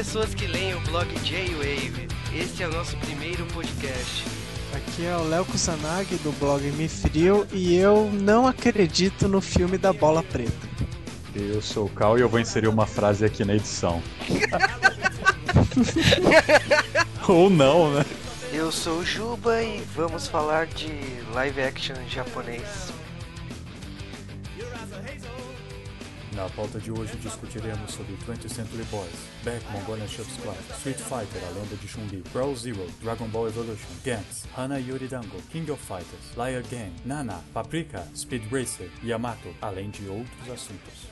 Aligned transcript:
pessoas 0.00 0.34
que 0.34 0.46
leem 0.46 0.74
o 0.74 0.80
blog 0.80 1.06
J-Wave. 1.24 2.08
Este 2.34 2.62
é 2.62 2.66
o 2.66 2.72
nosso 2.72 2.96
primeiro 2.96 3.44
podcast. 3.48 4.24
Aqui 4.74 5.04
é 5.04 5.14
o 5.14 5.28
Léo 5.28 5.44
Kusanagi 5.44 6.14
do 6.24 6.32
blog 6.38 6.62
Me 6.72 6.88
Frio 6.88 7.46
e 7.52 7.76
eu 7.76 8.10
não 8.10 8.46
acredito 8.46 9.28
no 9.28 9.42
filme 9.42 9.76
da 9.76 9.92
bola 9.92 10.22
preta. 10.22 10.66
Eu 11.34 11.60
sou 11.60 11.84
o 11.84 11.90
Cal 11.90 12.16
e 12.16 12.22
eu 12.22 12.30
vou 12.30 12.40
inserir 12.40 12.68
uma 12.68 12.86
frase 12.86 13.26
aqui 13.26 13.44
na 13.44 13.56
edição. 13.56 14.02
Ou 17.28 17.50
não, 17.50 17.92
né? 17.92 18.06
Eu 18.54 18.72
sou 18.72 19.00
o 19.00 19.04
Juba 19.04 19.62
e 19.62 19.82
vamos 19.94 20.26
falar 20.26 20.66
de 20.66 20.88
live 21.34 21.60
action 21.60 21.96
japonês. 22.08 22.90
Na 26.40 26.48
pauta 26.48 26.78
de 26.78 26.90
hoje 26.90 27.14
discutiremos 27.18 27.92
sobre 27.92 28.14
20th 28.14 28.48
Century 28.48 28.84
Boys, 28.84 29.12
Back 29.44 29.62
Mongolian 29.72 30.08
Chef's 30.08 30.38
Club, 30.38 30.56
Street 30.78 30.96
Fighter, 30.96 31.42
A 31.46 31.50
Lenda 31.50 31.76
de 31.76 31.86
Chun-Li, 31.86 32.24
Zero, 32.56 32.86
Dragon 33.02 33.28
Ball 33.28 33.48
Evolution, 33.48 33.90
Gantz, 34.02 34.46
Hana 34.56 34.78
Yuri 34.78 35.06
Dango, 35.06 35.36
King 35.52 35.70
of 35.70 35.78
Fighters, 35.84 36.34
Liar 36.38 36.62
Gang, 36.70 36.94
Nana, 37.04 37.44
Paprika, 37.52 38.08
Speed 38.16 38.50
Racer, 38.50 38.90
Yamato, 39.04 39.54
além 39.60 39.90
de 39.90 40.08
outros 40.08 40.48
assuntos. 40.50 41.10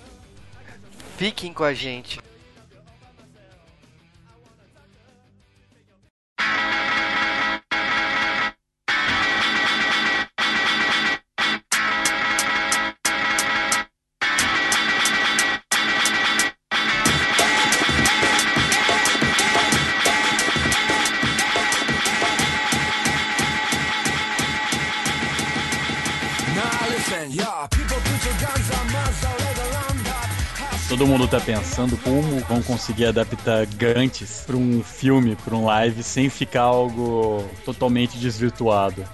Fiquem 1.19 1.53
com 1.53 1.65
a 1.65 1.75
gente. 1.75 2.19
Todo 30.99 31.11
mundo 31.11 31.29
tá 31.29 31.39
pensando 31.41 31.97
como 31.99 32.41
vão 32.41 32.61
conseguir 32.61 33.07
adaptar 33.07 33.65
Gantz 33.67 34.43
para 34.45 34.57
um 34.57 34.83
filme, 34.83 35.37
para 35.37 35.55
um 35.55 35.65
live, 35.65 36.03
sem 36.03 36.29
ficar 36.29 36.63
algo 36.63 37.49
totalmente 37.65 38.19
desvirtuado. 38.19 39.05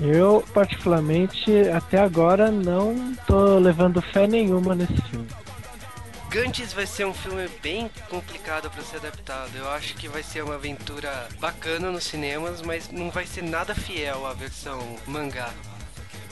Eu, 0.00 0.44
particularmente, 0.52 1.52
até 1.68 2.00
agora 2.00 2.50
não 2.50 3.14
tô 3.24 3.56
levando 3.56 4.02
fé 4.02 4.26
nenhuma 4.26 4.74
nesse 4.74 5.00
filme. 5.02 5.28
Gantz 6.28 6.72
vai 6.72 6.88
ser 6.88 7.06
um 7.06 7.14
filme 7.14 7.48
bem 7.62 7.88
complicado 8.10 8.68
para 8.68 8.82
ser 8.82 8.96
adaptado. 8.96 9.54
Eu 9.54 9.70
acho 9.70 9.94
que 9.94 10.08
vai 10.08 10.24
ser 10.24 10.42
uma 10.42 10.56
aventura 10.56 11.28
bacana 11.38 11.88
nos 11.92 12.02
cinemas, 12.02 12.62
mas 12.62 12.90
não 12.90 13.12
vai 13.12 13.26
ser 13.26 13.44
nada 13.44 13.76
fiel 13.76 14.26
à 14.26 14.32
versão 14.32 14.80
mangá. 15.06 15.50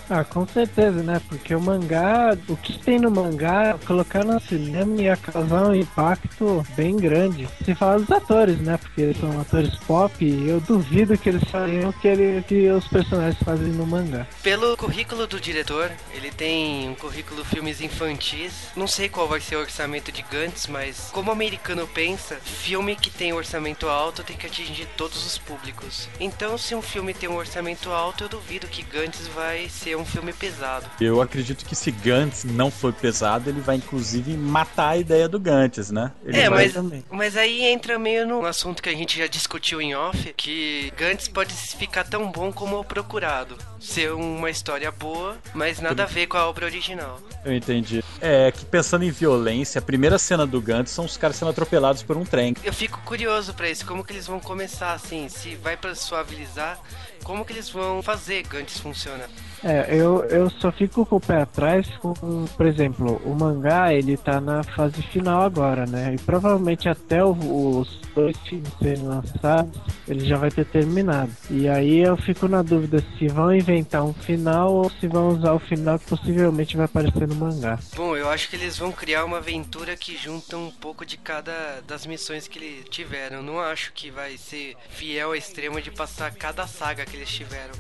Ah, 0.08 0.24
com 0.24 0.46
certeza, 0.46 1.02
né? 1.02 1.20
Porque 1.28 1.54
o 1.54 1.60
mangá, 1.60 2.36
o 2.48 2.56
que 2.56 2.78
tem 2.78 2.98
no 2.98 3.10
mangá, 3.10 3.78
colocar 3.86 4.24
no 4.24 4.38
cinema 4.40 5.00
ia 5.00 5.16
causar 5.16 5.66
um 5.66 5.74
impacto 5.74 6.64
bem 6.76 6.96
grande. 6.96 7.48
Se 7.64 7.74
falar 7.74 7.98
dos 7.98 8.10
atores, 8.10 8.58
né? 8.60 8.76
Porque 8.76 9.00
eles 9.00 9.18
são 9.18 9.40
atores 9.40 9.74
pop, 9.86 10.24
eu 10.24 10.60
duvido 10.60 11.16
que 11.16 11.28
eles 11.28 11.44
fariam 11.50 11.90
o 11.90 11.92
que, 11.92 12.08
ele, 12.08 12.42
que 12.42 12.68
os 12.70 12.86
personagens 12.88 13.42
fazem 13.42 13.68
no 13.68 13.86
mangá. 13.86 14.26
Pelo 14.42 14.76
currículo 14.76 15.26
do 15.26 15.40
diretor, 15.40 15.90
ele 16.12 16.30
tem 16.30 16.88
um 16.88 16.94
currículo 16.94 17.44
filmes 17.44 17.80
infantis. 17.80 18.52
Não 18.76 18.86
sei 18.86 19.08
qual 19.08 19.26
vai 19.26 19.40
ser 19.40 19.56
o 19.56 19.60
orçamento 19.60 20.12
de 20.12 20.22
Gantz, 20.22 20.66
mas 20.66 21.10
como 21.12 21.30
o 21.30 21.32
americano 21.32 21.86
pensa, 21.86 22.36
filme 22.36 22.96
que 22.96 23.10
tem 23.10 23.32
orçamento 23.32 23.88
alto 23.88 24.22
tem 24.22 24.36
que 24.36 24.46
atingir 24.46 24.86
todos 24.96 25.24
os 25.24 25.38
públicos. 25.38 26.08
Então, 26.20 26.58
se 26.58 26.74
um 26.74 26.82
filme 26.82 27.14
tem 27.14 27.28
um 27.28 27.36
orçamento 27.36 27.90
alto, 27.90 28.24
eu 28.24 28.28
duvido 28.28 28.66
que 28.66 28.82
Gantz 28.82 29.26
vai 29.28 29.68
ser 29.68 29.93
um 29.96 30.04
filme 30.04 30.32
pesado. 30.32 30.86
Eu 31.00 31.20
acredito 31.20 31.64
que 31.64 31.74
se 31.74 31.90
Gantz 31.90 32.44
não 32.44 32.70
for 32.70 32.92
pesado, 32.92 33.50
ele 33.50 33.60
vai 33.60 33.76
inclusive 33.76 34.36
matar 34.36 34.90
a 34.90 34.96
ideia 34.96 35.28
do 35.28 35.38
Gantz, 35.38 35.90
né? 35.90 36.12
Ele 36.24 36.38
é, 36.38 36.48
mas, 36.48 36.74
mas 37.10 37.36
aí 37.36 37.64
entra 37.64 37.98
meio 37.98 38.26
num 38.26 38.44
assunto 38.44 38.82
que 38.82 38.88
a 38.88 38.94
gente 38.94 39.18
já 39.18 39.26
discutiu 39.26 39.80
em 39.80 39.94
off, 39.94 40.32
que 40.36 40.92
Gantz 40.96 41.28
pode 41.28 41.54
ficar 41.54 42.04
tão 42.04 42.30
bom 42.30 42.52
como 42.52 42.78
o 42.78 42.84
procurado. 42.84 43.56
Ser 43.80 44.12
uma 44.12 44.50
história 44.50 44.90
boa, 44.90 45.36
mas 45.52 45.80
nada 45.80 46.04
a 46.04 46.06
ver 46.06 46.26
com 46.26 46.36
a 46.36 46.46
obra 46.46 46.64
original. 46.66 47.20
Eu 47.44 47.54
entendi. 47.54 48.02
É 48.20 48.50
que 48.50 48.64
pensando 48.64 49.04
em 49.04 49.10
violência, 49.10 49.78
a 49.78 49.82
primeira 49.82 50.18
cena 50.18 50.46
do 50.46 50.60
Gantz 50.60 50.90
são 50.90 51.04
os 51.04 51.16
caras 51.16 51.36
sendo 51.36 51.50
atropelados 51.50 52.02
por 52.02 52.16
um 52.16 52.24
trem. 52.24 52.54
Eu 52.64 52.72
fico 52.72 53.00
curioso 53.04 53.52
pra 53.54 53.68
isso, 53.68 53.84
como 53.84 54.04
que 54.04 54.12
eles 54.12 54.26
vão 54.26 54.40
começar 54.40 54.92
assim, 54.92 55.28
se 55.28 55.54
vai 55.56 55.76
pra 55.76 55.94
suavizar, 55.94 56.78
como 57.22 57.44
que 57.44 57.52
eles 57.52 57.68
vão 57.68 58.02
fazer 58.02 58.42
Gantz 58.44 58.78
funcionar. 58.78 59.28
É, 59.62 59.86
eu, 59.90 60.24
eu 60.24 60.50
só 60.50 60.72
fico 60.72 61.04
com 61.06 61.16
o 61.16 61.20
pé 61.20 61.42
atrás 61.42 61.86
com, 61.98 62.12
por 62.56 62.66
exemplo, 62.66 63.20
o 63.24 63.34
mangá 63.34 63.92
ele 63.92 64.16
tá 64.16 64.40
na 64.40 64.62
fase 64.62 65.02
final 65.02 65.42
agora, 65.42 65.86
né? 65.86 66.14
E 66.14 66.18
provavelmente 66.18 66.88
até 66.88 67.24
o, 67.24 67.32
os 67.32 68.00
dois 68.14 68.36
filmes 68.38 68.70
serem 68.80 69.04
lançados, 69.04 69.78
ele 70.06 70.24
já 70.24 70.36
vai 70.36 70.50
ter 70.50 70.64
terminado. 70.66 71.30
E 71.50 71.68
aí 71.68 71.98
eu 71.98 72.16
fico 72.16 72.46
na 72.48 72.62
dúvida 72.62 73.02
se 73.18 73.26
vão 73.28 73.54
inventar 73.54 74.04
um 74.04 74.14
final 74.14 74.72
ou 74.72 74.90
se 74.90 75.06
vão 75.06 75.28
usar 75.28 75.52
o 75.52 75.58
final 75.58 75.98
que 75.98 76.06
possivelmente 76.06 76.76
vai 76.76 76.86
aparecer 76.86 77.26
no 77.26 77.34
mangá. 77.34 77.78
Bom, 77.96 78.16
eu 78.16 78.28
acho 78.28 78.48
que 78.48 78.56
eles 78.56 78.78
vão 78.78 78.92
criar 78.92 79.24
uma 79.24 79.38
aventura 79.38 79.96
que 79.96 80.16
junta 80.16 80.56
um 80.56 80.70
pouco 80.70 81.04
de 81.04 81.16
cada 81.16 81.80
das 81.86 82.06
missões 82.06 82.46
que 82.46 82.58
eles 82.58 82.84
tiveram. 82.88 83.38
Eu 83.38 83.42
não 83.42 83.60
acho 83.60 83.92
que 83.92 84.10
vai 84.10 84.36
ser 84.36 84.76
fiel 84.90 85.28
ao 85.28 85.36
extremo 85.36 85.80
de 85.80 85.90
passar 85.90 86.32
cada 86.34 86.66
saga 86.66 87.04
que 87.04 87.16
eles 87.16 87.28
tiveram. 87.28 87.74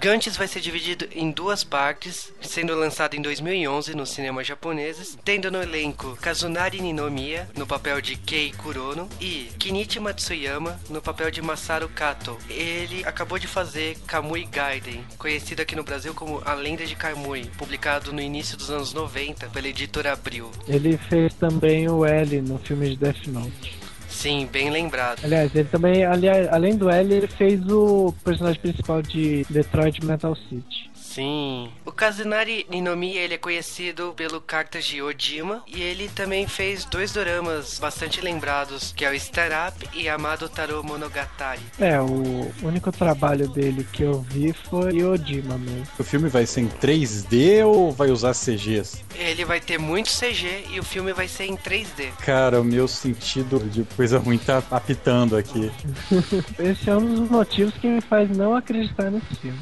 Gantz 0.00 0.36
vai 0.36 0.48
ser 0.48 0.60
dividido 0.60 1.06
em 1.14 1.30
duas 1.30 1.62
partes, 1.62 2.32
sendo 2.40 2.74
lançado 2.74 3.14
em 3.14 3.22
2011 3.22 3.94
nos 3.94 4.10
cinemas 4.10 4.46
japoneses, 4.46 5.18
tendo 5.24 5.50
no 5.50 5.62
elenco 5.62 6.16
Kazunari 6.20 6.80
Ninomiya 6.80 7.48
no 7.56 7.66
papel 7.66 8.00
de 8.00 8.16
Kei 8.16 8.52
Kurono 8.52 9.08
e 9.20 9.48
Kinichi 9.58 10.00
Matsuyama 10.00 10.80
no 10.88 11.02
papel 11.02 11.30
de 11.30 11.42
Masaru 11.42 11.88
Kato. 11.88 12.36
Ele 12.48 13.04
acabou 13.04 13.38
de 13.38 13.46
fazer 13.46 13.96
Kamui 14.06 14.44
Gaiden, 14.46 15.04
conhecido 15.18 15.60
aqui 15.60 15.76
no 15.76 15.84
Brasil 15.84 16.14
como 16.14 16.42
A 16.44 16.54
Lenda 16.54 16.86
de 16.86 16.96
Kamui, 16.96 17.44
publicado 17.58 18.12
no 18.12 18.20
início 18.20 18.56
dos 18.56 18.70
anos 18.70 18.92
90 18.94 19.48
pela 19.48 19.68
editora 19.68 20.12
Abril. 20.12 20.50
Ele 20.66 20.96
fez 20.96 21.34
também 21.34 21.88
o 21.88 22.04
L 22.04 22.40
no 22.40 22.58
filme 22.58 22.90
de 22.90 22.96
Death 22.96 23.26
Note. 23.26 23.81
Sim, 24.12 24.48
bem 24.52 24.70
lembrado. 24.70 25.24
Aliás, 25.24 25.52
ele 25.54 25.68
também, 25.68 26.04
aliás, 26.04 26.46
além 26.52 26.76
do 26.76 26.88
L, 26.88 27.12
ele 27.12 27.26
fez 27.26 27.66
o 27.68 28.14
personagem 28.22 28.60
principal 28.60 29.02
de 29.02 29.44
Detroit 29.50 30.04
Metal 30.04 30.36
City. 30.36 30.91
Sim. 31.14 31.70
O 31.84 31.92
Kazunari 31.92 32.66
Ninomiya, 32.70 33.20
ele 33.20 33.34
é 33.34 33.38
conhecido 33.38 34.14
pelo 34.16 34.40
Cartas 34.40 34.84
de 34.84 35.02
Ojima 35.02 35.62
e 35.66 35.82
ele 35.82 36.08
também 36.08 36.46
fez 36.46 36.86
dois 36.86 37.12
doramas 37.12 37.78
bastante 37.78 38.20
lembrados, 38.20 38.92
que 38.96 39.04
é 39.04 39.10
o 39.10 39.20
Star 39.20 39.50
Up 39.68 39.88
e 39.94 40.08
Amado 40.08 40.48
Taro 40.48 40.82
Monogatari. 40.82 41.60
É, 41.78 42.00
o 42.00 42.50
único 42.62 42.90
trabalho 42.90 43.46
dele 43.48 43.86
que 43.92 44.02
eu 44.02 44.20
vi 44.22 44.54
foi 44.54 45.02
Ojima 45.02 45.58
mesmo. 45.58 45.86
O 45.98 46.04
filme 46.04 46.28
vai 46.30 46.46
ser 46.46 46.62
em 46.62 46.68
3D 46.68 47.66
ou 47.66 47.92
vai 47.92 48.10
usar 48.10 48.32
CGs? 48.32 49.04
Ele 49.14 49.44
vai 49.44 49.60
ter 49.60 49.78
muito 49.78 50.10
CG 50.10 50.64
e 50.70 50.80
o 50.80 50.82
filme 50.82 51.12
vai 51.12 51.28
ser 51.28 51.44
em 51.44 51.56
3D. 51.56 52.12
Cara, 52.24 52.60
o 52.60 52.64
meu 52.64 52.88
sentido 52.88 53.58
de 53.60 53.84
coisa 53.96 54.18
ruim 54.18 54.38
tá 54.38 54.62
apitando 54.70 55.36
aqui. 55.36 55.70
Esse 56.58 56.88
é 56.88 56.96
um 56.96 57.14
dos 57.14 57.28
motivos 57.28 57.74
que 57.74 57.86
me 57.86 58.00
faz 58.00 58.34
não 58.34 58.56
acreditar 58.56 59.10
nesse 59.10 59.34
filme. 59.36 59.60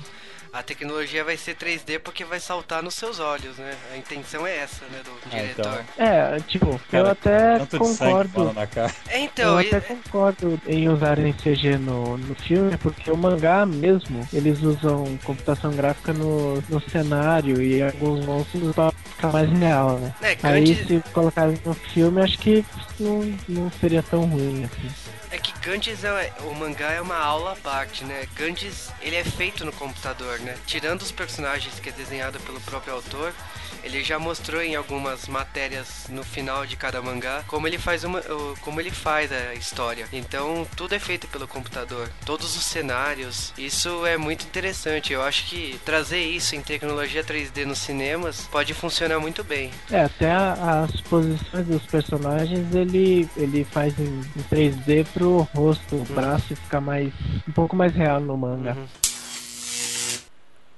A 0.53 0.65
tecnologia 0.65 1.23
vai 1.23 1.37
ser 1.37 1.55
3D 1.55 2.01
porque 2.01 2.25
vai 2.25 2.41
saltar 2.41 2.83
nos 2.83 2.95
seus 2.97 3.21
olhos, 3.21 3.57
né? 3.57 3.73
A 3.93 3.97
intenção 3.97 4.45
é 4.45 4.57
essa, 4.59 4.85
né, 4.87 5.01
do 5.05 5.11
Ah, 5.27 5.29
diretor. 5.29 5.85
então. 5.95 6.05
É, 6.05 6.41
tipo, 6.41 6.81
Cara, 6.91 7.05
eu 7.05 7.11
até 7.11 7.67
concordo. 7.79 8.29
falando 8.31 8.55
na 8.57 8.67
cara. 8.67 8.93
É, 9.09 9.19
Eu 9.21 9.25
então, 9.25 9.63
e- 9.63 9.69
até 9.69 9.81
concordo 9.81 10.61
em 10.67 10.89
usarem 10.89 11.33
CG 11.35 11.79
no, 11.79 12.19
no 12.19 12.35
filme, 12.35 12.77
porque 12.79 13.09
o 13.13 13.17
mangá 13.17 13.65
mesmo, 13.65 14.27
eles 14.33 14.61
usam 14.61 15.17
computação 15.23 15.71
gráfica 15.71 16.13
no, 16.13 16.61
no 16.69 16.81
cenário 16.91 17.63
e 17.63 17.81
alguns 17.81 18.25
monstros 18.27 18.75
pra 18.75 18.91
ficar 18.91 19.33
mais 19.33 19.49
real, 19.57 19.99
né? 20.01 20.13
É, 20.21 20.37
Aí 20.43 20.75
se 20.85 21.01
colocarem 21.13 21.61
no 21.65 21.75
filme, 21.75 22.21
acho 22.23 22.37
que 22.39 22.65
não, 22.99 23.21
não 23.49 23.71
seria 23.81 24.03
tão 24.03 24.25
ruim 24.25 24.65
assim. 24.65 24.91
Gantz 25.63 26.05
é, 26.05 26.33
o 26.45 26.55
mangá 26.55 26.91
é 26.93 27.03
uma 27.03 27.19
aula 27.19 27.53
à 27.53 27.57
parte, 27.57 28.03
né? 28.05 28.27
Gantz, 28.35 28.91
ele 29.03 29.17
é 29.17 29.23
feito 29.23 29.63
no 29.63 29.73
computador, 29.73 30.39
né? 30.41 30.57
Tirando 30.67 31.03
os 31.03 31.13
personagens 31.13 31.79
que 31.79 31.91
é 31.91 31.93
desenhado 31.93 32.41
pelo 32.41 32.59
próprio 32.63 32.95
autor, 32.95 33.35
ele 33.85 34.03
já 34.03 34.19
mostrou 34.19 34.63
em 34.63 34.77
algumas 34.77 35.27
matérias 35.29 36.07
no 36.09 36.23
final 36.23 36.67
de 36.67 36.77
cada 36.77 37.01
mangá 37.03 37.43
como 37.47 37.67
ele 37.67 37.79
faz 37.79 38.05
uma, 38.05 38.21
como 38.61 38.81
ele 38.81 38.91
faz 38.91 39.31
a 39.33 39.55
história. 39.55 40.07
Então 40.13 40.67
tudo 40.77 40.95
é 40.95 40.99
feito 40.99 41.27
pelo 41.29 41.47
computador, 41.47 42.11
todos 42.25 42.57
os 42.57 42.65
cenários. 42.65 43.53
Isso 43.57 44.07
é 44.07 44.17
muito 44.17 44.45
interessante. 44.45 45.13
Eu 45.13 45.23
acho 45.23 45.47
que 45.47 45.79
trazer 45.85 46.21
isso 46.21 46.55
em 46.55 46.63
tecnologia 46.63 47.25
3D 47.25 47.65
nos 47.65 47.79
cinemas 47.79 48.49
pode 48.51 48.75
funcionar 48.75 49.19
muito 49.21 49.43
bem. 49.43 49.71
É, 49.91 50.05
até 50.05 50.31
a, 50.31 50.85
as 50.85 51.01
posições 51.03 51.67
dos 51.67 51.83
personagens 51.87 52.75
ele 52.75 53.29
ele 53.37 53.65
faz 53.65 53.99
em, 53.99 54.05
em 54.05 54.43
3D 54.51 55.07
pro 55.13 55.49
rosto, 55.55 55.97
o 55.97 56.05
braço 56.15 56.55
ficar 56.57 56.81
mais 56.81 57.13
um 57.49 57.53
pouco 57.53 57.77
mais 57.77 57.95
real 57.95 58.21
no 58.21 58.37
manga. 58.37 58.75
Uhum. 58.75 59.10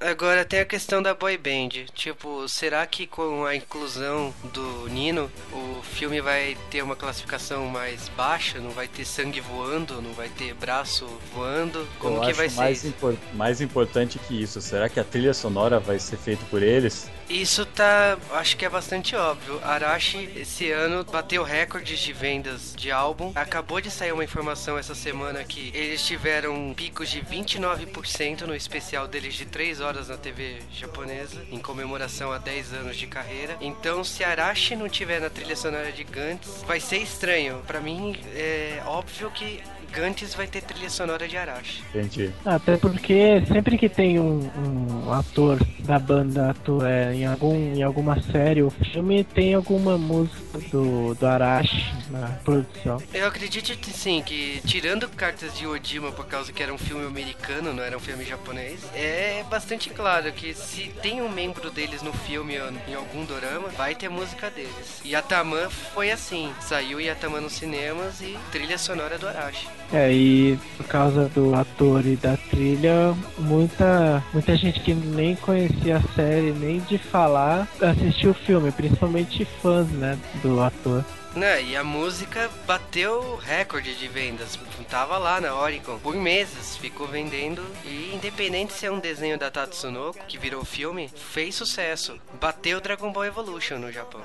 Agora 0.03 0.45
tem 0.45 0.61
a 0.61 0.65
questão 0.65 1.01
da 1.01 1.15
boy 1.15 1.39
band. 1.39 1.87
Tipo, 1.95 2.49
será 2.49 2.85
que 2.87 3.07
com 3.07 3.45
a 3.45 3.55
inclusão 3.55 4.35
do 4.53 4.89
Nino, 4.89 5.31
o 5.53 5.83
filme 5.83 6.21
vai 6.21 6.57
ter 6.71 6.83
uma 6.83 6.97
classificação 6.97 7.67
mais 7.67 8.09
baixa? 8.11 8.59
Não 8.59 8.71
vai 8.71 8.89
ter 8.89 9.05
sangue 9.05 9.41
voando? 9.41 10.03
Não 10.03 10.13
vai 10.13 10.29
ter 10.29 10.55
braço 10.55 11.07
voando? 11.33 11.87
Como 11.99 12.17
Eu 12.17 12.23
que 12.23 12.33
vai 12.33 12.49
mais 12.51 12.79
ser? 12.79 12.89
Impor 12.89 13.17
mais 13.35 13.61
importante 13.61 14.19
que 14.19 14.43
isso, 14.43 14.61
será 14.61 14.89
que 14.89 14.99
a 14.99 15.05
trilha 15.05 15.33
sonora 15.33 15.79
vai 15.79 15.99
ser 15.99 16.17
feita 16.17 16.45
por 16.51 16.63
eles? 16.63 17.09
Isso 17.32 17.64
tá, 17.64 18.19
acho 18.32 18.58
que 18.58 18.64
é 18.67 18.69
bastante 18.69 19.17
óbvio. 19.17 19.58
Arashi 19.64 20.31
esse 20.37 20.70
ano 20.70 21.02
bateu 21.02 21.43
recordes 21.43 21.99
de 21.99 22.12
vendas 22.12 22.75
de 22.76 22.90
álbum. 22.90 23.32
Acabou 23.34 23.81
de 23.81 23.90
sair 23.90 24.12
uma 24.12 24.23
informação 24.23 24.76
essa 24.76 24.94
semana 24.94 25.43
que 25.43 25.73
eles 25.75 26.05
tiveram 26.05 26.75
picos 26.76 27.08
de 27.08 27.23
29% 27.23 28.43
no 28.43 28.55
especial 28.55 29.08
deles 29.08 29.32
de 29.32 29.46
3 29.46 29.81
horas 29.81 30.08
na 30.08 30.19
TV 30.19 30.58
japonesa, 30.75 31.43
em 31.50 31.58
comemoração 31.58 32.31
a 32.31 32.37
10 32.37 32.75
anos 32.75 32.99
de 32.99 33.06
carreira. 33.06 33.56
Então, 33.62 34.05
se 34.05 34.23
Arashi 34.23 34.76
não 34.76 34.88
tiver 34.88 35.19
na 35.19 35.31
trilha 35.31 35.56
sonora 35.56 35.90
de 35.90 36.05
Gantz, 36.05 36.62
vai 36.67 36.81
ser 36.81 36.99
estranho. 36.99 37.62
Para 37.67 37.81
mim, 37.81 38.14
é 38.34 38.82
óbvio 38.84 39.31
que 39.31 39.62
Gantz 39.93 40.35
vai 40.35 40.47
ter 40.47 40.62
trilha 40.62 40.89
sonora 40.89 41.29
de 41.29 41.37
Arashi. 41.37 41.83
Entendi. 41.94 42.33
Até 42.44 42.77
porque 42.77 43.43
sempre 43.47 43.77
que 43.77 43.89
tem 43.89 44.19
um, 44.19 44.50
um 44.56 45.12
ator 45.12 45.59
da 45.81 45.99
banda 45.99 46.50
atua 46.50 46.91
é, 46.91 47.15
em, 47.15 47.27
algum, 47.27 47.55
em 47.55 47.83
alguma 47.83 48.21
série 48.23 48.62
ou 48.62 48.71
filme, 48.71 49.23
tem 49.23 49.55
alguma 49.55 49.99
música 49.99 50.59
do, 50.71 51.15
do 51.15 51.27
Arashi 51.27 51.93
na 52.11 52.29
produção. 52.44 53.03
Eu 53.12 53.27
acredito 53.27 53.62
sim 53.93 54.23
que, 54.23 54.61
tirando 54.67 55.09
cartas 55.09 55.56
de 55.56 55.67
Odima 55.67 56.11
por 56.12 56.27
causa 56.27 56.53
que 56.53 56.62
era 56.62 56.73
um 56.73 56.79
filme 56.79 57.06
americano, 57.06 57.73
não 57.73 57.83
era 57.83 57.97
um 57.97 58.00
filme 58.00 58.25
japonês, 58.25 58.81
é 58.94 59.44
bastante 59.50 59.91
claro 59.91 60.33
que 60.33 60.55
se 60.55 60.89
tem 61.03 61.21
um 61.21 61.29
membro 61.29 61.71
deles 61.71 62.03
no 62.03 62.12
filme 62.12 62.59
ou 62.61 62.71
em 62.89 62.94
algum 62.94 63.25
dorama, 63.25 63.69
vai 63.69 63.94
ter 63.94 64.09
música 64.09 64.50
deles. 64.50 65.03
Yataman 65.05 65.69
foi 65.71 66.11
assim, 66.11 66.53
saiu 66.61 67.00
Yataman 67.00 67.41
nos 67.41 67.55
cinemas 67.55 68.21
e 68.21 68.39
trilha 68.50 68.79
sonora 68.79 69.19
do 69.19 69.29
Arashi. 69.29 69.69
É, 69.93 70.11
e 70.11 70.59
por 70.77 70.87
causa 70.87 71.29
do 71.29 71.55
ator 71.55 72.06
e 72.06 72.17
da 72.17 72.37
trilha, 72.37 73.15
muita, 73.39 74.25
muita 74.33 74.56
gente 74.56 74.81
que 74.81 74.94
nem 74.94 75.37
conhecia 75.37 75.99
a 75.99 76.15
série, 76.15 76.50
nem 76.53 76.81
de 76.81 76.97
falar, 76.97 77.69
assistiu 77.81 78.31
o 78.31 78.35
filme, 78.35 78.73
principalmente 78.73 79.44
fãs, 79.61 79.87
né, 79.89 80.19
do 80.43 80.61
ator. 80.62 81.05
Né, 81.37 81.62
e 81.62 81.77
a 81.77 81.83
música 81.83 82.50
bateu 82.67 83.37
recorde 83.37 83.94
de 83.94 84.06
vendas. 84.06 84.59
Tava 84.91 85.17
lá 85.17 85.41
na 85.41 85.55
Oricon 85.55 85.99
por 85.99 86.15
meses, 86.15 86.77
ficou 86.77 87.06
vendendo. 87.06 87.65
E 87.87 88.15
independente 88.15 88.75
se 88.75 88.85
é 88.85 88.91
um 88.91 89.00
desenho 89.00 89.39
da 89.39 89.50
Tatsunoko, 89.50 90.19
que 90.27 90.37
virou 90.37 90.62
filme, 90.62 91.09
fez 91.09 91.55
sucesso. 91.55 92.21
Bateu 92.39 92.79
Dragon 92.79 93.11
Ball 93.11 93.25
Evolution 93.25 93.79
no 93.79 93.91
Japão. 93.91 94.21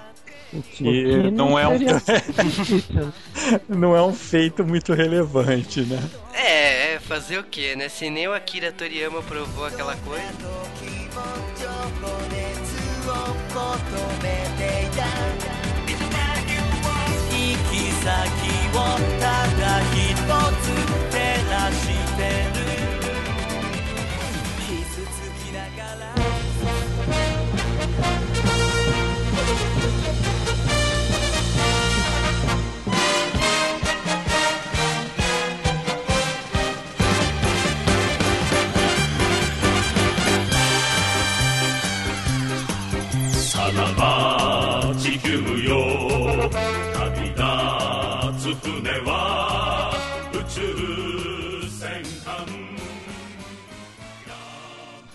Que 0.72 1.30
não, 1.32 1.60
é 1.60 1.68
um 1.68 1.78
não 3.68 3.96
é 3.96 4.02
um 4.02 4.14
feito 4.14 4.64
muito 4.66 4.94
relevante, 4.94 5.82
né? 5.82 6.02
É, 6.34 6.94
é, 6.94 7.00
fazer 7.00 7.38
o 7.38 7.44
que, 7.44 7.76
né? 7.76 7.90
Se 7.90 8.10
nem 8.10 8.28
o 8.28 8.34
Akira 8.34 8.72
Toriyama 8.72 9.22
provou 9.24 9.66
aquela 9.66 9.96
coisa. 9.98 10.28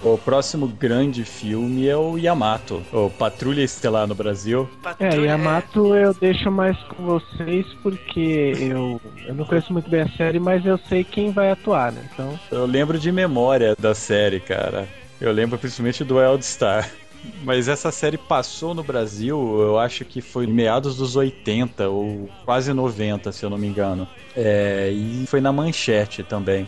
O 0.02 0.18
próximo 0.18 0.66
grande 0.66 1.24
filme 1.24 1.86
é 1.86 1.96
o 1.96 2.18
Yamato, 2.18 2.82
o 2.92 3.08
Patrulha 3.08 3.62
Estelar 3.62 4.06
no 4.08 4.16
Brasil. 4.16 4.68
É, 4.98 5.14
Yamato 5.14 5.94
eu 5.94 6.12
deixo 6.12 6.50
mais 6.50 6.76
com 6.84 7.04
vocês 7.04 7.64
porque 7.84 8.52
eu, 8.58 9.00
eu 9.26 9.34
não 9.34 9.44
conheço 9.44 9.72
muito 9.72 9.88
bem 9.88 10.00
a 10.00 10.08
série, 10.16 10.40
mas 10.40 10.66
eu 10.66 10.76
sei 10.88 11.04
quem 11.04 11.30
vai 11.30 11.52
atuar, 11.52 11.92
né? 11.92 12.02
Então... 12.12 12.38
Eu 12.50 12.66
lembro 12.66 12.98
de 12.98 13.12
memória 13.12 13.76
da 13.78 13.94
série, 13.94 14.40
cara. 14.40 14.88
Eu 15.20 15.30
lembro 15.30 15.56
principalmente 15.56 16.02
do 16.02 16.16
Wild 16.16 16.44
Star. 16.44 16.90
Mas 17.44 17.68
essa 17.68 17.92
série 17.92 18.18
passou 18.18 18.74
no 18.74 18.82
Brasil, 18.82 19.38
eu 19.60 19.78
acho 19.78 20.04
que 20.04 20.20
foi 20.20 20.44
meados 20.44 20.96
dos 20.96 21.14
80 21.14 21.88
ou 21.88 22.28
quase 22.44 22.72
90, 22.72 23.30
se 23.30 23.44
eu 23.44 23.50
não 23.50 23.56
me 23.56 23.68
engano. 23.68 24.08
É, 24.36 24.90
e 24.90 25.24
foi 25.28 25.40
na 25.40 25.52
manchete 25.52 26.24
também. 26.24 26.66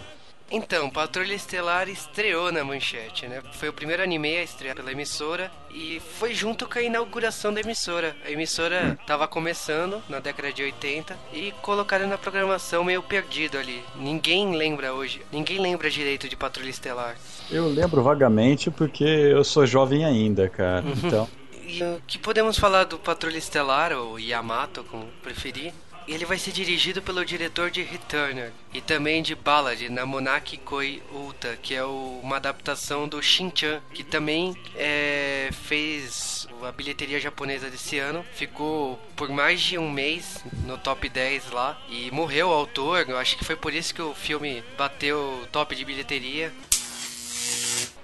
Então, 0.51 0.91
Patrulha 0.91 1.35
Estelar 1.35 1.89
estreou 1.89 2.53
na 2.53 2.63
manchete, 2.63 3.27
né? 3.27 3.43
Foi 3.55 3.69
o 3.69 3.73
primeiro 3.73 4.03
anime 4.03 4.37
a 4.37 4.43
estrear 4.43 4.77
pela 4.77 4.93
emissora 4.93 5.51
e 5.75 6.01
foi 6.19 6.35
junto 6.35 6.69
com 6.69 6.79
a 6.79 6.83
inauguração 6.83 7.53
da 7.53 7.61
emissora. 7.61 8.15
A 8.25 8.31
emissora 8.31 8.97
estava 9.01 9.27
começando 9.27 10.03
na 10.09 10.21
década 10.21 10.53
de 10.53 10.63
80 10.63 11.17
e 11.33 11.53
colocaram 11.63 12.07
na 12.07 12.19
programação 12.19 12.85
meio 12.85 13.03
perdido 13.03 13.59
ali. 13.59 13.83
Ninguém 13.97 14.55
lembra 14.55 14.93
hoje, 14.93 15.23
ninguém 15.33 15.59
lembra 15.59 15.91
direito 15.91 16.29
de 16.29 16.37
Patrulha 16.37 16.71
Estelar. 16.71 17.17
Eu 17.51 17.67
lembro 17.67 18.03
vagamente 18.03 18.71
porque 18.71 19.05
eu 19.05 19.43
sou 19.43 19.67
jovem 19.67 20.05
ainda, 20.05 20.49
cara. 20.49 20.85
Uhum. 20.85 20.95
Então. 21.05 21.29
E 21.67 21.83
o 21.83 22.03
que 22.07 22.19
podemos 22.19 22.59
falar 22.59 22.85
do 22.85 22.99
Patrulha 22.99 23.39
Estelar, 23.39 23.93
ou 23.93 24.19
Yamato, 24.21 24.85
como 24.85 25.07
preferir, 25.23 25.73
ele 26.07 26.25
vai 26.25 26.39
ser 26.39 26.53
dirigido 26.53 27.01
pelo 27.03 27.25
diretor 27.25 27.71
de 27.71 27.83
Returner 27.83 28.53
e 28.73 28.81
também 28.81 29.23
de 29.23 29.35
Ballad, 29.35 29.89
Namonaki 29.89 30.57
Koi 30.59 31.03
Uta, 31.13 31.59
que 31.63 31.75
é 31.75 31.85
o, 31.85 32.21
uma 32.23 32.37
adaptação 32.37 33.09
do 33.09 33.23
Shin-chan, 33.23 33.81
que 33.93 34.05
também 34.05 34.57
é, 34.77 35.49
fez 35.53 36.47
a 36.63 36.73
bilheteria 36.73 37.21
japonesa 37.21 37.71
desse 37.71 37.99
ano. 37.99 38.25
Ficou 38.35 38.99
por 39.17 39.29
mais 39.29 39.61
de 39.61 39.79
um 39.79 39.91
mês 39.91 40.45
no 40.67 40.77
top 40.77 41.09
10 41.09 41.51
lá 41.51 41.81
e 41.89 42.11
morreu 42.11 42.49
o 42.49 42.53
autor. 42.53 43.09
Eu 43.09 43.19
acho 43.19 43.37
que 43.37 43.45
foi 43.45 43.57
por 43.57 43.73
isso 43.73 43.95
que 43.95 44.03
o 44.03 44.15
filme 44.15 44.63
bateu 44.77 45.47
top 45.51 45.75
de 45.75 45.85
bilheteria. 45.85 46.53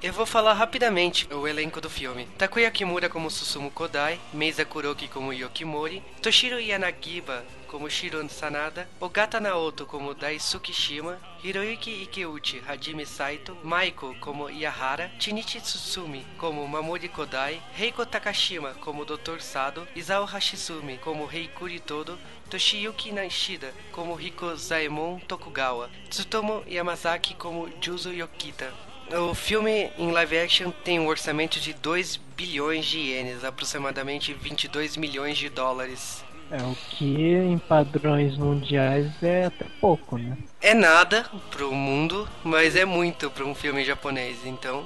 Eu 0.03 0.15
vou 0.15 0.25
falar 0.25 0.55
rapidamente 0.55 1.29
o 1.33 1.47
elenco 1.47 1.81
do 1.81 1.91
filme. 1.91 2.27
Takuya 2.39 2.71
Kimura 2.71 3.11
como 3.11 3.31
Susumu 3.31 3.71
Kodai, 3.71 4.19
Meisa 4.33 4.65
Kuroki 4.65 5.09
como 5.09 5.33
Yokimori, 5.33 6.03
Toshiro 6.23 6.59
Yanagiba 6.59 7.45
como 7.71 7.89
Shiro 7.89 8.29
Sanada, 8.29 8.89
Ogata 9.01 9.39
Naoto 9.39 9.87
como 9.87 10.13
Daisuke 10.13 10.73
Shima, 10.73 11.21
Hiroyuki 11.41 12.03
Ikeuchi 12.03 12.61
Hajime 12.67 13.07
Saito, 13.07 13.57
Maiko 13.63 14.13
como 14.21 14.51
Yahara, 14.51 15.09
Chinichi 15.21 15.61
Tsutsumi 15.61 16.27
como 16.37 16.67
Mamori 16.67 17.09
Kodai, 17.09 17.63
Reiko 17.73 18.05
Takashima 18.05 18.75
como 18.81 19.05
Dr. 19.05 19.41
Sado, 19.41 19.87
Isao 19.95 20.27
Hashizumi 20.27 20.99
como 20.99 21.27
Reikuri 21.27 21.79
Todo, 21.79 22.19
Toshiyuki 22.51 23.13
Nishida 23.13 23.73
como 23.93 24.17
Riko 24.17 24.57
Zaemon 24.57 25.21
Tokugawa, 25.21 25.89
Tsutomo 26.09 26.65
Yamazaki 26.67 27.35
como 27.35 27.69
Juzo 27.81 28.13
Yokita, 28.13 28.75
o 29.13 29.35
filme 29.35 29.91
em 29.99 30.13
live 30.13 30.39
action 30.39 30.71
tem 30.71 31.01
um 31.01 31.09
orçamento 31.09 31.59
de 31.59 31.73
2 31.73 32.17
bilhões 32.37 32.87
de 32.87 32.99
ienes, 32.99 33.45
aproximadamente 33.45 34.33
22 34.33 34.97
milhões 34.97 35.37
de 35.37 35.49
dólares. 35.49 36.25
É, 36.51 36.63
o 36.63 36.77
que 36.91 37.33
em 37.35 37.59
padrões 37.59 38.37
mundiais 38.37 39.11
é 39.23 39.47
até 39.47 39.67
pouco, 39.81 40.19
né? 40.19 40.37
É 40.61 40.75
nada 40.75 41.25
pro 41.51 41.73
mundo, 41.73 42.29
mas 42.43 42.75
é 42.75 42.85
muito 42.85 43.31
para 43.31 43.45
um 43.45 43.55
filme 43.55 43.85
japonês. 43.85 44.39
Então, 44.45 44.85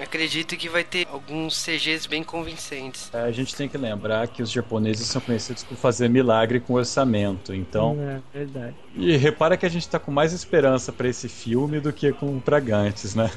acredito 0.00 0.56
que 0.56 0.68
vai 0.68 0.82
ter 0.82 1.06
alguns 1.10 1.64
CGs 1.64 2.08
bem 2.08 2.24
convincentes. 2.24 3.08
A 3.14 3.30
gente 3.30 3.54
tem 3.54 3.68
que 3.68 3.78
lembrar 3.78 4.26
que 4.28 4.42
os 4.42 4.50
japoneses 4.50 5.06
são 5.06 5.20
conhecidos 5.20 5.62
por 5.62 5.76
fazer 5.76 6.08
milagre 6.08 6.60
com 6.60 6.74
orçamento, 6.74 7.54
então. 7.54 7.96
É 8.00 8.38
verdade. 8.38 8.74
E 8.94 9.16
repara 9.16 9.56
que 9.56 9.66
a 9.66 9.70
gente 9.70 9.88
tá 9.88 9.98
com 9.98 10.10
mais 10.10 10.32
esperança 10.32 10.92
para 10.92 11.08
esse 11.08 11.28
filme 11.28 11.80
do 11.80 11.92
que 11.92 12.12
com 12.12 12.38
pra 12.40 12.58
Gantes, 12.58 13.14
né? 13.14 13.30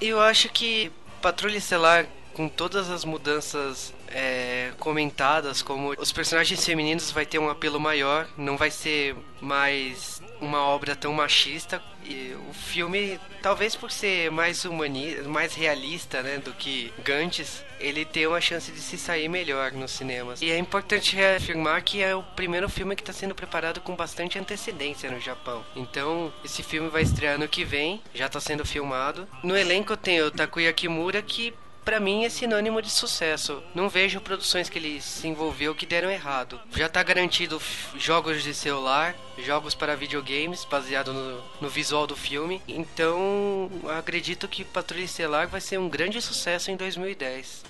Eu 0.00 0.20
acho 0.20 0.50
que 0.50 0.92
Patrulha 1.22 1.56
Estelar, 1.56 2.06
com 2.34 2.48
todas 2.48 2.90
as 2.90 3.04
mudanças 3.04 3.94
é, 4.08 4.72
comentadas, 4.78 5.62
como 5.62 5.94
os 5.98 6.12
personagens 6.12 6.64
femininos 6.64 7.10
vai 7.10 7.24
ter 7.24 7.38
um 7.38 7.48
apelo 7.48 7.80
maior, 7.80 8.28
não 8.36 8.56
vai 8.56 8.70
ser 8.70 9.16
mais 9.40 10.22
uma 10.40 10.60
obra 10.60 10.94
tão 10.94 11.12
machista. 11.12 11.82
E 12.04 12.36
o 12.50 12.52
filme 12.52 13.18
talvez 13.40 13.74
por 13.74 13.90
ser 13.90 14.30
mais 14.30 14.66
humani 14.66 15.16
mais 15.22 15.54
realista 15.54 16.22
né 16.22 16.36
do 16.36 16.52
que 16.52 16.92
Gantes 17.02 17.64
ele 17.80 18.04
tem 18.04 18.26
uma 18.26 18.42
chance 18.42 18.70
de 18.70 18.78
se 18.78 18.98
sair 18.98 19.26
melhor 19.28 19.72
nos 19.72 19.92
cinemas. 19.92 20.42
E 20.42 20.50
é 20.50 20.58
importante 20.58 21.16
reafirmar 21.16 21.82
que 21.82 22.02
é 22.02 22.14
o 22.14 22.22
primeiro 22.22 22.68
filme 22.68 22.94
que 22.94 23.02
está 23.02 23.12
sendo 23.12 23.34
preparado 23.34 23.80
com 23.80 23.96
bastante 23.96 24.38
antecedência 24.38 25.10
no 25.10 25.18
Japão. 25.18 25.64
Então 25.74 26.30
esse 26.44 26.62
filme 26.62 26.90
vai 26.90 27.02
estrear 27.02 27.38
no 27.38 27.48
que 27.48 27.64
vem 27.64 28.02
já 28.14 28.26
está 28.26 28.38
sendo 28.38 28.66
filmado. 28.66 29.26
No 29.42 29.56
elenco 29.56 29.96
tem 29.96 30.20
o 30.20 30.30
Takuya 30.30 30.72
Kimura 30.72 31.22
que 31.22 31.54
para 31.84 32.00
mim 32.00 32.24
é 32.24 32.28
sinônimo 32.28 32.80
de 32.80 32.90
sucesso. 32.90 33.62
Não 33.74 33.88
vejo 33.88 34.20
produções 34.20 34.68
que 34.68 34.78
ele 34.78 35.00
se 35.00 35.28
envolveu 35.28 35.74
que 35.74 35.84
deram 35.84 36.10
errado. 36.10 36.60
Já 36.74 36.88
tá 36.88 37.02
garantido 37.02 37.60
jogos 37.96 38.42
de 38.42 38.54
celular, 38.54 39.14
jogos 39.38 39.74
para 39.74 39.94
videogames, 39.94 40.64
baseado 40.64 41.12
no, 41.12 41.42
no 41.60 41.68
visual 41.68 42.06
do 42.06 42.16
filme. 42.16 42.62
Então, 42.66 43.70
acredito 43.98 44.48
que 44.48 44.64
Patrulha 44.64 45.04
Estelar 45.04 45.46
vai 45.46 45.60
ser 45.60 45.78
um 45.78 45.88
grande 45.88 46.20
sucesso 46.22 46.70
em 46.70 46.76
2010. 46.76 47.64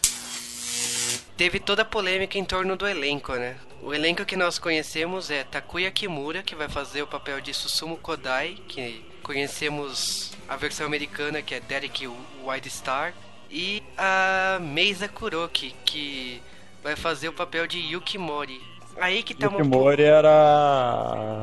Teve 1.36 1.58
toda 1.58 1.82
a 1.82 1.84
polêmica 1.84 2.38
em 2.38 2.44
torno 2.44 2.76
do 2.76 2.86
elenco, 2.86 3.34
né? 3.34 3.56
O 3.82 3.92
elenco 3.92 4.24
que 4.24 4.36
nós 4.36 4.58
conhecemos 4.58 5.30
é 5.30 5.42
Takuya 5.42 5.90
Kimura, 5.90 6.42
que 6.42 6.54
vai 6.54 6.68
fazer 6.68 7.02
o 7.02 7.06
papel 7.06 7.40
de 7.40 7.52
Susumu 7.52 7.96
Kodai, 7.96 8.56
que 8.68 9.04
conhecemos 9.22 10.32
a 10.48 10.56
versão 10.56 10.86
americana, 10.86 11.42
que 11.42 11.54
é 11.54 11.60
Derek 11.60 12.08
Whitestar 12.44 13.12
e 13.50 13.82
a 13.96 14.58
Meisa 14.60 15.08
Kuroki, 15.08 15.74
que 15.84 16.40
vai 16.82 16.96
fazer 16.96 17.28
o 17.28 17.32
papel 17.32 17.66
de 17.66 17.78
Yuki 17.78 18.18
Mori. 18.18 18.60
Aí 19.00 19.22
que 19.22 19.34
tá 19.34 19.46
Yuki 19.46 19.62
uma... 19.62 19.64
Mori 19.64 20.02
era 20.02 20.30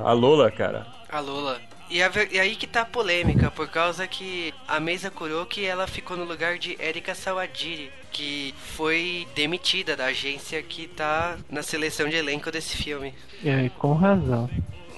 a 0.05 0.11
Lola, 0.13 0.51
cara. 0.51 0.87
A 1.09 1.19
Lola. 1.19 1.59
E, 1.89 2.01
a, 2.01 2.09
e, 2.31 2.39
aí 2.39 2.55
que 2.55 2.65
tá 2.65 2.81
a 2.81 2.85
polêmica, 2.85 3.51
por 3.51 3.67
causa 3.67 4.07
que 4.07 4.53
a 4.65 4.79
Meisa 4.79 5.11
Kuroki 5.11 5.65
ela 5.65 5.85
ficou 5.87 6.15
no 6.15 6.23
lugar 6.23 6.57
de 6.57 6.77
Erika 6.79 7.13
Sawajiri, 7.13 7.91
que 8.13 8.55
foi 8.57 9.27
demitida 9.35 9.97
da 9.97 10.05
agência 10.05 10.63
que 10.63 10.87
tá 10.87 11.37
na 11.49 11.61
seleção 11.61 12.07
de 12.07 12.15
elenco 12.15 12.49
desse 12.49 12.77
filme. 12.77 13.13
É, 13.43 13.69
com 13.77 13.93
razão. 13.93 14.49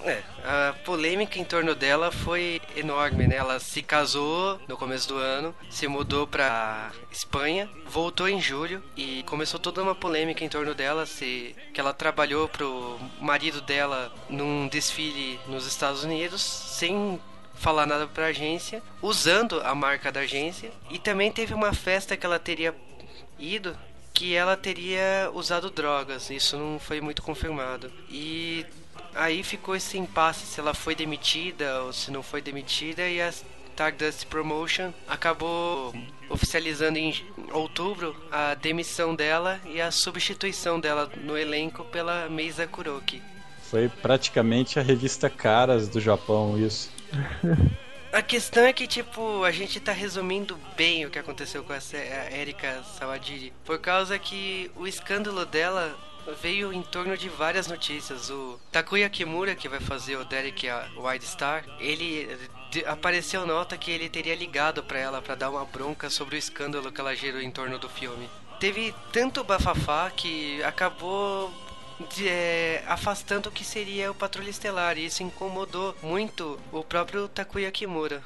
É, 0.03 0.21
a 0.43 0.73
polêmica 0.83 1.39
em 1.39 1.45
torno 1.45 1.73
dela 1.73 2.11
foi 2.11 2.61
enorme, 2.75 3.25
né? 3.25 3.37
Ela 3.37 3.57
se 3.59 3.81
casou 3.81 4.59
no 4.67 4.75
começo 4.75 5.07
do 5.07 5.17
ano, 5.17 5.55
se 5.69 5.87
mudou 5.87 6.27
pra 6.27 6.91
Espanha, 7.09 7.69
voltou 7.87 8.27
em 8.27 8.41
julho 8.41 8.83
e 8.97 9.23
começou 9.23 9.59
toda 9.59 9.81
uma 9.81 9.95
polêmica 9.95 10.43
em 10.43 10.49
torno 10.49 10.75
dela, 10.75 11.05
se 11.05 11.55
que 11.73 11.79
ela 11.79 11.93
trabalhou 11.93 12.49
pro 12.49 12.99
marido 13.19 13.61
dela 13.61 14.13
num 14.29 14.67
desfile 14.67 15.39
nos 15.47 15.65
Estados 15.65 16.03
Unidos 16.03 16.41
sem 16.41 17.19
falar 17.53 17.85
nada 17.85 18.05
pra 18.05 18.25
agência, 18.25 18.83
usando 19.01 19.61
a 19.61 19.73
marca 19.73 20.11
da 20.11 20.21
agência, 20.21 20.71
e 20.89 20.99
também 20.99 21.31
teve 21.31 21.53
uma 21.53 21.73
festa 21.73 22.17
que 22.17 22.25
ela 22.25 22.39
teria 22.39 22.75
ido 23.39 23.77
que 24.13 24.35
ela 24.35 24.55
teria 24.55 25.31
usado 25.33 25.71
drogas. 25.71 26.29
Isso 26.29 26.55
não 26.55 26.79
foi 26.79 27.01
muito 27.01 27.23
confirmado. 27.23 27.91
E 28.09 28.65
aí 29.15 29.43
ficou 29.43 29.75
esse 29.75 29.97
impasse 29.97 30.45
se 30.45 30.59
ela 30.59 30.73
foi 30.73 30.95
demitida 30.95 31.83
ou 31.83 31.93
se 31.93 32.11
não 32.11 32.23
foi 32.23 32.41
demitida 32.41 33.07
e 33.07 33.21
a 33.21 33.29
Stardust 33.29 34.27
Promotion 34.27 34.93
acabou 35.07 35.93
oficializando 36.29 36.97
em 36.99 37.13
outubro 37.51 38.15
a 38.31 38.53
demissão 38.53 39.15
dela 39.15 39.59
e 39.65 39.81
a 39.81 39.91
substituição 39.91 40.79
dela 40.79 41.11
no 41.23 41.37
elenco 41.37 41.83
pela 41.85 42.29
Meisa 42.29 42.67
Kuroki. 42.67 43.21
Foi 43.63 43.89
praticamente 43.89 44.79
a 44.79 44.83
revista 44.83 45.29
Caras 45.29 45.87
do 45.87 45.99
Japão 45.99 46.57
isso. 46.59 46.91
A 48.13 48.21
questão 48.21 48.63
é 48.63 48.71
que, 48.71 48.85
tipo, 48.85 49.43
a 49.43 49.49
gente 49.49 49.79
tá 49.79 49.91
resumindo 49.91 50.55
bem 50.77 51.03
o 51.03 51.09
que 51.09 51.17
aconteceu 51.17 51.63
com 51.63 51.73
a 51.73 51.79
Erika 52.31 52.83
Sawadiri. 52.83 53.51
Por 53.65 53.79
causa 53.79 54.19
que 54.19 54.69
o 54.75 54.85
escândalo 54.85 55.47
dela 55.47 55.97
veio 56.41 56.71
em 56.73 56.81
torno 56.81 57.17
de 57.17 57.29
várias 57.29 57.67
notícias. 57.67 58.29
O 58.29 58.59
Takuya 58.71 59.09
Kimura, 59.09 59.55
que 59.55 59.69
vai 59.69 59.79
fazer 59.79 60.15
o 60.17 60.25
Derek 60.25 60.67
White 60.97 61.25
Star, 61.25 61.65
ele 61.79 62.27
apareceu 62.85 63.45
nota 63.45 63.77
que 63.77 63.91
ele 63.91 64.09
teria 64.09 64.35
ligado 64.35 64.83
para 64.83 64.99
ela 64.99 65.21
para 65.21 65.35
dar 65.35 65.49
uma 65.49 65.65
bronca 65.65 66.09
sobre 66.09 66.35
o 66.35 66.37
escândalo 66.37 66.91
que 66.91 66.99
ela 66.99 67.15
gerou 67.15 67.41
em 67.41 67.51
torno 67.51 67.77
do 67.77 67.89
filme. 67.89 68.29
Teve 68.59 68.93
tanto 69.11 69.43
bafafá 69.43 70.09
que 70.09 70.63
acabou 70.63 71.51
de, 72.15 72.27
é, 72.27 72.83
afastando 72.87 73.49
o 73.49 73.51
que 73.51 73.63
seria 73.63 74.11
o 74.11 74.15
Patrulha 74.15 74.49
Estelar 74.49 74.97
e 74.97 75.05
isso 75.05 75.23
incomodou 75.23 75.95
muito 76.01 76.59
o 76.71 76.83
próprio 76.83 77.27
Takuya 77.27 77.71
Kimura. 77.71 78.23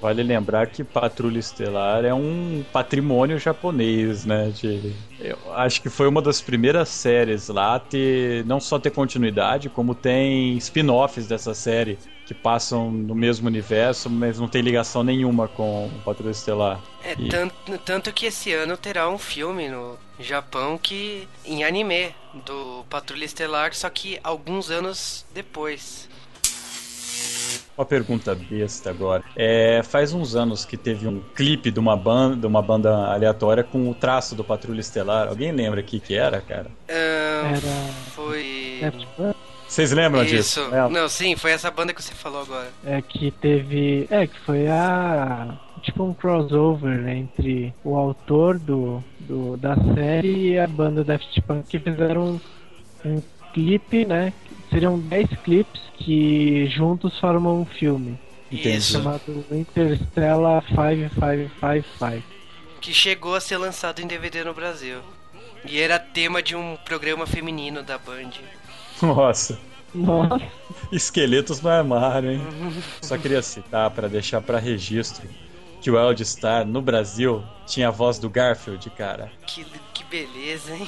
Vale 0.00 0.22
lembrar 0.22 0.66
que 0.68 0.82
Patrulha 0.82 1.38
Estelar 1.38 2.04
é 2.04 2.14
um 2.14 2.64
patrimônio 2.72 3.38
japonês, 3.38 4.24
né? 4.24 4.50
De, 4.50 4.94
eu 5.20 5.36
acho 5.54 5.82
que 5.82 5.90
foi 5.90 6.08
uma 6.08 6.22
das 6.22 6.40
primeiras 6.40 6.88
séries 6.88 7.48
lá 7.48 7.74
a 7.74 7.78
ter 7.78 8.44
não 8.46 8.58
só 8.58 8.78
ter 8.78 8.90
continuidade, 8.90 9.68
como 9.68 9.94
tem 9.94 10.56
spin-offs 10.56 11.26
dessa 11.26 11.52
série 11.52 11.98
que 12.24 12.34
passam 12.34 12.90
no 12.92 13.14
mesmo 13.14 13.48
universo, 13.48 14.08
mas 14.08 14.38
não 14.38 14.46
tem 14.46 14.62
ligação 14.62 15.02
nenhuma 15.02 15.48
com 15.48 15.90
Patrulha 16.04 16.30
Estelar. 16.30 16.80
É, 17.02 17.14
e... 17.18 17.28
tanto, 17.28 17.78
tanto 17.84 18.12
que 18.12 18.26
esse 18.26 18.52
ano 18.52 18.76
terá 18.76 19.10
um 19.10 19.18
filme 19.18 19.68
no 19.68 19.98
Japão 20.18 20.78
que 20.78 21.26
em 21.44 21.64
anime 21.64 22.14
do 22.46 22.84
Patrulha 22.88 23.24
Estelar, 23.24 23.74
só 23.74 23.90
que 23.90 24.20
alguns 24.22 24.70
anos 24.70 25.26
depois. 25.34 26.08
Uma 27.76 27.86
pergunta 27.86 28.34
besta 28.34 28.90
agora. 28.90 29.24
É, 29.34 29.82
faz 29.82 30.12
uns 30.12 30.34
anos 30.36 30.64
que 30.64 30.76
teve 30.76 31.08
um 31.08 31.20
clipe 31.34 31.70
de 31.70 31.80
uma 31.80 31.96
banda, 31.96 32.36
de 32.36 32.46
uma 32.46 32.60
banda 32.60 32.90
aleatória 33.12 33.64
com 33.64 33.88
o 33.88 33.94
traço 33.94 34.34
do 34.34 34.44
Patrulha 34.44 34.80
Estelar. 34.80 35.28
Alguém 35.28 35.50
lembra 35.52 35.80
o 35.80 35.84
que 35.84 35.98
que 35.98 36.14
era, 36.14 36.40
cara? 36.40 36.66
era... 36.86 37.60
Foi. 38.14 38.80
Vocês 39.66 39.92
lembram 39.92 40.24
Isso. 40.24 40.34
disso? 40.34 40.74
É. 40.74 40.88
Não, 40.88 41.08
sim, 41.08 41.36
foi 41.36 41.52
essa 41.52 41.70
banda 41.70 41.94
que 41.94 42.02
você 42.02 42.12
falou 42.12 42.42
agora. 42.42 42.68
É 42.84 43.00
que 43.00 43.30
teve. 43.30 44.06
É, 44.10 44.26
que 44.26 44.38
foi 44.40 44.66
a. 44.66 45.56
Tipo 45.82 46.04
um 46.04 46.12
crossover 46.12 46.98
né, 46.98 47.16
entre 47.16 47.72
o 47.82 47.96
autor 47.96 48.58
do, 48.58 49.02
do, 49.20 49.56
da 49.56 49.74
série 49.94 50.50
e 50.50 50.58
a 50.58 50.66
banda 50.66 51.02
Daft 51.02 51.40
Punk 51.40 51.66
que 51.68 51.78
fizeram 51.78 52.38
um, 53.02 53.08
um 53.08 53.22
clipe, 53.54 54.04
né? 54.04 54.32
Seriam 54.70 54.98
10 54.98 55.28
clipes 55.42 55.80
que 55.98 56.66
juntos 56.68 57.18
formam 57.18 57.60
um 57.60 57.64
filme. 57.64 58.18
Isso. 58.50 58.92
Chamado 58.94 59.44
Interstellar 59.50 60.64
5555. 60.68 62.22
Que 62.80 62.92
chegou 62.92 63.34
a 63.34 63.40
ser 63.40 63.58
lançado 63.58 64.00
em 64.00 64.06
DVD 64.06 64.42
no 64.44 64.54
Brasil. 64.54 65.00
E 65.64 65.78
era 65.78 65.98
tema 65.98 66.42
de 66.42 66.56
um 66.56 66.76
programa 66.84 67.26
feminino 67.26 67.82
da 67.82 67.98
Band. 67.98 68.30
Nossa. 69.02 69.58
Nossa. 69.94 70.40
Esqueletos 70.92 71.60
no 71.60 71.68
armário, 71.68 72.30
hein? 72.32 72.40
Só 73.02 73.18
queria 73.18 73.42
citar 73.42 73.90
para 73.90 74.08
deixar 74.08 74.40
para 74.40 74.58
registro 74.58 75.28
que 75.80 75.90
o 75.90 75.98
Eld 75.98 76.22
Star 76.22 76.64
no 76.66 76.80
Brasil 76.80 77.42
tinha 77.66 77.88
a 77.88 77.90
voz 77.90 78.18
do 78.18 78.28
Garfield, 78.28 78.88
cara. 78.90 79.32
Que, 79.46 79.64
que 79.94 80.04
beleza, 80.04 80.74
hein? 80.74 80.86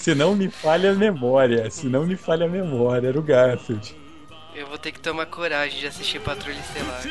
Se 0.00 0.14
não 0.14 0.34
me 0.34 0.48
falha 0.48 0.92
a 0.92 0.94
memória, 0.94 1.70
se 1.70 1.86
não 1.86 2.06
me 2.06 2.16
falha 2.16 2.46
a 2.46 2.48
memória, 2.48 3.08
era 3.08 3.18
o 3.18 3.22
Garfield. 3.22 3.94
Eu 4.54 4.66
vou 4.66 4.78
ter 4.78 4.92
que 4.92 4.98
tomar 4.98 5.26
coragem 5.26 5.78
de 5.78 5.86
assistir 5.88 6.18
Patrulha 6.20 6.58
Estelar. 6.58 7.02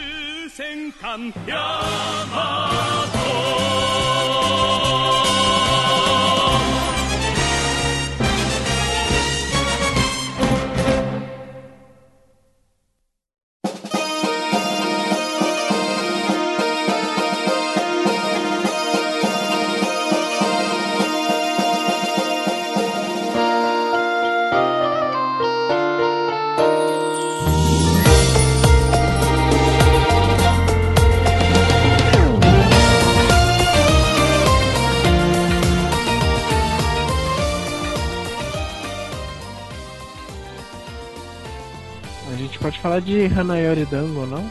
Falar 42.82 43.02
de 43.02 43.26
Hanayori 43.26 43.86
Dango, 43.86 44.26
não? 44.26 44.50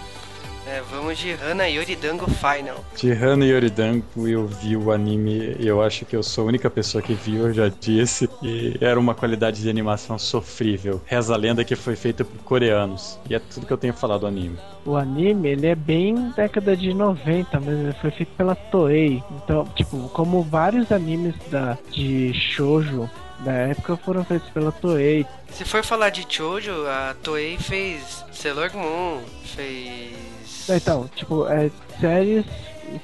É, 0.70 0.82
vamos 0.90 1.16
de 1.16 1.32
Hana 1.32 1.66
Yoridango 1.66 2.26
Final. 2.28 2.84
De 2.94 3.10
Hana 3.10 3.46
Yoridango 3.46 4.28
eu 4.28 4.46
vi 4.46 4.76
o 4.76 4.92
anime, 4.92 5.56
eu 5.58 5.82
acho 5.82 6.04
que 6.04 6.14
eu 6.14 6.22
sou 6.22 6.44
a 6.44 6.48
única 6.48 6.68
pessoa 6.68 7.00
que 7.00 7.14
viu, 7.14 7.46
eu 7.46 7.54
já 7.54 7.68
disse, 7.68 8.28
e 8.42 8.76
era 8.78 9.00
uma 9.00 9.14
qualidade 9.14 9.62
de 9.62 9.70
animação 9.70 10.18
sofrível. 10.18 11.00
Reza 11.06 11.32
a 11.32 11.38
lenda 11.38 11.64
que 11.64 11.74
foi 11.74 11.96
feito 11.96 12.22
por 12.22 12.42
coreanos. 12.42 13.18
E 13.30 13.34
é 13.34 13.38
tudo 13.38 13.64
que 13.64 13.72
eu 13.72 13.78
tenho 13.78 13.94
falado 13.94 14.20
do 14.20 14.26
anime. 14.26 14.58
O 14.84 14.94
anime, 14.94 15.48
ele 15.48 15.68
é 15.68 15.74
bem 15.74 16.30
década 16.36 16.76
de 16.76 16.92
90 16.92 17.60
mesmo, 17.60 17.84
ele 17.84 17.96
foi 18.02 18.10
feito 18.10 18.32
pela 18.36 18.54
Toei. 18.54 19.22
Então, 19.42 19.64
tipo, 19.74 20.10
como 20.10 20.42
vários 20.42 20.92
animes 20.92 21.34
da, 21.50 21.78
de 21.90 22.34
shoujo 22.34 23.08
da 23.40 23.52
época 23.52 23.96
foram 23.96 24.24
feitos 24.24 24.48
pela 24.50 24.72
Toei. 24.72 25.26
Se 25.50 25.64
for 25.64 25.84
falar 25.84 26.10
de 26.10 26.26
Chojo, 26.28 26.86
a 26.86 27.14
Toei 27.22 27.56
fez 27.58 28.24
Sailor 28.32 28.74
Moon, 28.74 29.20
fez... 29.44 30.68
Então, 30.68 31.08
tipo, 31.14 31.46
é 31.46 31.70
séries 32.00 32.44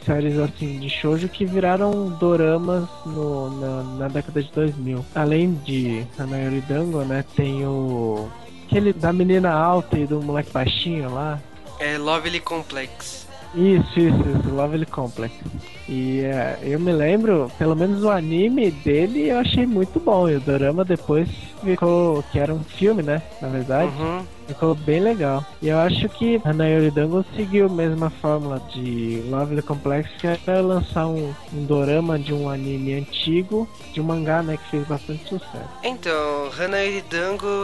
séries 0.05 0.39
assim 0.39 0.79
de 0.79 0.89
shoujo 0.89 1.29
que 1.29 1.45
viraram 1.45 2.09
doramas 2.19 2.89
no, 3.05 3.51
na, 3.61 3.83
na 3.99 4.09
década 4.09 4.43
de 4.43 4.51
2000. 4.51 5.05
Além 5.15 5.55
de 5.57 6.07
Hanayori 6.19 6.63
Dango, 6.63 7.05
né, 7.05 7.25
tem 7.37 7.67
o 7.67 8.31
aquele 8.67 8.93
da 8.93 9.13
menina 9.13 9.53
alta 9.53 9.99
e 9.99 10.07
do 10.07 10.21
moleque 10.23 10.51
baixinho 10.51 11.13
lá. 11.13 11.41
É 11.79 11.99
Lovely 11.99 12.41
Complex. 12.41 13.24
Isso, 13.55 14.01
isso, 14.01 14.19
isso, 14.21 14.55
Lovely 14.55 14.87
Complex. 14.87 15.33
E 15.89 16.21
é, 16.21 16.59
eu 16.63 16.81
me 16.81 16.93
lembro, 16.93 17.51
pelo 17.59 17.77
menos 17.77 18.03
o 18.03 18.11
anime 18.11 18.71
dele 18.71 19.29
eu 19.29 19.39
achei 19.39 19.67
muito 19.67 20.01
bom. 20.01 20.29
E 20.29 20.37
o 20.37 20.41
Dorama 20.41 20.85
depois 20.85 21.29
ficou. 21.63 22.23
que 22.33 22.39
era 22.39 22.53
um 22.53 22.65
filme, 22.65 23.03
né? 23.03 23.23
Na 23.41 23.49
verdade. 23.49 23.93
Uhum. 23.97 24.25
Ficou 24.47 24.75
bem 24.75 25.01
legal. 25.01 25.45
E 25.61 25.69
eu 25.69 25.79
acho 25.79 26.09
que 26.11 26.41
Dango 26.93 27.25
seguiu 27.35 27.67
a 27.67 27.69
mesma 27.69 28.11
fórmula 28.11 28.61
de 28.73 29.23
Lovely 29.29 29.63
Complex, 29.63 30.11
que 30.19 30.27
era 30.27 30.61
lançar 30.61 31.07
um, 31.07 31.35
um 31.53 31.65
dorama 31.65 32.19
de 32.19 32.33
um 32.33 32.49
anime 32.49 32.95
antigo, 32.95 33.69
de 33.93 34.01
um 34.01 34.05
mangá, 34.05 34.43
né, 34.43 34.57
que 34.57 34.71
fez 34.71 34.87
bastante 34.87 35.29
sucesso. 35.29 35.69
Então, 35.83 36.51
Hanayori 36.59 37.05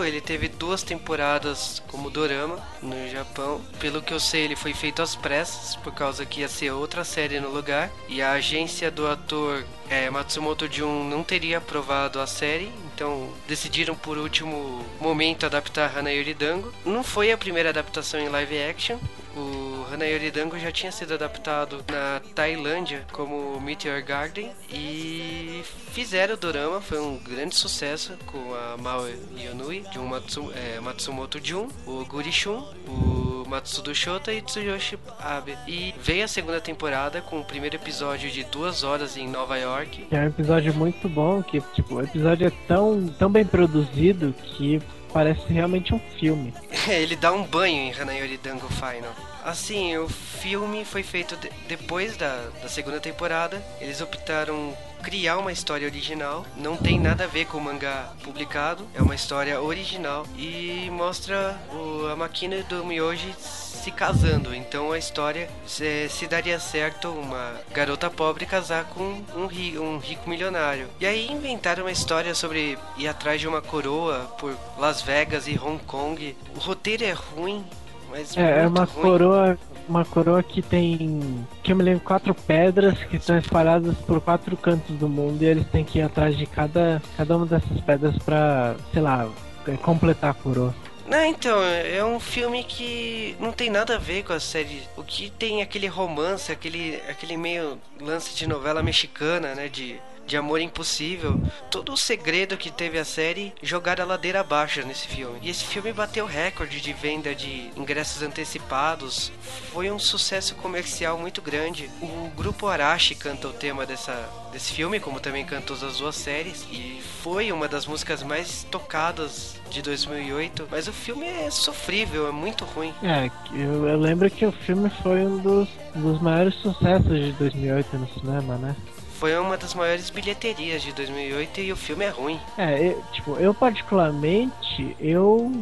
ele 0.06 0.20
teve 0.20 0.48
duas 0.48 0.82
temporadas 0.82 1.82
como 1.88 2.10
dorama 2.10 2.58
no 2.82 3.08
Japão. 3.08 3.60
Pelo 3.78 4.02
que 4.02 4.12
eu 4.12 4.20
sei, 4.20 4.44
ele 4.44 4.56
foi 4.56 4.72
feito 4.72 5.02
às 5.02 5.14
pressas, 5.14 5.76
por 5.76 5.92
causa 5.92 6.24
que 6.24 6.40
ia 6.40 6.48
ser 6.48 6.70
outra 6.70 7.04
série 7.04 7.40
no 7.40 7.50
lugar. 7.50 7.90
E 8.08 8.22
a 8.22 8.32
agência 8.32 8.90
do 8.90 9.06
ator 9.06 9.64
é, 9.90 10.08
Matsumoto 10.08 10.72
Jun 10.72 11.04
não 11.08 11.24
teria 11.24 11.58
aprovado 11.58 12.20
a 12.20 12.26
série, 12.26 12.70
então 12.94 13.28
decidiram 13.48 13.96
por 13.96 14.16
último 14.16 14.86
momento 15.00 15.44
adaptar 15.44 15.98
Hanayori 15.98 16.32
Dango. 16.32 16.72
Não 16.86 17.02
foi 17.02 17.32
a 17.32 17.36
primeira 17.36 17.70
adaptação 17.70 18.20
em 18.20 18.28
live 18.28 18.62
action. 18.62 18.98
O 19.36 19.86
Hanayori 19.92 20.30
Dango 20.30 20.58
já 20.58 20.72
tinha 20.72 20.90
sido 20.90 21.14
adaptado 21.14 21.84
na 21.90 22.20
Tailândia 22.34 23.04
como 23.12 23.60
Meteor 23.60 24.02
Garden 24.04 24.50
e 24.72 25.62
fizeram 25.92 26.34
o 26.34 26.36
dorama, 26.36 26.80
foi 26.80 27.00
um 27.00 27.18
grande 27.18 27.54
sucesso 27.54 28.12
com 28.26 28.54
a 28.54 28.76
Mao 28.76 29.06
Yonui, 29.36 29.84
um 29.96 30.06
Matsu, 30.06 30.52
é, 30.54 30.80
Matsumoto 30.80 31.40
Jun, 31.42 31.68
o 31.86 32.04
Gurishun, 32.04 32.62
o 32.86 33.44
Matsudo 33.48 33.94
Shota 33.94 34.32
e 34.32 34.40
Tsuyoshi 34.40 34.98
Abe. 35.18 35.56
E 35.66 35.94
veio 36.00 36.24
a 36.24 36.28
segunda 36.28 36.60
temporada 36.60 37.20
com 37.20 37.40
o 37.40 37.44
primeiro 37.44 37.76
episódio 37.76 38.30
de 38.30 38.44
duas 38.44 38.84
horas 38.84 39.16
em 39.16 39.28
Nova 39.28 39.56
York. 39.58 40.06
É 40.10 40.20
um 40.20 40.26
episódio 40.26 40.72
muito 40.74 41.08
bom, 41.08 41.42
que 41.42 41.60
tipo, 41.74 41.96
o 41.96 42.02
episódio 42.02 42.46
é 42.46 42.52
tão, 42.66 43.08
tão 43.18 43.30
bem 43.30 43.44
produzido 43.44 44.32
que 44.42 44.80
parece 45.12 45.52
realmente 45.52 45.94
um 45.94 46.00
filme. 46.18 46.52
Ele 46.88 47.16
dá 47.16 47.32
um 47.32 47.44
banho 47.44 47.76
em 47.76 47.92
Hanayori 47.92 48.36
Dango 48.38 48.68
Final. 48.68 49.14
Assim, 49.44 49.96
o 49.96 50.08
filme 50.08 50.84
foi 50.84 51.02
feito 51.02 51.36
de 51.36 51.50
depois 51.66 52.16
da, 52.16 52.48
da 52.62 52.68
segunda 52.68 53.00
temporada. 53.00 53.62
Eles 53.80 54.00
optaram 54.00 54.74
criar 55.00 55.38
uma 55.38 55.52
história 55.52 55.86
original. 55.86 56.44
Não 56.56 56.76
tem 56.76 56.98
nada 56.98 57.24
a 57.24 57.26
ver 57.26 57.46
com 57.46 57.58
o 57.58 57.60
mangá 57.60 58.10
publicado. 58.22 58.86
É 58.94 59.02
uma 59.02 59.14
história 59.14 59.60
original 59.60 60.26
e 60.36 60.88
mostra 60.92 61.58
o, 61.72 62.06
a 62.06 62.16
Makina 62.16 62.62
do 62.62 62.84
Miyoji 62.84 63.34
se 63.38 63.90
casando. 63.90 64.54
Então 64.54 64.92
a 64.92 64.98
história 64.98 65.48
se, 65.66 66.08
se, 66.08 66.26
daria 66.26 66.58
certo 66.60 67.08
uma 67.08 67.54
garota 67.72 68.10
pobre 68.10 68.44
casar 68.46 68.84
com 68.84 69.22
um, 69.34 69.46
ri, 69.46 69.78
um 69.78 69.98
rico 69.98 70.28
milionário. 70.28 70.88
E 71.00 71.06
aí 71.06 71.30
inventaram 71.30 71.84
uma 71.84 71.92
história 71.92 72.34
sobre 72.34 72.78
ir 72.98 73.08
atrás 73.08 73.40
de 73.40 73.48
uma 73.48 73.62
coroa 73.62 74.30
por 74.38 74.54
Las 74.78 75.00
Vegas 75.02 75.48
e 75.48 75.58
Hong 75.58 75.82
Kong. 75.86 76.36
O 76.54 76.58
roteiro 76.58 77.04
é 77.04 77.12
ruim, 77.12 77.64
mas 78.10 78.36
É, 78.36 78.64
é 78.64 78.66
uma 78.66 78.84
ruim. 78.84 79.02
coroa. 79.02 79.58
Uma 79.90 80.04
coroa 80.04 80.40
que 80.40 80.62
tem. 80.62 81.44
Que 81.64 81.72
eu 81.72 81.76
me 81.76 81.82
lembro, 81.82 82.04
quatro 82.04 82.32
pedras 82.32 82.96
que 83.02 83.16
estão 83.16 83.36
espalhadas 83.36 83.96
por 83.98 84.20
quatro 84.20 84.56
cantos 84.56 84.96
do 84.96 85.08
mundo 85.08 85.42
e 85.42 85.46
eles 85.46 85.66
têm 85.66 85.84
que 85.84 85.98
ir 85.98 86.02
atrás 86.02 86.38
de 86.38 86.46
cada, 86.46 87.02
cada 87.16 87.36
uma 87.36 87.44
dessas 87.44 87.80
pedras 87.80 88.16
pra, 88.18 88.76
sei 88.92 89.02
lá, 89.02 89.28
é, 89.66 89.76
completar 89.76 90.30
a 90.30 90.34
coroa. 90.34 90.72
Não, 91.08 91.24
então, 91.24 91.60
é 91.60 92.04
um 92.04 92.20
filme 92.20 92.62
que 92.62 93.34
não 93.40 93.50
tem 93.50 93.68
nada 93.68 93.96
a 93.96 93.98
ver 93.98 94.22
com 94.22 94.32
a 94.32 94.38
série. 94.38 94.82
O 94.96 95.02
que 95.02 95.28
tem 95.28 95.60
aquele 95.60 95.88
romance, 95.88 96.52
aquele, 96.52 97.02
aquele 97.08 97.36
meio 97.36 97.76
lance 98.00 98.32
de 98.36 98.46
novela 98.46 98.80
mexicana, 98.80 99.56
né? 99.56 99.66
De, 99.68 100.00
de 100.30 100.36
amor 100.36 100.60
impossível. 100.60 101.40
Todo 101.72 101.92
o 101.92 101.96
segredo 101.96 102.56
que 102.56 102.70
teve 102.70 102.96
a 102.98 103.04
série 103.04 103.52
jogaram 103.60 104.04
a 104.04 104.06
ladeira 104.06 104.40
abaixo 104.40 104.80
nesse 104.86 105.08
filme. 105.08 105.40
E 105.42 105.50
esse 105.50 105.64
filme 105.64 105.92
bateu 105.92 106.24
recorde 106.24 106.80
de 106.80 106.92
venda 106.92 107.34
de 107.34 107.68
ingressos 107.76 108.22
antecipados. 108.22 109.32
Foi 109.72 109.90
um 109.90 109.98
sucesso 109.98 110.54
comercial 110.54 111.18
muito 111.18 111.42
grande. 111.42 111.90
O 112.00 112.30
grupo 112.36 112.68
Arashi 112.68 113.16
canta 113.16 113.48
o 113.48 113.52
tema 113.52 113.84
dessa, 113.84 114.28
desse 114.52 114.72
filme, 114.72 115.00
como 115.00 115.18
também 115.18 115.44
cantou 115.44 115.76
as 115.76 115.98
duas 115.98 116.14
séries. 116.14 116.64
E 116.70 117.02
foi 117.24 117.50
uma 117.50 117.66
das 117.66 117.84
músicas 117.84 118.22
mais 118.22 118.64
tocadas 118.70 119.58
de 119.68 119.82
2008, 119.82 120.68
mas 120.70 120.86
o 120.86 120.92
filme 120.92 121.26
é 121.26 121.50
sofrível, 121.50 122.28
é 122.28 122.32
muito 122.32 122.64
ruim. 122.64 122.94
É, 123.02 123.28
eu, 123.52 123.88
eu 123.88 123.98
lembro 123.98 124.30
que 124.30 124.46
o 124.46 124.52
filme 124.52 124.90
foi 125.02 125.26
um 125.26 125.38
dos, 125.38 125.68
dos 125.92 126.22
maiores 126.22 126.54
sucessos 126.56 127.18
de 127.18 127.32
2008 127.32 127.98
no 127.98 128.08
cinema, 128.14 128.56
né? 128.56 128.76
Foi 129.20 129.36
uma 129.36 129.58
das 129.58 129.74
maiores 129.74 130.08
bilheterias 130.08 130.80
de 130.80 130.94
2008 130.94 131.60
e 131.60 131.72
o 131.72 131.76
filme 131.76 132.06
é 132.06 132.08
ruim. 132.08 132.40
É, 132.56 132.88
eu, 132.88 133.04
tipo, 133.12 133.36
eu 133.36 133.52
particularmente, 133.52 134.96
eu 134.98 135.52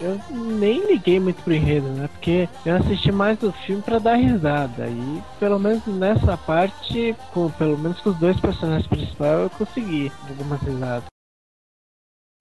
eu 0.00 0.20
nem 0.28 0.84
liguei 0.84 1.20
muito 1.20 1.40
pro 1.44 1.54
enredo, 1.54 1.86
né? 1.90 2.08
Porque 2.08 2.48
eu 2.66 2.74
assisti 2.74 3.12
mais 3.12 3.38
do 3.38 3.52
filme 3.52 3.80
para 3.80 4.00
dar 4.00 4.16
risada. 4.16 4.88
E 4.88 5.22
pelo 5.38 5.60
menos 5.60 5.86
nessa 5.86 6.36
parte, 6.36 7.14
com, 7.32 7.48
pelo 7.50 7.78
menos 7.78 8.00
com 8.00 8.10
os 8.10 8.16
dois 8.16 8.38
personagens 8.40 8.88
principais, 8.88 9.42
eu 9.42 9.50
consegui 9.50 10.10
algumas 10.28 10.60
risadas. 10.62 11.13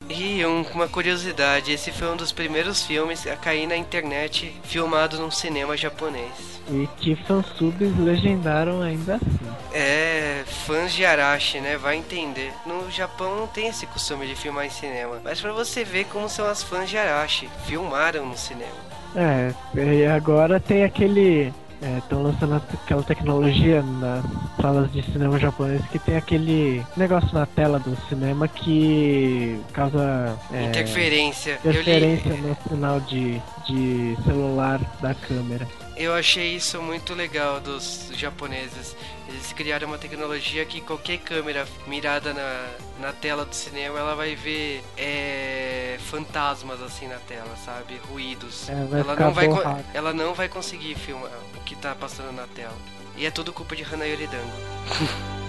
E 0.10 0.46
um- 0.46 0.62
uma 0.74 0.88
curiosidade, 0.88 1.72
esse 1.72 1.92
foi 1.92 2.10
um 2.12 2.16
dos 2.16 2.32
primeiros 2.32 2.84
filmes 2.84 3.26
a 3.26 3.36
cair 3.36 3.66
na 3.68 3.76
internet 3.76 4.54
filmado 4.64 5.18
num 5.18 5.32
cinema 5.32 5.76
japonês. 5.78 6.62
E 6.70 6.88
que 6.98 7.16
fansubs 7.16 7.98
legendaram 7.98 8.82
ainda 8.82 9.16
assim. 9.16 9.54
É, 9.74 10.44
fãs 10.66 10.94
de 10.94 11.06
Arashi, 11.06 11.60
né? 11.60 11.78
Vai 11.78 11.96
entender. 11.98 12.52
No 12.66 12.90
Japão 12.92 13.36
não 13.36 13.48
tem 13.48 13.68
esse 13.68 13.86
costume 13.88 14.28
de 14.28 14.36
filmar 14.36 14.66
em 14.66 14.70
cinema. 14.70 15.20
Mas 15.24 15.42
pra 15.42 15.52
você 15.52 15.84
ver 15.84 16.06
como 16.06 16.30
são 16.30 16.46
as 16.48 16.62
fãs 16.62 16.90
de 16.90 16.98
Arashi, 16.98 17.50
filmaram 17.66 18.26
no 18.26 18.38
cinema. 18.38 18.72
É, 19.16 19.54
e 19.76 20.06
agora 20.06 20.60
tem 20.60 20.84
aquele. 20.84 21.54
Estão 21.98 22.24
lançando 22.24 22.56
aquela 22.56 23.04
tecnologia 23.04 23.82
nas 23.82 24.24
salas 24.62 24.92
de 24.92 25.04
cinema 25.04 25.38
japonês 25.40 25.82
que 25.92 26.00
tem 26.00 26.16
aquele 26.16 26.84
negócio 26.96 27.34
na 27.34 27.46
tela 27.46 27.80
do 27.80 27.96
cinema 28.08 28.48
que 28.48 29.60
causa 29.74 30.38
é, 30.52 30.66
Interferência. 30.66 31.60
Interferência 31.64 32.34
no 32.36 32.58
sinal 32.68 33.00
de, 33.02 33.42
de 33.68 34.18
celular 34.24 34.80
da 35.02 35.14
câmera. 35.14 35.68
eu 35.98 36.14
achei 36.14 36.56
isso 36.56 36.82
muito 36.82 37.14
legal 37.14 37.60
dos 37.60 38.10
japoneses. 38.16 38.96
Eles 39.28 39.54
criaram 39.54 39.88
uma 39.88 39.98
tecnologia 39.98 40.66
que 40.66 40.82
qualquer 40.82 41.20
câmera 41.20 41.66
mirada 41.88 42.34
na, 42.34 42.70
na 43.00 43.14
tela 43.14 43.46
do 43.46 43.56
cinema, 43.56 43.98
ela 43.98 44.16
vai 44.16 44.36
ver 44.36 44.84
é, 44.98 45.98
fantasmas 46.10 46.82
assim 46.82 47.08
na 47.08 47.20
tela, 47.20 47.56
sabe? 47.64 48.00
Ruídos. 48.10 48.70
É, 48.70 48.74
ela, 49.00 49.16
não 49.16 49.34
vai, 49.34 49.48
borrado. 49.48 49.84
ela 49.94 50.14
não 50.14 50.34
vai 50.34 50.50
conseguir 50.50 50.96
filmar 50.96 51.32
o 51.56 51.60
que 51.62 51.76
tá 51.76 51.96
passando 51.96 52.34
na 52.34 52.48
tela. 52.48 52.76
E 53.16 53.26
é 53.26 53.32
tudo 53.32 53.54
culpa 53.54 53.76
de 53.76 53.84
Hanayori 53.84 54.28
Dango. 54.28 55.34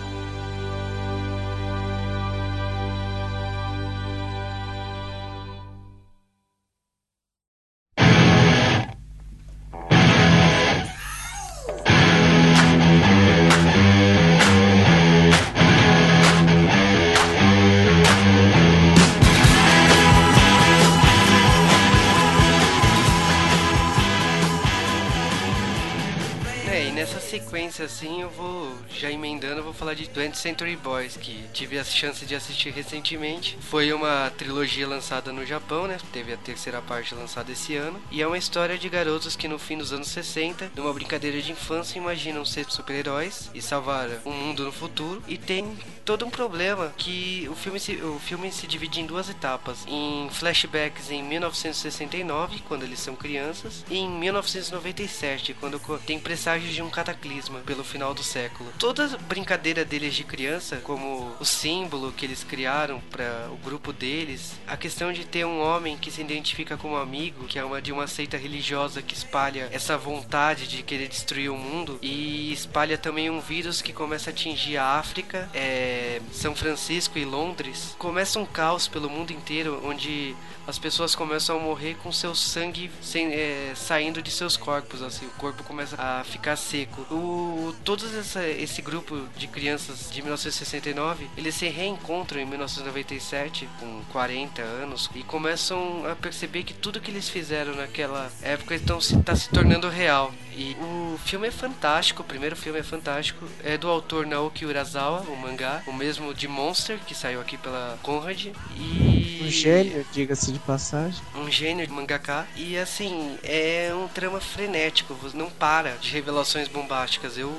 assim 28.05 28.21
eu 28.21 28.29
vou 28.29 28.71
já 28.91 29.11
emendando, 29.11 29.34
falar 29.75 29.95
de 29.95 30.07
20th 30.07 30.35
Century 30.35 30.77
Boys, 30.77 31.17
que 31.17 31.45
tive 31.53 31.79
a 31.79 31.85
chance 31.85 32.25
de 32.25 32.35
assistir 32.35 32.71
recentemente. 32.71 33.59
Foi 33.61 33.93
uma 33.93 34.31
trilogia 34.37 34.87
lançada 34.87 35.33
no 35.33 35.45
Japão, 35.45 35.87
né? 35.87 35.99
Teve 36.13 36.33
a 36.33 36.37
terceira 36.37 36.81
parte 36.81 37.15
lançada 37.15 37.53
esse 37.53 37.77
ano. 37.77 38.01
E 38.11 38.23
é 38.23 38.27
uma 38.27 38.39
história 38.39 38.79
de 38.79 38.89
garotos 38.89 39.37
que 39.37 39.49
no 39.49 39.59
fim 39.59 39.79
dos 39.79 39.93
anos 39.93 40.09
60, 40.09 40.73
numa 40.77 40.93
brincadeira 40.93 41.41
de 41.41 41.53
infância, 41.53 41.99
imaginam 41.99 42.45
ser 42.45 42.67
super-heróis 42.71 43.51
e 43.55 43.61
salvar 43.61 44.09
o 44.25 44.31
mundo 44.31 44.65
no 44.65 44.73
futuro. 44.73 45.23
E 45.27 45.37
tem 45.37 45.77
todo 46.05 46.25
um 46.25 46.31
problema 46.31 46.93
que 46.97 47.49
o 47.51 47.55
filme 47.55 47.81
se, 47.81 47.97
o 47.97 48.19
filme 48.19 48.53
se 48.53 48.67
divide 48.67 49.01
em 49.01 49.07
duas 49.07 49.29
etapas. 49.29 49.85
Em 49.87 50.29
flashbacks 50.31 51.11
em 51.11 51.23
1969, 51.23 52.63
quando 52.69 52.83
eles 52.83 53.01
são 53.01 53.17
crianças, 53.17 53.85
e 53.91 53.99
em 53.99 54.09
1997, 54.09 55.55
quando 55.55 55.81
tem 56.01 56.19
presságios 56.19 56.73
de 56.73 56.83
um 56.83 56.91
cataclisma 56.91 57.61
pelo 57.61 57.85
final 57.85 58.15
do 58.15 58.23
século. 58.23 58.73
Toda 58.79 59.09
brincadeira 59.29 59.64
deles 59.73 60.15
de 60.15 60.25
criança, 60.25 60.77
como 60.79 61.33
o 61.41 61.45
símbolo 61.45 62.13
que 62.13 62.27
eles 62.27 62.45
criaram 62.45 63.01
para 63.11 63.49
o 63.51 63.57
grupo 63.57 63.93
deles, 63.93 64.53
a 64.67 64.77
questão 64.77 65.13
de 65.13 65.25
ter 65.25 65.47
um 65.47 65.61
homem 65.61 65.97
que 65.97 66.11
se 66.11 66.21
identifica 66.21 66.77
como 66.77 66.97
amigo, 66.97 67.47
que 67.47 67.59
é 67.59 67.65
uma 67.65 67.81
de 67.81 67.93
uma 67.93 68.07
seita 68.07 68.37
religiosa 68.37 69.01
que 69.01 69.15
espalha 69.15 69.69
essa 69.73 69.97
vontade 69.97 70.67
de 70.67 70.83
querer 70.83 71.09
destruir 71.09 71.51
o 71.51 71.57
mundo 71.57 71.99
e 72.03 72.53
espalha 72.53 72.99
também 72.99 73.31
um 73.31 73.41
vírus 73.41 73.81
que 73.81 73.93
começa 73.93 74.31
a 74.31 74.33
atingir 74.33 74.77
a 74.77 74.99
África, 74.99 75.49
é, 75.55 76.21
São 76.33 76.55
Francisco 76.55 77.19
e 77.19 77.25
Londres. 77.25 77.95
Começa 77.99 78.39
um 78.39 78.47
caos 78.47 78.89
pelo 78.89 79.09
mundo 79.09 79.33
inteiro, 79.33 79.81
onde 79.85 80.35
as 80.67 80.79
pessoas 80.79 81.15
começam 81.15 81.57
a 81.57 81.61
morrer 81.61 81.95
com 82.03 82.11
seu 82.11 82.35
sangue 82.35 82.91
sem, 83.01 83.33
é, 83.33 83.73
saindo 83.75 84.23
de 84.23 84.31
seus 84.31 84.57
corpos, 84.57 85.03
assim, 85.03 85.27
o 85.27 85.31
corpo 85.31 85.63
começa 85.63 85.97
a 85.99 86.25
ficar 86.25 86.57
seco. 86.57 87.03
O, 87.15 87.75
todo 87.85 88.05
essa, 88.19 88.47
esse 88.47 88.81
grupo 88.81 89.29
de 89.37 89.47
crianças 89.55 90.11
de 90.11 90.21
1969, 90.21 91.31
eles 91.37 91.55
se 91.55 91.69
reencontram 91.69 92.41
em 92.41 92.45
1997, 92.45 93.69
com 93.79 94.03
40 94.11 94.61
anos, 94.61 95.09
e 95.15 95.23
começam 95.23 96.05
a 96.11 96.17
perceber 96.17 96.65
que 96.65 96.75
tudo 96.75 97.01
que 97.01 97.09
eles 97.09 97.29
fizeram 97.29 97.77
naquela 97.77 98.31
época 98.43 98.75
está 98.75 99.01
se, 99.01 99.17
tá 99.23 99.37
se 99.37 99.49
tornando 99.51 99.89
real. 99.89 100.35
E 100.57 100.77
o 100.81 101.19
filme 101.25 101.47
é 101.47 101.51
fantástico, 101.53 102.23
o 102.23 102.25
primeiro 102.25 102.57
filme 102.57 102.81
é 102.81 102.83
fantástico. 102.83 103.47
É 103.63 103.79
do 103.79 103.89
autor 103.89 104.27
Naoki 104.27 104.67
Urasawa, 104.67 105.21
o 105.23 105.37
mangá, 105.37 105.83
o 105.87 105.93
mesmo 105.93 106.35
de 106.35 106.49
Monster, 106.49 106.99
que 107.07 107.15
saiu 107.15 107.41
aqui 107.41 107.57
pela 107.57 107.97
Conrad. 108.03 108.47
E... 108.77 109.41
Um 109.45 109.51
gênio, 109.51 110.05
diga-se 110.13 110.51
de 110.51 110.59
passagem. 110.59 111.23
Um 111.37 111.51
gênio 111.51 111.87
de 111.87 111.93
mangaka. 111.93 112.47
E 112.57 112.77
assim, 112.77 113.39
é 113.43 113.93
um 113.95 114.09
trama 114.09 114.41
frenético, 114.41 115.17
não 115.35 115.51
para 115.51 115.93
de 115.93 116.11
revelações 116.11 116.67
bombásticas. 116.67 117.39
Eu 117.39 117.57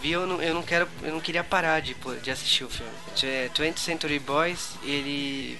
vi, 0.00 0.12
eu 0.12 0.26
não, 0.26 0.42
eu 0.42 0.54
não 0.54 0.62
quero, 0.62 0.88
eu 1.02 1.12
não 1.12 1.20
queria 1.20 1.44
parar 1.44 1.80
de, 1.80 1.94
de 2.22 2.30
assistir 2.30 2.64
o 2.64 2.68
filme. 2.68 2.92
É, 3.22 3.48
20th 3.54 3.78
Century 3.78 4.18
Boys, 4.18 4.70
ele 4.82 5.58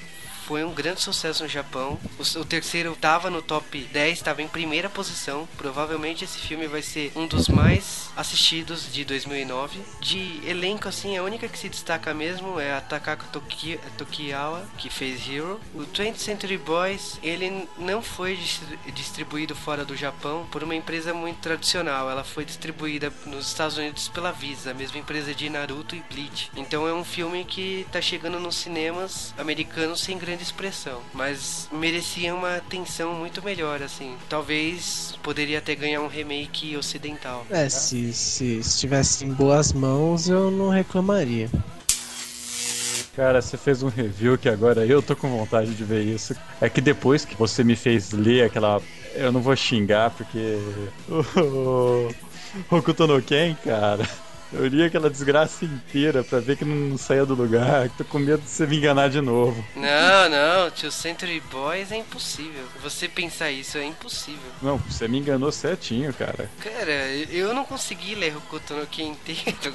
foi 0.50 0.64
um 0.64 0.74
grande 0.74 1.00
sucesso 1.00 1.44
no 1.44 1.48
Japão. 1.48 1.96
O, 2.18 2.40
o 2.40 2.44
terceiro 2.44 2.92
estava 2.92 3.30
no 3.30 3.40
top 3.40 3.80
10, 3.92 4.18
estava 4.18 4.42
em 4.42 4.48
primeira 4.48 4.88
posição. 4.88 5.48
Provavelmente 5.56 6.24
esse 6.24 6.38
filme 6.38 6.66
vai 6.66 6.82
ser 6.82 7.12
um 7.14 7.26
dos 7.26 7.48
mais 7.48 8.09
assistidos 8.20 8.92
de 8.92 9.04
2009. 9.04 9.80
De 10.00 10.40
elenco, 10.46 10.88
assim, 10.88 11.16
a 11.16 11.22
única 11.22 11.48
que 11.48 11.58
se 11.58 11.68
destaca 11.68 12.12
mesmo 12.14 12.60
é 12.60 12.72
a 12.72 12.80
Takako 12.80 13.26
Toki, 13.32 13.78
Tokiawa, 13.96 14.64
que 14.78 14.90
fez 14.90 15.26
Hero. 15.28 15.60
O 15.74 15.80
20th 15.80 16.16
Century 16.16 16.58
Boys, 16.58 17.18
ele 17.22 17.68
não 17.78 18.02
foi 18.02 18.38
distribuído 18.94 19.54
fora 19.54 19.84
do 19.84 19.96
Japão 19.96 20.46
por 20.50 20.62
uma 20.62 20.74
empresa 20.74 21.12
muito 21.14 21.38
tradicional. 21.38 22.10
Ela 22.10 22.24
foi 22.24 22.44
distribuída 22.44 23.12
nos 23.26 23.48
Estados 23.48 23.76
Unidos 23.76 24.08
pela 24.08 24.32
Visa, 24.32 24.70
a 24.70 24.74
mesma 24.74 24.98
empresa 24.98 25.34
de 25.34 25.48
Naruto 25.48 25.94
e 25.96 26.02
Bleach. 26.12 26.50
Então 26.56 26.86
é 26.86 26.92
um 26.92 27.04
filme 27.04 27.44
que 27.44 27.84
está 27.86 28.00
chegando 28.00 28.38
nos 28.38 28.56
cinemas 28.56 29.34
americanos 29.38 30.00
sem 30.00 30.18
grande 30.18 30.42
expressão, 30.42 31.00
mas 31.12 31.68
merecia 31.72 32.34
uma 32.34 32.56
atenção 32.56 33.14
muito 33.14 33.42
melhor, 33.42 33.82
assim. 33.82 34.16
Talvez 34.28 35.14
poderia 35.22 35.58
até 35.58 35.74
ganhar 35.74 36.00
um 36.00 36.08
remake 36.08 36.76
ocidental. 36.76 37.46
É, 37.50 37.68
se, 37.68 38.09
se 38.12 38.58
estivesse 38.58 39.24
em 39.24 39.32
boas 39.32 39.72
mãos, 39.72 40.28
eu 40.28 40.50
não 40.50 40.68
reclamaria. 40.70 41.48
Cara, 43.14 43.42
você 43.42 43.56
fez 43.56 43.82
um 43.82 43.88
review 43.88 44.38
que 44.38 44.48
agora 44.48 44.86
eu 44.86 45.02
tô 45.02 45.16
com 45.16 45.28
vontade 45.28 45.74
de 45.74 45.84
ver 45.84 46.02
isso. 46.02 46.34
É 46.60 46.68
que 46.68 46.80
depois 46.80 47.24
que 47.24 47.34
você 47.36 47.62
me 47.64 47.76
fez 47.76 48.12
ler 48.12 48.44
aquela. 48.44 48.80
Eu 49.14 49.32
não 49.32 49.40
vou 49.40 49.54
xingar 49.56 50.10
porque. 50.10 50.58
O 52.68 52.76
Hokuto 52.76 53.06
no 53.06 53.22
Ken, 53.22 53.56
cara. 53.62 54.04
Eu 54.52 54.66
li 54.66 54.82
aquela 54.82 55.08
desgraça 55.08 55.64
inteira 55.64 56.24
pra 56.24 56.40
ver 56.40 56.56
que 56.56 56.64
não 56.64 56.98
saía 56.98 57.24
do 57.24 57.34
lugar. 57.34 57.88
Tô 57.90 58.04
com 58.04 58.18
medo 58.18 58.42
de 58.42 58.48
você 58.48 58.66
me 58.66 58.78
enganar 58.78 59.08
de 59.08 59.20
novo. 59.20 59.64
Não, 59.76 60.28
não, 60.28 60.70
tio 60.70 60.90
Century 60.90 61.40
Boys 61.50 61.92
é 61.92 61.96
impossível. 61.96 62.64
Você 62.82 63.08
pensar 63.08 63.50
isso 63.50 63.78
é 63.78 63.84
impossível. 63.84 64.50
Não, 64.60 64.76
você 64.78 65.06
me 65.06 65.18
enganou 65.18 65.52
certinho, 65.52 66.12
cara. 66.12 66.50
Cara, 66.60 67.06
eu 67.30 67.54
não 67.54 67.64
consegui 67.64 68.14
ler 68.14 68.36
Hokuto 68.36 68.74
no 68.74 68.86
Ken 68.86 69.08
inteiro. 69.08 69.74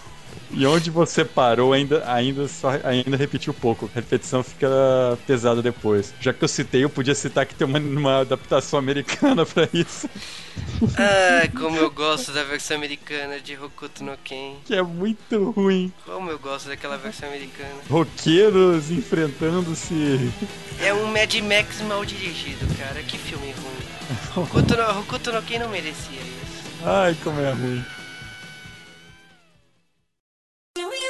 E 0.52 0.66
onde 0.66 0.90
você 0.90 1.24
parou 1.24 1.72
ainda, 1.72 2.02
ainda, 2.10 2.48
só, 2.48 2.70
ainda 2.82 3.16
repetiu 3.16 3.54
pouco. 3.54 3.88
A 3.92 3.94
repetição 3.94 4.42
fica 4.42 4.68
pesada 5.26 5.62
depois. 5.62 6.12
Já 6.20 6.32
que 6.32 6.42
eu 6.42 6.48
citei, 6.48 6.84
eu 6.84 6.90
podia 6.90 7.14
citar 7.14 7.46
que 7.46 7.54
tem 7.54 7.66
uma, 7.66 7.78
uma 7.78 8.20
adaptação 8.20 8.78
americana 8.78 9.46
para 9.46 9.68
isso. 9.72 10.08
Ah, 10.98 11.48
como 11.56 11.76
eu 11.76 11.90
gosto 11.90 12.32
da 12.32 12.42
versão 12.42 12.76
americana 12.76 13.40
de 13.40 13.56
Hokuto 13.56 14.02
no 14.02 14.16
Ken. 14.18 14.56
Que 14.64 14.74
é 14.74 14.82
muito 14.82 15.50
ruim. 15.50 15.92
Como 16.04 16.30
eu 16.30 16.38
gosto 16.38 16.68
daquela 16.68 16.96
versão 16.96 17.28
americana. 17.28 17.76
Roqueiros 17.88 18.90
enfrentando-se. 18.90 20.32
É 20.80 20.92
um 20.92 21.06
Mad 21.06 21.32
Max 21.42 21.80
mal 21.82 22.04
dirigido, 22.04 22.66
cara. 22.76 23.02
Que 23.02 23.16
filme 23.18 23.52
ruim. 23.52 24.44
Hokuto 24.44 24.76
no, 24.76 25.00
Hokuto 25.00 25.32
no 25.32 25.42
Ken 25.42 25.60
não 25.60 25.68
merecia 25.68 26.18
isso. 26.18 26.60
Ai, 26.84 27.16
como 27.22 27.40
é 27.40 27.52
ruim. 27.52 27.84
Do 30.76 30.82
you 30.82 31.09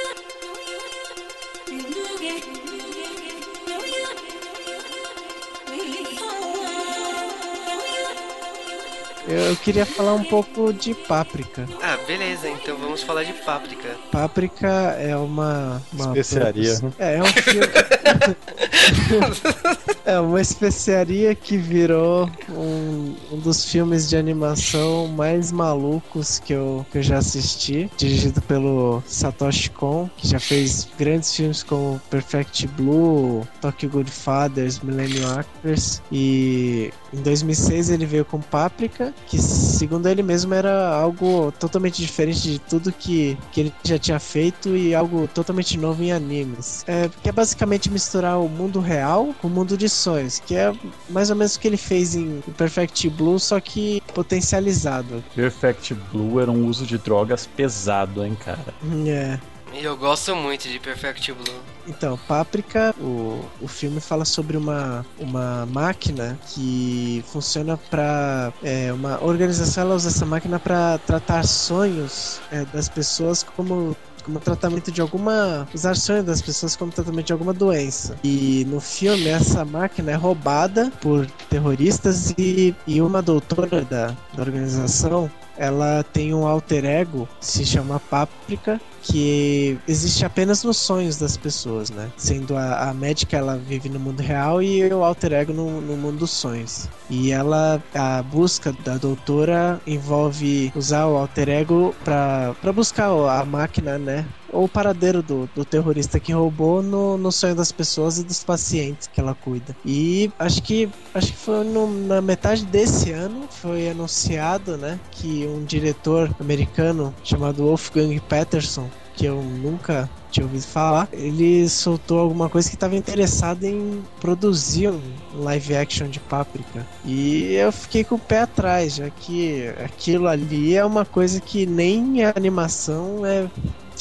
Eu 9.31 9.55
queria 9.55 9.85
falar 9.85 10.13
um 10.13 10.25
pouco 10.25 10.73
de 10.73 10.93
Páprica. 10.93 11.65
Ah, 11.81 11.97
beleza, 12.05 12.49
então 12.49 12.77
vamos 12.77 13.01
falar 13.01 13.23
de 13.23 13.31
Páprica. 13.31 13.95
Páprica 14.11 14.67
é 14.99 15.15
uma. 15.15 15.81
uma 15.93 16.07
especiaria. 16.07 16.73
É, 16.99 17.15
é 17.15 17.23
um 17.23 17.27
filme. 17.27 17.67
é 20.05 20.19
uma 20.19 20.41
especiaria 20.41 21.33
que 21.33 21.55
virou 21.55 22.29
um, 22.49 23.15
um 23.31 23.37
dos 23.37 23.63
filmes 23.63 24.09
de 24.09 24.17
animação 24.17 25.07
mais 25.07 25.51
malucos 25.51 26.39
que 26.39 26.51
eu, 26.51 26.85
que 26.91 26.97
eu 26.97 27.03
já 27.03 27.19
assisti. 27.19 27.89
Dirigido 27.95 28.41
pelo 28.41 29.01
Satoshi 29.05 29.69
Kon, 29.69 30.09
que 30.17 30.27
já 30.27 30.39
fez 30.39 30.89
grandes 30.97 31.33
filmes 31.33 31.63
como 31.63 32.01
Perfect 32.09 32.67
Blue, 32.67 33.47
Tokyo 33.61 33.89
Godfathers, 33.89 34.79
Millennium 34.79 35.39
Actors. 35.39 36.01
E 36.11 36.91
em 37.13 37.21
2006 37.21 37.89
ele 37.89 38.05
veio 38.05 38.25
com 38.25 38.41
Páprica, 38.41 39.13
que 39.27 39.39
segundo 39.39 40.07
ele 40.07 40.23
mesmo 40.23 40.53
era 40.53 40.93
algo 40.93 41.51
totalmente 41.53 42.01
diferente 42.01 42.41
de 42.41 42.59
tudo 42.59 42.91
que, 42.91 43.37
que 43.51 43.61
ele 43.61 43.73
já 43.83 43.97
tinha 43.97 44.19
feito 44.19 44.75
e 44.75 44.93
algo 44.93 45.27
totalmente 45.27 45.77
novo 45.77 46.03
em 46.03 46.11
animes. 46.11 46.83
É, 46.87 47.09
que 47.21 47.29
é 47.29 47.31
basicamente 47.31 47.89
misturar 47.89 48.39
o 48.39 48.49
mundo 48.49 48.79
real 48.79 49.33
com 49.41 49.47
o 49.47 49.51
mundo 49.51 49.77
de 49.77 49.89
sonhos, 49.89 50.39
que 50.39 50.55
é 50.55 50.73
mais 51.09 51.29
ou 51.29 51.35
menos 51.35 51.55
o 51.55 51.59
que 51.59 51.67
ele 51.67 51.77
fez 51.77 52.15
em 52.15 52.41
Perfect 52.57 53.09
Blue, 53.09 53.39
só 53.39 53.59
que 53.59 54.01
potencializado. 54.13 55.23
Perfect 55.35 55.93
Blue 56.11 56.39
era 56.39 56.51
um 56.51 56.67
uso 56.67 56.85
de 56.85 56.97
drogas 56.97 57.45
pesado, 57.45 58.25
hein, 58.25 58.35
cara? 58.35 58.73
É. 59.07 59.39
E 59.73 59.83
eu 59.83 59.95
gosto 59.95 60.35
muito 60.35 60.67
de 60.67 60.79
Perfect 60.79 61.31
Blue. 61.33 61.61
Então, 61.87 62.17
Páprica, 62.27 62.93
o, 62.99 63.43
o 63.61 63.67
filme 63.67 63.99
fala 63.99 64.25
sobre 64.25 64.57
uma, 64.57 65.05
uma 65.17 65.65
máquina 65.65 66.37
que 66.47 67.23
funciona 67.27 67.77
para 67.77 68.53
é, 68.63 68.91
uma 68.93 69.23
organização. 69.23 69.83
Ela 69.83 69.95
usa 69.95 70.09
essa 70.09 70.25
máquina 70.25 70.59
para 70.59 70.97
tratar 70.99 71.43
sonhos 71.45 72.41
é, 72.51 72.65
das 72.65 72.89
pessoas 72.89 73.43
como 73.43 73.95
como 74.21 74.39
tratamento 74.39 74.91
de 74.91 75.01
alguma. 75.01 75.67
usar 75.73 75.95
sonhos 75.95 76.25
das 76.25 76.41
pessoas 76.41 76.75
como 76.75 76.91
tratamento 76.91 77.27
de 77.27 77.33
alguma 77.33 77.53
doença. 77.53 78.15
E 78.23 78.65
no 78.69 78.79
filme, 78.79 79.27
essa 79.27 79.65
máquina 79.65 80.11
é 80.11 80.15
roubada 80.15 80.91
por 81.01 81.25
terroristas 81.49 82.33
e, 82.37 82.75
e 82.87 83.01
uma 83.01 83.21
doutora 83.21 83.81
da, 83.81 84.15
da 84.33 84.41
organização 84.41 85.29
ela 85.57 86.03
tem 86.03 86.33
um 86.33 86.45
alter 86.45 86.85
ego, 86.85 87.27
se 87.39 87.65
chama 87.65 87.99
Páprica, 87.99 88.79
que 89.01 89.77
existe 89.87 90.23
apenas 90.23 90.63
nos 90.63 90.77
sonhos 90.77 91.17
das 91.17 91.35
pessoas, 91.35 91.89
né? 91.89 92.11
Sendo 92.15 92.55
a, 92.55 92.89
a 92.89 92.93
médica, 92.93 93.37
ela 93.37 93.57
vive 93.57 93.89
no 93.89 93.99
mundo 93.99 94.21
real 94.21 94.61
e 94.61 94.87
o 94.93 95.03
alter 95.03 95.33
ego 95.33 95.53
no, 95.53 95.81
no 95.81 95.97
mundo 95.97 96.19
dos 96.19 96.31
sonhos. 96.31 96.87
E 97.09 97.31
ela, 97.31 97.81
a 97.93 98.21
busca 98.21 98.71
da 98.71 98.97
doutora 98.97 99.81
envolve 99.87 100.71
usar 100.75 101.07
o 101.07 101.17
alter 101.17 101.49
ego 101.49 101.95
para 102.03 102.73
buscar 102.73 103.09
a 103.09 103.43
máquina, 103.43 103.97
né? 103.97 104.25
O 104.51 104.67
paradeiro 104.67 105.23
do, 105.23 105.49
do 105.55 105.63
terrorista 105.63 106.19
que 106.19 106.33
roubou 106.33 106.81
no, 106.81 107.17
no 107.17 107.31
sonho 107.31 107.55
das 107.55 107.71
pessoas 107.71 108.17
e 108.17 108.23
dos 108.23 108.43
pacientes 108.43 109.07
que 109.07 109.19
ela 109.19 109.33
cuida. 109.33 109.75
E 109.85 110.31
acho 110.37 110.61
que 110.61 110.89
acho 111.13 111.27
que 111.27 111.37
foi 111.37 111.63
no, 111.63 111.87
na 112.07 112.21
metade 112.21 112.65
desse 112.65 113.11
ano 113.11 113.47
foi 113.49 113.89
anunciado, 113.89 114.77
né, 114.77 114.99
que 115.11 115.45
um 115.47 115.63
diretor 115.63 116.33
americano 116.39 117.13
chamado 117.23 117.63
Wolfgang 117.63 118.19
Peterson 118.21 118.89
que 119.13 119.25
eu 119.25 119.41
nunca 119.41 120.09
tinha 120.31 120.45
ouvido 120.45 120.63
falar, 120.63 121.07
ele 121.11 121.67
soltou 121.67 122.19
alguma 122.19 122.49
coisa 122.49 122.69
que 122.69 122.75
estava 122.75 122.95
interessado 122.95 123.65
em 123.65 124.01
produzir 124.19 124.89
um 124.89 125.01
live 125.33 125.75
action 125.75 126.07
de 126.07 126.19
Páprica. 126.19 126.87
E 127.05 127.53
eu 127.53 127.71
fiquei 127.71 128.03
com 128.03 128.15
o 128.15 128.19
pé 128.19 128.41
atrás, 128.41 128.95
já 128.95 129.09
que 129.09 129.67
aquilo 129.83 130.27
ali 130.27 130.75
é 130.75 130.85
uma 130.85 131.05
coisa 131.05 131.41
que 131.41 131.65
nem 131.65 132.23
a 132.23 132.33
animação 132.35 133.25
é 133.25 133.47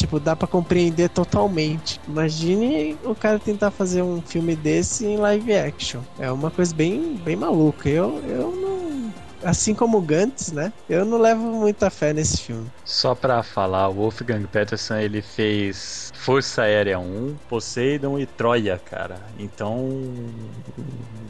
tipo, 0.01 0.19
dá 0.19 0.35
para 0.35 0.49
compreender 0.49 1.09
totalmente. 1.11 2.01
Imagine 2.09 2.99
o 3.05 3.15
cara 3.15 3.39
tentar 3.39 3.71
fazer 3.71 4.03
um 4.03 4.21
filme 4.21 4.57
desse 4.57 5.07
em 5.07 5.17
live 5.17 5.55
action. 5.55 6.01
É 6.19 6.31
uma 6.31 6.51
coisa 6.51 6.75
bem, 6.75 7.15
bem 7.17 7.37
maluca. 7.37 7.89
Eu, 7.89 8.23
eu 8.27 8.51
não 8.57 8.81
assim 9.43 9.75
como 9.75 9.99
o 9.99 10.03
Gantz, 10.03 10.53
né? 10.53 10.73
Eu 10.89 11.05
não 11.05 11.19
levo 11.19 11.43
muita 11.43 11.91
fé 11.91 12.13
nesse 12.13 12.39
filme. 12.39 12.71
Só 12.85 13.15
pra 13.15 13.43
falar, 13.43 13.89
o 13.89 13.95
Wolfgang 13.95 14.47
Peterson 14.47 14.97
ele 14.97 15.23
fez 15.23 16.11
Força 16.15 16.63
Aérea 16.63 16.99
1, 16.99 17.37
Poseidon 17.49 18.19
e 18.19 18.27
Troia, 18.27 18.79
cara. 18.79 19.21
Então, 19.39 20.03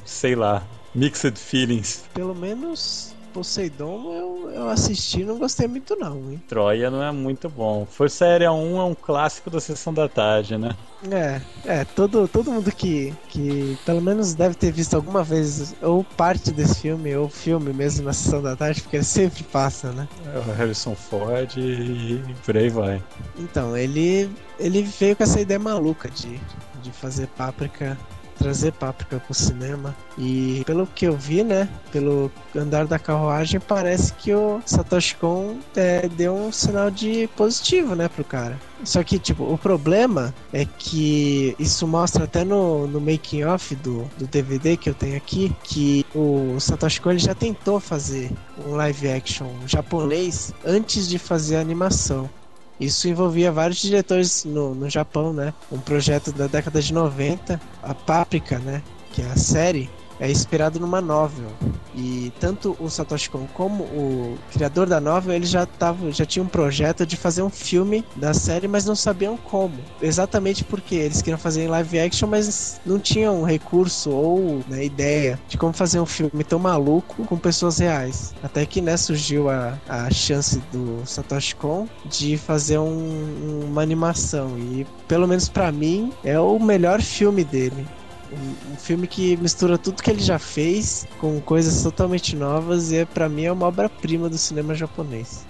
sei 0.04 0.35
lá, 0.35 0.62
mixed 0.94 1.38
feelings. 1.38 2.04
Pelo 2.12 2.35
menos 2.35 3.14
Poseidon 3.32 4.12
eu, 4.12 4.50
eu 4.50 4.68
assisti 4.68 5.20
e 5.20 5.24
não 5.24 5.38
gostei 5.38 5.66
muito 5.66 5.96
não, 5.96 6.30
hein? 6.30 6.42
Troia 6.48 6.90
não 6.90 7.02
é 7.02 7.10
muito 7.12 7.48
bom. 7.48 7.86
Força 7.86 8.24
Aérea 8.24 8.52
1 8.52 8.78
é 8.78 8.84
um 8.84 8.94
clássico 8.94 9.50
da 9.50 9.60
sessão 9.60 9.92
da 9.92 10.08
tarde, 10.08 10.58
né? 10.58 10.76
É, 11.10 11.40
é, 11.64 11.84
todo, 11.84 12.28
todo 12.28 12.52
mundo 12.52 12.70
que, 12.70 13.14
que 13.28 13.78
pelo 13.86 14.02
menos 14.02 14.34
deve 14.34 14.54
ter 14.54 14.70
visto 14.70 14.94
alguma 14.94 15.24
vez 15.24 15.74
ou 15.80 16.04
parte 16.04 16.50
desse 16.50 16.82
filme, 16.82 17.16
ou 17.16 17.28
filme 17.28 17.72
mesmo 17.72 18.04
na 18.04 18.12
sessão 18.12 18.42
da 18.42 18.54
tarde, 18.54 18.82
porque 18.82 18.96
ele 18.96 19.04
sempre 19.04 19.42
passa, 19.44 19.92
né? 19.92 20.06
É 20.34 20.38
o 20.38 20.52
Harrison 20.52 20.94
Ford 20.94 21.56
e 21.56 22.22
por 22.44 22.56
aí 22.56 22.68
vai. 22.68 23.02
Então, 23.38 23.74
ele, 23.76 24.30
ele 24.58 24.82
veio 24.82 25.16
com 25.16 25.22
essa 25.22 25.40
ideia 25.40 25.58
maluca 25.58 26.10
de, 26.10 26.38
de 26.82 26.90
fazer 26.92 27.28
Páprica 27.28 27.96
trazer 28.40 28.72
Páprica 28.72 29.20
pro 29.20 29.35
cinema. 29.35 29.94
E 30.16 30.62
pelo 30.66 30.87
que 30.87 31.07
eu 31.07 31.16
vi, 31.16 31.44
né, 31.44 31.68
pelo 31.92 32.33
andar 32.57 32.87
da 32.87 32.98
carruagem, 32.98 33.61
parece 33.61 34.12
que 34.14 34.35
o 34.35 34.61
Satoshi 34.64 35.14
Kon 35.16 35.57
é, 35.76 36.09
deu 36.09 36.35
um 36.35 36.50
sinal 36.50 36.90
de 36.90 37.29
positivo, 37.37 37.94
né, 37.94 38.09
pro 38.09 38.24
cara. 38.24 38.59
Só 38.83 39.03
que, 39.03 39.18
tipo, 39.18 39.44
o 39.44 39.59
problema 39.59 40.35
é 40.53 40.64
que 40.64 41.55
isso 41.59 41.87
mostra 41.87 42.24
até 42.24 42.44
no, 42.44 42.87
no 42.87 43.00
making 43.00 43.44
off 43.44 43.74
do, 43.76 44.11
do 44.16 44.26
DVD 44.26 44.76
que 44.76 44.88
eu 44.88 44.94
tenho 44.94 45.16
aqui, 45.16 45.55
que 45.62 46.07
o 46.14 46.59
Satoshi 46.59 47.00
Kon 47.00 47.11
ele 47.11 47.18
já 47.18 47.35
tentou 47.35 47.79
fazer 47.79 48.31
um 48.66 48.74
live 48.74 49.11
action 49.11 49.48
japonês 49.66 50.55
antes 50.64 51.07
de 51.07 51.18
fazer 51.18 51.57
a 51.57 51.61
animação. 51.61 52.31
Isso 52.80 53.06
envolvia 53.08 53.52
vários 53.52 53.78
diretores 53.78 54.44
no, 54.44 54.74
no 54.74 54.88
Japão, 54.88 55.34
né? 55.34 55.52
Um 55.70 55.78
projeto 55.78 56.32
da 56.32 56.46
década 56.46 56.80
de 56.80 56.94
90, 56.94 57.60
a 57.82 57.94
Paprika, 57.94 58.58
né? 58.58 58.82
Que 59.12 59.20
é 59.20 59.26
a 59.26 59.36
série, 59.36 59.90
é 60.20 60.30
inspirado 60.30 60.78
numa 60.78 61.00
novel. 61.00 61.48
E 61.94 62.33
tanto 62.38 62.76
o 62.78 62.88
Satoshi 62.88 63.30
Kon 63.30 63.48
como 63.54 63.85
o 63.85 64.38
criador 64.52 64.87
da 64.87 65.00
novel, 65.00 65.35
eles 65.35 65.48
já 65.48 65.66
tavam, 65.66 66.12
já 66.12 66.24
tinham 66.24 66.44
um 66.44 66.48
projeto 66.48 67.04
de 67.04 67.16
fazer 67.16 67.42
um 67.42 67.50
filme 67.50 68.04
da 68.14 68.33
série, 68.33 68.68
mas 68.68 68.85
não 68.85 68.94
sabiam 68.94 69.37
como. 69.37 69.74
Exatamente 70.00 70.62
porque 70.62 70.94
eles 70.94 71.22
queriam 71.22 71.38
fazer 71.38 71.64
em 71.64 71.68
live 71.68 71.98
action, 71.98 72.28
mas 72.28 72.80
não 72.85 72.98
tinham 72.98 73.42
recurso 73.42 74.11
ou 74.11 74.62
né, 74.68 74.85
ideia 74.85 75.40
de 75.48 75.56
como 75.56 75.72
fazer 75.72 75.98
um 75.98 76.06
filme 76.06 76.44
tão 76.44 76.59
maluco 76.59 77.24
com 77.24 77.37
pessoas 77.37 77.78
reais. 77.78 78.35
Até 78.42 78.64
que 78.66 78.80
né, 78.80 78.96
surgiu 78.96 79.48
a, 79.48 79.78
a 79.88 80.11
chance 80.11 80.62
do 80.70 81.02
Satoshi 81.04 81.56
Kon 81.56 81.88
de 82.04 82.37
fazer 82.37 82.78
um, 82.78 83.64
uma 83.64 83.83
animação. 83.83 84.56
E 84.59 84.87
pelo 85.09 85.26
menos 85.26 85.48
para 85.48 85.72
mim 85.72 86.12
é 86.22 86.38
o 86.38 86.59
melhor 86.59 87.00
filme 87.00 87.42
dele. 87.42 87.87
Um, 88.32 88.72
um, 88.72 88.76
filme 88.76 89.08
que 89.08 89.36
mistura 89.38 89.76
tudo 89.76 90.02
que 90.02 90.10
ele 90.10 90.22
já 90.22 90.38
fez 90.38 91.04
com 91.18 91.40
coisas 91.40 91.82
totalmente 91.82 92.36
novas 92.36 92.92
e 92.92 92.98
é, 92.98 93.04
para 93.04 93.28
mim 93.28 93.44
é 93.44 93.52
uma 93.52 93.66
obra-prima 93.66 94.28
do 94.28 94.38
cinema 94.38 94.72
japonês. 94.72 95.44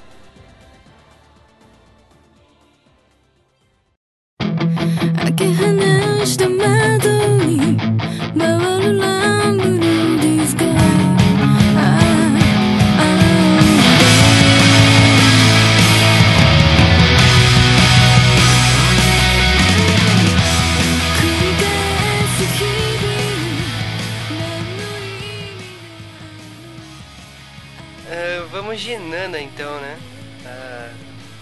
Então, 28.88 29.80
né? 29.80 29.98
Ah, 30.46 30.92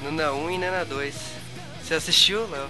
Nana 0.02 0.32
1 0.32 0.50
e 0.50 0.58
Nana 0.58 0.84
2. 0.84 1.14
Você 1.82 1.94
assistiu, 1.94 2.48
Léo? 2.48 2.68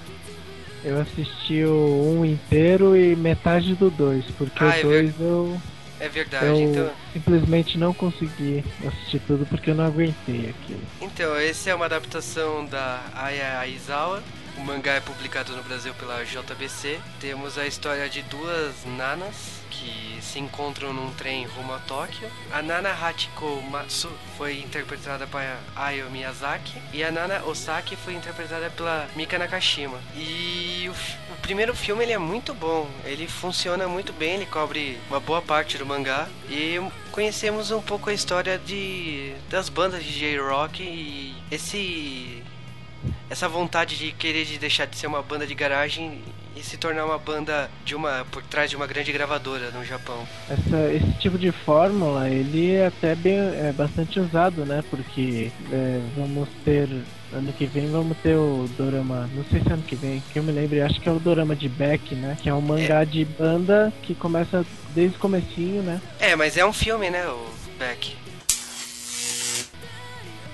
Eu 0.84 1.00
assisti 1.00 1.64
o 1.64 2.18
1 2.20 2.24
inteiro 2.24 2.96
e 2.96 3.16
metade 3.16 3.74
do 3.74 3.90
2, 3.90 4.24
porque 4.36 4.62
ah, 4.62 4.74
o 4.78 4.82
2 4.82 5.20
é 5.20 5.22
eu. 5.22 5.60
É 6.00 6.08
verdade, 6.08 6.46
eu 6.46 6.60
então. 6.60 6.90
Simplesmente 7.12 7.76
não 7.76 7.92
consegui 7.92 8.64
assistir 8.86 9.20
tudo 9.26 9.44
porque 9.46 9.70
eu 9.70 9.74
não 9.74 9.84
aguentei 9.84 10.50
aquilo. 10.50 10.80
Então, 11.00 11.36
esse 11.40 11.68
é 11.68 11.74
uma 11.74 11.86
adaptação 11.86 12.64
da 12.64 13.02
Aya 13.14 13.58
Aizawa. 13.58 14.22
O 14.58 14.60
mangá 14.60 14.94
é 14.94 15.00
publicado 15.00 15.54
no 15.54 15.62
Brasil 15.62 15.94
pela 15.94 16.24
JBC. 16.24 17.00
Temos 17.20 17.56
a 17.56 17.64
história 17.64 18.08
de 18.08 18.22
duas 18.22 18.84
nanas 18.84 19.62
que 19.70 20.18
se 20.20 20.40
encontram 20.40 20.92
num 20.92 21.12
trem 21.14 21.46
rumo 21.46 21.72
a 21.72 21.78
Tóquio. 21.78 22.28
A 22.52 22.60
Nana 22.60 22.90
Hachiko 22.90 23.62
Matsu 23.70 24.10
foi 24.36 24.58
interpretada 24.58 25.28
por 25.28 25.40
Ayo 25.76 26.10
Miyazaki 26.10 26.82
e 26.92 27.04
a 27.04 27.12
Nana 27.12 27.44
Osaki 27.44 27.94
foi 27.94 28.14
interpretada 28.14 28.68
pela 28.70 29.08
Mika 29.14 29.38
Nakashima. 29.38 30.00
E 30.16 30.88
o, 30.88 31.32
o 31.32 31.36
primeiro 31.40 31.74
filme 31.76 32.02
ele 32.02 32.12
é 32.12 32.18
muito 32.18 32.52
bom, 32.52 32.90
ele 33.04 33.28
funciona 33.28 33.86
muito 33.86 34.12
bem, 34.12 34.34
ele 34.34 34.46
cobre 34.46 34.98
uma 35.08 35.20
boa 35.20 35.40
parte 35.40 35.78
do 35.78 35.86
mangá 35.86 36.28
e 36.50 36.80
conhecemos 37.12 37.70
um 37.70 37.80
pouco 37.80 38.10
a 38.10 38.14
história 38.14 38.58
de 38.58 39.32
das 39.48 39.68
bandas 39.68 40.02
de 40.02 40.18
J-rock 40.18 40.82
e 40.82 41.36
esse 41.50 42.42
essa 43.30 43.48
vontade 43.48 43.96
de 43.96 44.12
querer 44.12 44.44
de 44.44 44.58
deixar 44.58 44.86
de 44.86 44.96
ser 44.96 45.06
uma 45.06 45.22
banda 45.22 45.46
de 45.46 45.54
garagem 45.54 46.22
e 46.56 46.62
se 46.62 46.76
tornar 46.76 47.04
uma 47.04 47.18
banda 47.18 47.70
de 47.84 47.94
uma 47.94 48.26
por 48.30 48.42
trás 48.42 48.68
de 48.68 48.76
uma 48.76 48.86
grande 48.86 49.12
gravadora 49.12 49.70
no 49.70 49.84
Japão. 49.84 50.26
Essa, 50.50 50.92
esse 50.92 51.12
tipo 51.18 51.38
de 51.38 51.52
fórmula 51.52 52.28
ele 52.28 52.72
é 52.72 52.86
até 52.86 53.14
bem 53.14 53.36
é 53.36 53.72
bastante 53.72 54.18
usado, 54.18 54.64
né? 54.64 54.82
Porque 54.90 55.52
é, 55.70 56.00
vamos 56.16 56.48
ter 56.64 56.88
ano 57.32 57.52
que 57.52 57.66
vem 57.66 57.90
vamos 57.90 58.16
ter 58.18 58.34
o 58.34 58.68
dorama, 58.76 59.28
não 59.34 59.44
sei 59.44 59.60
se 59.60 59.68
é 59.68 59.72
ano 59.74 59.82
que 59.82 59.94
vem, 59.94 60.22
que 60.32 60.38
eu 60.38 60.42
me 60.42 60.50
lembro, 60.50 60.84
acho 60.84 61.00
que 61.00 61.08
é 61.08 61.12
o 61.12 61.20
dorama 61.20 61.54
de 61.54 61.68
Beck, 61.68 62.14
né? 62.14 62.36
Que 62.40 62.48
é 62.48 62.54
um 62.54 62.60
mangá 62.60 63.02
é. 63.02 63.04
de 63.04 63.24
banda 63.24 63.92
que 64.02 64.14
começa 64.14 64.64
desde 64.94 65.16
o 65.16 65.20
comecinho, 65.20 65.82
né? 65.82 66.00
É, 66.18 66.34
mas 66.34 66.56
é 66.56 66.64
um 66.64 66.72
filme, 66.72 67.10
né, 67.10 67.26
o 67.28 67.46
Beck. 67.78 68.16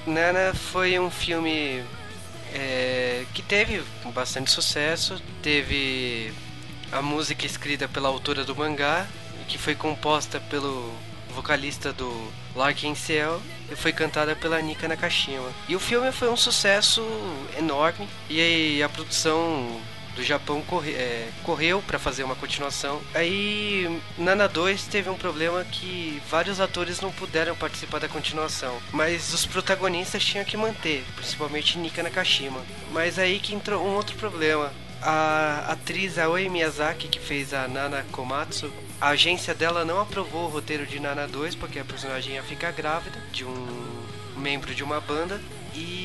Nana 0.06 0.52
foi 0.52 0.98
um 0.98 1.10
filme 1.10 1.82
é, 2.54 3.26
que 3.34 3.42
teve 3.42 3.82
bastante 4.14 4.50
sucesso. 4.50 5.20
Teve 5.42 6.32
a 6.92 7.02
música 7.02 7.44
escrita 7.44 7.88
pela 7.88 8.08
autora 8.08 8.44
do 8.44 8.54
mangá, 8.54 9.06
que 9.48 9.58
foi 9.58 9.74
composta 9.74 10.40
pelo 10.40 10.94
vocalista 11.34 11.92
do 11.92 12.30
Larkin 12.54 12.94
Ciel 12.94 13.42
e 13.70 13.74
foi 13.74 13.92
cantada 13.92 14.36
pela 14.36 14.60
Nika 14.62 14.86
Nakashima. 14.86 15.50
E 15.68 15.74
o 15.74 15.80
filme 15.80 16.12
foi 16.12 16.30
um 16.30 16.36
sucesso 16.36 17.04
enorme 17.58 18.08
e 18.30 18.80
a 18.82 18.88
produção 18.88 19.80
do 20.14 20.22
Japão 20.22 20.62
corre, 20.62 20.92
é, 20.92 21.28
correu 21.42 21.82
para 21.82 21.98
fazer 21.98 22.24
uma 22.24 22.34
continuação. 22.34 23.00
Aí 23.14 24.00
Nana 24.16 24.48
2 24.48 24.84
teve 24.86 25.10
um 25.10 25.16
problema 25.16 25.64
que 25.64 26.22
vários 26.28 26.60
atores 26.60 27.00
não 27.00 27.10
puderam 27.10 27.54
participar 27.56 27.98
da 27.98 28.08
continuação, 28.08 28.78
mas 28.92 29.32
os 29.32 29.46
protagonistas 29.46 30.24
tinham 30.24 30.44
que 30.44 30.56
manter, 30.56 31.04
principalmente 31.16 31.78
Nika 31.78 32.02
Nakashima. 32.02 32.60
Mas 32.92 33.18
aí 33.18 33.38
que 33.38 33.54
entrou 33.54 33.84
um 33.84 33.94
outro 33.94 34.16
problema. 34.16 34.72
A 35.02 35.66
atriz 35.68 36.18
Aoi 36.18 36.48
Miyazaki, 36.48 37.08
que 37.08 37.18
fez 37.18 37.52
a 37.52 37.68
Nana 37.68 38.06
Komatsu, 38.10 38.72
a 38.98 39.08
agência 39.08 39.54
dela 39.54 39.84
não 39.84 40.00
aprovou 40.00 40.44
o 40.44 40.48
roteiro 40.48 40.86
de 40.86 40.98
Nana 40.98 41.28
2 41.28 41.56
porque 41.56 41.78
a 41.78 41.84
personagem 41.84 42.36
ia 42.36 42.42
ficar 42.42 42.72
grávida 42.72 43.20
de 43.30 43.44
um 43.44 44.02
membro 44.36 44.74
de 44.74 44.82
uma 44.82 45.00
banda 45.00 45.40
e 45.74 46.03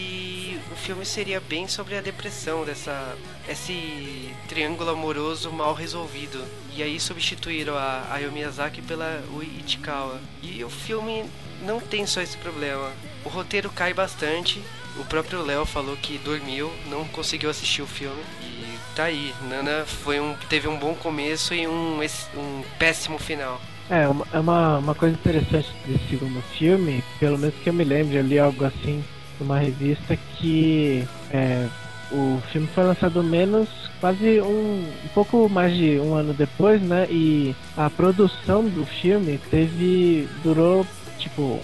filme 0.80 1.06
seria 1.06 1.40
bem 1.40 1.68
sobre 1.68 1.96
a 1.98 2.02
depressão 2.02 2.66
dessa 2.66 3.16
esse 3.48 4.34
triângulo 4.48 4.90
amoroso 4.90 5.52
mal 5.52 5.74
resolvido. 5.74 6.44
E 6.76 6.82
aí 6.82 7.00
substituíram 7.00 7.76
a 7.76 8.08
Hayao 8.12 8.32
Miyazaki 8.32 8.82
pela 8.82 9.22
Ui 9.34 9.48
Ichikawa. 9.64 10.20
E 10.42 10.64
o 10.64 10.70
filme 10.70 11.26
não 11.64 11.80
tem 11.80 12.06
só 12.06 12.22
esse 12.22 12.38
problema. 12.38 12.92
O 13.24 13.30
roteiro 13.30 13.70
cai 13.70 13.94
bastante. 13.94 14.62
O 14.98 15.06
próprio 15.06 15.44
Léo 15.44 15.66
falou 15.66 15.96
que 15.98 16.18
dormiu, 16.18 16.72
não 16.90 17.06
conseguiu 17.06 17.50
assistir 17.50 17.82
o 17.82 17.88
filme. 17.88 18.22
E 18.42 18.78
tá 18.96 19.04
aí. 19.04 19.34
Nana 19.48 19.86
foi 19.86 20.20
um, 20.20 20.36
teve 20.50 20.68
um 20.68 20.78
bom 20.78 20.96
começo 20.96 21.54
e 21.54 21.68
um, 21.68 22.00
um 22.02 22.64
péssimo 22.78 23.20
final. 23.20 23.60
É, 23.90 24.08
uma, 24.08 24.28
é 24.32 24.40
uma, 24.40 24.78
uma 24.78 24.96
coisa 24.96 25.16
interessante 25.16 25.70
desse 25.86 26.08
segundo 26.10 26.42
filme, 26.58 27.04
pelo 27.20 27.38
menos 27.38 27.56
que 27.56 27.70
eu 27.70 27.74
me 27.74 27.84
lembro, 27.84 28.16
eu 28.16 28.24
li 28.24 28.38
algo 28.38 28.64
assim 28.64 29.04
numa 29.40 29.58
revista 29.58 30.18
que 30.38 31.08
é, 31.32 31.68
o 32.12 32.42
filme 32.52 32.68
foi 32.74 32.84
lançado 32.84 33.24
menos 33.24 33.70
quase 34.00 34.42
um, 34.42 34.84
um 35.06 35.08
pouco 35.14 35.50
mais 35.50 35.76
de 35.76 36.00
um 36.00 36.16
ano 36.16 36.34
depois, 36.34 36.82
né? 36.82 37.08
E 37.10 37.56
a 37.76 37.90
produção 37.90 38.64
do 38.64 38.86
filme 38.86 39.40
teve 39.50 40.28
durou 40.44 40.86
tipo 41.18 41.60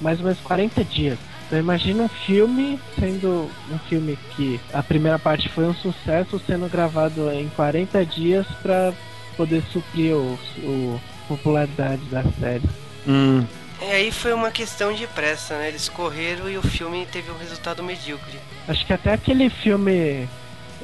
mais 0.00 0.18
ou 0.18 0.24
menos 0.24 0.40
40 0.40 0.84
dias. 0.84 1.18
Então 1.46 1.58
imagina 1.58 2.02
um 2.02 2.08
filme 2.08 2.78
sendo 2.98 3.48
um 3.70 3.78
filme 3.88 4.18
que 4.34 4.60
a 4.72 4.82
primeira 4.82 5.18
parte 5.18 5.48
foi 5.48 5.64
um 5.64 5.74
sucesso 5.74 6.40
sendo 6.44 6.68
gravado 6.68 7.30
em 7.30 7.48
40 7.50 8.04
dias 8.04 8.46
para 8.62 8.92
poder 9.36 9.62
suprir 9.72 10.14
o, 10.14 10.38
o 10.58 11.00
popularidade 11.28 12.02
da 12.10 12.24
série. 12.40 12.64
Hum. 13.06 13.44
E 13.80 13.84
aí 13.84 14.10
foi 14.10 14.32
uma 14.32 14.50
questão 14.50 14.92
de 14.92 15.06
pressa, 15.06 15.58
né? 15.58 15.68
Eles 15.68 15.88
correram 15.88 16.48
e 16.48 16.56
o 16.56 16.62
filme 16.62 17.06
teve 17.10 17.30
um 17.30 17.36
resultado 17.36 17.82
medíocre. 17.82 18.38
Acho 18.66 18.86
que 18.86 18.92
até 18.92 19.12
aquele 19.12 19.50
filme 19.50 20.28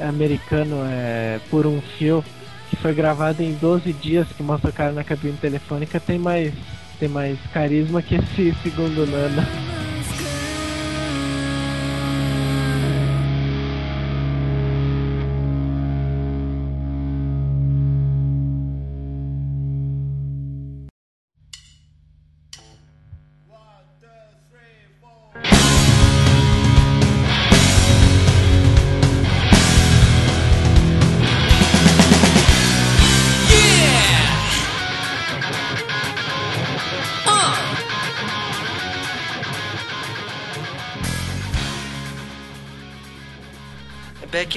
americano 0.01 0.83
é 0.85 1.41
Por 1.51 1.67
um 1.67 1.81
Fio, 1.81 2.25
que 2.69 2.77
foi 2.77 2.95
gravado 2.95 3.43
em 3.43 3.55
12 3.55 3.93
dias, 3.95 4.27
que 4.37 4.43
mostra 4.43 4.71
o 4.71 4.73
cara 4.73 4.93
na 4.93 5.05
cabine 5.05 5.37
telefônica, 5.37 5.99
tem 5.99 6.19
mais, 6.19 6.53
tem 6.99 7.09
mais 7.09 7.39
carisma 7.53 8.03
que 8.03 8.17
esse 8.17 8.55
segundo 8.63 9.07
Nana. 9.07 9.72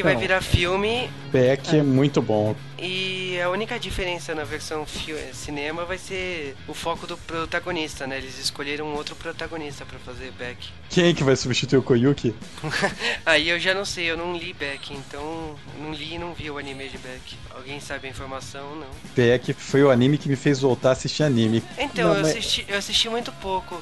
Vai 0.05 0.15
virar 0.15 0.41
filme. 0.41 1.09
Beck 1.31 1.75
é. 1.75 1.79
é 1.79 1.83
muito 1.83 2.21
bom. 2.21 2.55
E 2.77 3.39
a 3.41 3.49
única 3.49 3.79
diferença 3.79 4.35
na 4.35 4.43
versão 4.43 4.85
cinema 5.33 5.85
vai 5.85 5.97
ser 5.97 6.55
o 6.67 6.73
foco 6.73 7.07
do 7.07 7.17
protagonista, 7.17 8.05
né? 8.05 8.17
Eles 8.17 8.37
escolheram 8.37 8.93
outro 8.93 9.15
protagonista 9.15 9.85
para 9.85 9.97
fazer 9.99 10.31
Beck. 10.33 10.57
Quem 10.89 11.15
que 11.15 11.23
vai 11.23 11.35
substituir 11.35 11.79
o 11.79 11.83
Koyuki? 11.83 12.35
Aí 13.25 13.49
eu 13.49 13.59
já 13.59 13.73
não 13.73 13.85
sei, 13.85 14.11
eu 14.11 14.17
não 14.17 14.35
li 14.35 14.53
Beck, 14.53 14.93
então 14.93 15.55
não 15.79 15.93
li 15.93 16.15
e 16.15 16.17
não 16.17 16.33
vi 16.33 16.49
o 16.51 16.57
anime 16.57 16.89
de 16.89 16.97
Beck. 16.97 17.37
Alguém 17.51 17.79
sabe 17.79 18.07
a 18.07 18.11
informação? 18.11 18.75
Não. 18.75 18.87
Beck 19.15 19.53
foi 19.53 19.83
o 19.83 19.89
anime 19.89 20.17
que 20.17 20.29
me 20.29 20.35
fez 20.35 20.59
voltar 20.59 20.89
a 20.89 20.93
assistir 20.93 21.23
anime. 21.23 21.63
Então, 21.77 22.09
não, 22.09 22.15
eu, 22.17 22.21
mas... 22.21 22.31
assisti, 22.31 22.65
eu 22.67 22.77
assisti 22.77 23.09
muito 23.09 23.31
pouco. 23.33 23.81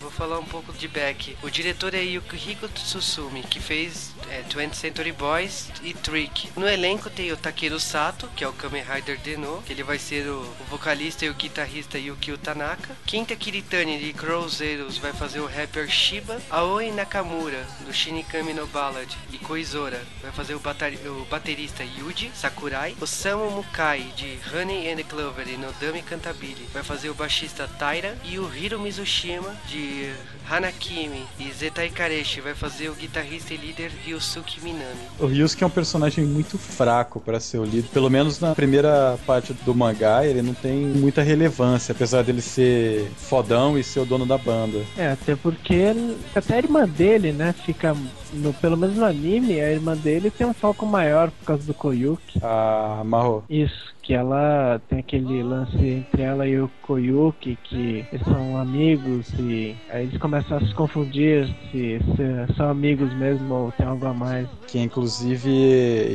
Vou 0.00 0.10
falar 0.10 0.38
um 0.38 0.44
pouco 0.44 0.72
de 0.72 0.86
Beck. 0.86 1.36
O 1.42 1.50
diretor 1.50 1.92
é 1.94 2.02
Yukihiko 2.02 2.68
Tsusumi, 2.68 3.42
que 3.42 3.58
fez 3.58 4.12
é, 4.30 4.42
20th 4.48 4.74
Century 4.74 5.12
Boys 5.12 5.70
e 5.82 5.92
Trick. 5.92 6.50
No 6.56 6.68
elenco 6.68 7.10
tem 7.10 7.32
o 7.32 7.36
Takeru 7.36 7.80
Sato, 7.80 8.28
que 8.36 8.44
é 8.44 8.48
o 8.48 8.52
Kamen 8.52 8.82
Rider 8.82 9.18
Deno, 9.18 9.62
que 9.66 9.72
ele 9.72 9.82
vai 9.82 9.98
ser 9.98 10.28
o, 10.28 10.40
o 10.40 10.64
vocalista 10.70 11.24
e 11.24 11.30
o 11.30 11.34
guitarrista 11.34 11.98
Yukio 11.98 12.38
Tanaka. 12.38 12.96
Kinta 13.06 13.34
Kiritani 13.34 13.98
de 13.98 14.12
Cruzeiros 14.12 14.98
vai 14.98 15.12
fazer 15.12 15.40
o 15.40 15.46
rapper 15.46 15.90
Shiba. 15.90 16.40
Aoi 16.50 16.90
Nakamura, 16.90 17.66
do 17.84 17.92
Shinikami 17.92 18.54
no 18.54 18.66
Ballad 18.66 19.16
e 19.32 19.38
Koizora, 19.38 20.00
vai 20.22 20.32
fazer 20.32 20.54
o, 20.54 20.58
o 20.58 21.24
baterista 21.26 21.82
Yuji 21.82 22.30
Sakurai. 22.34 22.96
Samu 23.18 23.50
Mukai, 23.50 24.12
de 24.14 24.38
Honey 24.54 24.92
and 24.92 25.02
Clover 25.04 25.48
e 25.48 25.56
Nodami 25.56 26.02
Cantabile, 26.02 26.68
vai 26.72 26.84
fazer 26.84 27.10
o 27.10 27.14
baixista 27.14 27.66
Taira. 27.66 28.16
E 28.22 28.38
o 28.38 28.54
Hiro 28.54 28.78
Mizushima, 28.78 29.56
de 29.66 30.12
Hanakimi 30.50 31.26
e 31.38 31.52
Zetai 31.52 31.90
Kareshi 31.90 32.40
vai 32.40 32.54
fazer 32.54 32.88
o 32.88 32.94
guitarrista 32.94 33.52
e 33.52 33.56
líder 33.56 33.90
Ryusuke 34.04 34.60
Minami. 34.62 34.84
O 35.18 35.26
Ryusuke 35.26 35.62
é 35.62 35.66
um 35.66 35.70
personagem 35.70 36.24
muito 36.24 36.56
fraco 36.56 37.20
para 37.20 37.38
ser 37.38 37.58
o 37.58 37.64
líder, 37.64 37.88
pelo 37.88 38.08
menos 38.08 38.40
na 38.40 38.54
primeira 38.54 39.18
parte 39.26 39.52
do 39.52 39.74
mangá, 39.74 40.24
ele 40.24 40.40
não 40.42 40.54
tem 40.54 40.74
muita 40.74 41.22
relevância, 41.22 41.92
apesar 41.92 42.22
dele 42.22 42.40
ser 42.40 43.10
fodão 43.16 43.78
e 43.78 43.84
ser 43.84 44.00
o 44.00 44.06
dono 44.06 44.24
da 44.24 44.38
banda. 44.38 44.80
É, 44.96 45.08
até 45.08 45.36
porque 45.36 45.94
até 46.34 46.54
a 46.54 46.58
irmã 46.58 46.88
dele, 46.88 47.32
né, 47.32 47.54
fica 47.64 47.94
no, 48.32 48.52
pelo 48.54 48.76
menos 48.76 48.96
no 48.96 49.04
anime, 49.04 49.60
a 49.60 49.70
irmã 49.70 49.96
dele 49.96 50.30
tem 50.30 50.46
um 50.46 50.54
foco 50.54 50.86
maior 50.86 51.30
por 51.30 51.46
causa 51.46 51.66
do 51.66 51.74
Koyuki. 51.74 52.40
Ah, 52.42 53.02
Marro. 53.04 53.44
Isso, 53.48 53.94
que 54.02 54.14
ela 54.14 54.80
tem 54.88 55.00
aquele 55.00 55.42
lance 55.42 55.76
entre 55.76 56.22
ela 56.22 56.46
e 56.46 56.58
o 56.58 56.70
Koyuki, 56.82 57.58
que 57.64 58.06
eles 58.10 58.24
são 58.24 58.56
amigos 58.56 59.28
e 59.38 59.76
aí 59.90 60.04
eles 60.04 60.18
começam 60.18 60.56
a 60.56 60.60
se 60.60 60.74
confundir 60.74 61.46
se, 61.70 62.00
se 62.00 62.54
são 62.56 62.70
amigos 62.70 63.12
mesmo 63.14 63.54
ou 63.54 63.72
tem 63.72 63.86
algo 63.86 64.06
a 64.06 64.14
mais. 64.14 64.48
Que 64.66 64.78
inclusive 64.78 65.50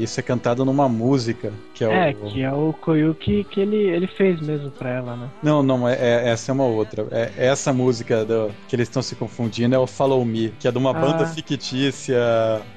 isso 0.01 0.19
é 0.19 0.23
cantado 0.23 0.65
numa 0.65 0.89
música, 0.89 1.53
que 1.75 1.83
é, 1.83 2.09
é 2.11 2.15
o... 2.19 2.25
que 2.25 2.41
é 2.41 2.51
o 2.51 2.73
Koyuki 2.73 3.43
que 3.43 3.59
ele, 3.59 3.77
ele 3.77 4.07
fez 4.07 4.41
mesmo 4.41 4.71
pra 4.71 4.89
ela, 4.89 5.15
né? 5.15 5.29
Não, 5.43 5.61
não, 5.61 5.87
é, 5.87 5.93
é 5.93 6.29
essa 6.29 6.51
é 6.51 6.53
uma 6.53 6.65
outra. 6.65 7.07
É, 7.11 7.31
essa 7.37 7.71
música 7.71 8.25
do, 8.25 8.49
que 8.67 8.75
eles 8.75 8.87
estão 8.87 9.03
se 9.03 9.15
confundindo 9.15 9.75
é 9.75 9.77
o 9.77 9.85
Follow 9.85 10.25
Me, 10.25 10.51
que 10.59 10.67
é 10.67 10.71
de 10.71 10.77
uma 10.77 10.91
ah. 10.91 10.93
banda 10.93 11.27
fictícia 11.27 12.02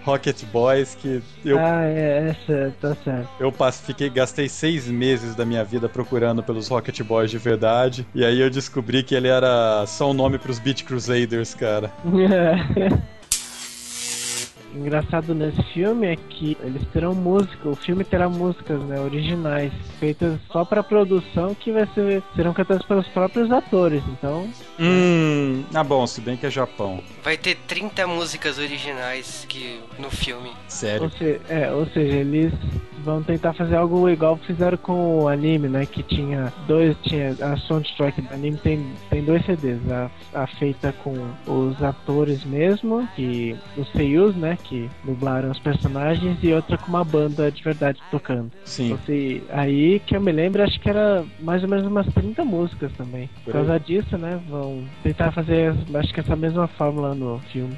Rocket 0.05 0.45
Boys 0.53 0.95
que 0.95 1.23
eu... 1.45 1.59
Ah, 1.59 1.85
é, 1.85 2.29
essa, 2.29 2.75
tá 2.81 2.97
certo. 3.03 3.29
Eu 3.41 3.51
fiquei, 3.85 4.09
gastei 4.09 4.49
seis 4.49 4.87
meses 4.87 5.07
meses 5.17 5.35
da 5.35 5.45
minha 5.45 5.65
vida 5.65 5.89
procurando 5.89 6.43
pelos 6.43 6.69
Rocket 6.69 7.01
Boys 7.03 7.31
de 7.31 7.39
verdade. 7.39 8.07
E 8.15 8.25
aí 8.25 8.41
eu 8.41 8.51
descobri 8.51 9.03
que 9.03 9.15
ele 9.15 9.29
era 9.29 9.85
só 9.87 10.11
um 10.11 10.15
nome 10.15 10.39
pros 10.39 10.59
Beat 10.59 10.85
Crusaders, 10.85 11.55
cara. 11.55 11.91
engraçado 14.77 15.35
nesse 15.35 15.63
filme 15.73 16.07
é 16.07 16.17
que 16.17 16.57
eles 16.61 16.83
terão 16.93 17.15
música, 17.15 17.69
o 17.69 17.75
filme 17.75 18.05
terá 18.05 18.29
músicas 18.29 18.81
né, 18.85 19.01
originais, 19.01 19.73
feitas 19.99 20.39
só 20.51 20.65
para 20.65 20.83
produção 20.83 21.55
que 21.55 21.73
vai 21.73 21.87
ser, 21.95 22.23
serão 22.35 22.53
cantadas 22.53 22.85
pelos 22.87 23.07
próprios 23.09 23.51
atores, 23.51 24.03
então. 24.09 24.49
Hum, 24.79 25.65
ah 25.75 25.85
bom, 25.85 26.07
se 26.07 26.21
bem 26.21 26.37
que 26.37 26.47
é 26.47 26.51
Japão. 26.51 27.03
Vai 27.23 27.37
ter 27.37 27.57
30 27.67 28.07
músicas 28.07 28.59
originais 28.59 29.47
que 29.49 29.81
no 29.99 30.11
filme. 30.11 30.53
Sério? 30.69 31.05
Ou, 31.05 31.11
se, 31.11 31.41
é, 31.49 31.73
ou 31.73 31.87
seja, 31.87 32.17
eles 32.17 32.53
vão 33.07 33.23
tentar 33.23 33.53
fazer 33.53 33.77
algo 33.77 34.09
igual 34.11 34.37
fizeram 34.39 34.77
com 34.77 35.21
o 35.21 35.29
anime, 35.29 35.69
né? 35.69 35.87
Que 35.87 36.03
tinha 36.03 36.53
dois, 36.67 36.97
tinha 37.03 37.31
a 37.41 37.57
soundtrack 37.57 38.21
do 38.21 38.35
anime 38.35 38.57
tem, 38.59 38.85
tem 39.09 39.23
dois 39.23 39.47
CDs, 39.47 39.81
a, 39.89 40.11
a 40.35 40.47
feita 40.47 40.93
com 41.05 41.15
os 41.47 41.81
atores 41.83 42.45
mesmo, 42.45 43.09
que 43.15 43.57
os 43.77 43.89
seiyus, 43.93 44.35
né? 44.35 44.59
Que 44.65 44.91
dublaram 45.05 45.53
os 45.53 45.61
personagens 45.61 46.37
e 46.43 46.53
outra 46.53 46.77
com 46.77 46.89
uma 46.89 47.05
banda 47.05 47.51
de 47.51 47.63
verdade 47.63 48.01
tocando. 48.11 48.51
Sim. 48.65 48.93
Então, 48.93 49.57
aí 49.57 50.01
que 50.01 50.17
eu 50.17 50.21
me 50.21 50.33
lembro, 50.33 50.65
acho 50.65 50.81
que 50.81 50.91
era 50.91 51.25
mais 51.41 51.63
ou 51.63 51.69
menos 51.69 51.87
umas 51.87 52.07
30 52.13 52.45
músicas 52.45 52.91
também. 52.95 53.31
Por, 53.45 53.45
Por 53.45 53.53
causa 53.53 53.79
disso, 53.79 54.19
né? 54.19 54.41
Vão 54.49 54.83
tentar 55.05 55.31
fazer, 55.31 55.73
acho 55.95 56.13
que 56.13 56.21
essa 56.21 56.35
mesma 56.35 56.67
fórmula 56.67 57.15
no 57.15 57.39
filme. 57.53 57.77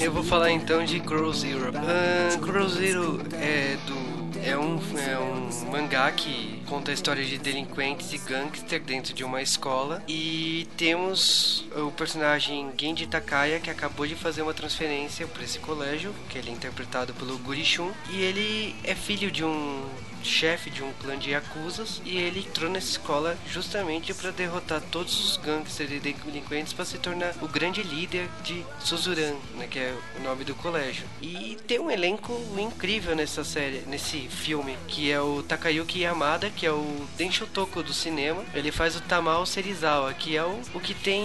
Eu 0.00 0.12
vou 0.12 0.22
falar 0.22 0.50
então 0.50 0.84
de 0.84 1.00
Crow 1.00 1.32
Zero. 1.32 1.70
Uh, 1.70 2.38
Crow 2.40 2.68
Zero 2.68 3.20
é 3.32 3.76
do 3.86 4.16
é 4.46 4.56
um, 4.56 4.78
é 4.98 5.18
um 5.18 5.70
mangá 5.72 6.10
que 6.12 6.62
conta 6.66 6.92
a 6.92 6.94
história 6.94 7.24
de 7.24 7.36
delinquentes 7.36 8.12
e 8.12 8.18
gangster 8.18 8.80
dentro 8.80 9.12
de 9.12 9.24
uma 9.24 9.42
escola. 9.42 10.02
E 10.06 10.68
temos 10.76 11.66
o 11.76 11.90
personagem 11.90 12.70
Genji 12.78 13.08
Takaya, 13.08 13.58
que 13.58 13.70
acabou 13.70 14.06
de 14.06 14.14
fazer 14.14 14.42
uma 14.42 14.54
transferência 14.54 15.26
para 15.26 15.42
esse 15.42 15.58
colégio, 15.58 16.14
que 16.28 16.38
ele 16.38 16.50
é 16.50 16.52
interpretado 16.52 17.12
pelo 17.14 17.36
Gurishun. 17.38 17.90
E 18.10 18.22
ele 18.22 18.74
é 18.84 18.94
filho 18.94 19.32
de 19.32 19.44
um 19.44 19.82
chefe 20.26 20.70
de 20.70 20.82
um 20.82 20.92
clã 20.94 21.18
de 21.18 21.30
Yakuzas 21.30 22.00
e 22.04 22.16
ele 22.16 22.40
entrou 22.40 22.70
nessa 22.70 22.90
escola 22.90 23.36
justamente 23.50 24.12
para 24.12 24.30
derrotar 24.30 24.80
todos 24.90 25.18
os 25.24 25.36
gangsters 25.36 25.90
e 25.90 25.98
delinquentes 25.98 26.72
para 26.72 26.84
se 26.84 26.98
tornar 26.98 27.34
o 27.40 27.48
grande 27.48 27.82
líder 27.82 28.28
de 28.42 28.64
Suzuran, 28.80 29.34
né, 29.56 29.66
que 29.70 29.78
é 29.78 29.94
o 30.18 30.22
nome 30.22 30.44
do 30.44 30.54
colégio. 30.54 31.06
E 31.20 31.56
tem 31.66 31.78
um 31.78 31.90
elenco 31.90 32.32
incrível 32.58 33.14
nessa 33.14 33.44
série, 33.44 33.82
nesse 33.86 34.28
filme, 34.28 34.76
que 34.88 35.10
é 35.10 35.20
o 35.20 35.42
Takayuki 35.42 36.00
Yamada, 36.00 36.50
que 36.50 36.66
é 36.66 36.72
o 36.72 37.06
Denshotoko 37.16 37.82
do 37.82 37.92
cinema. 37.92 38.44
Ele 38.54 38.72
faz 38.72 38.96
o 38.96 39.00
Tamao 39.00 39.46
Serizawa, 39.46 40.12
que 40.14 40.36
é 40.36 40.44
o, 40.44 40.60
o 40.74 40.80
que 40.80 40.94
tem 40.94 41.22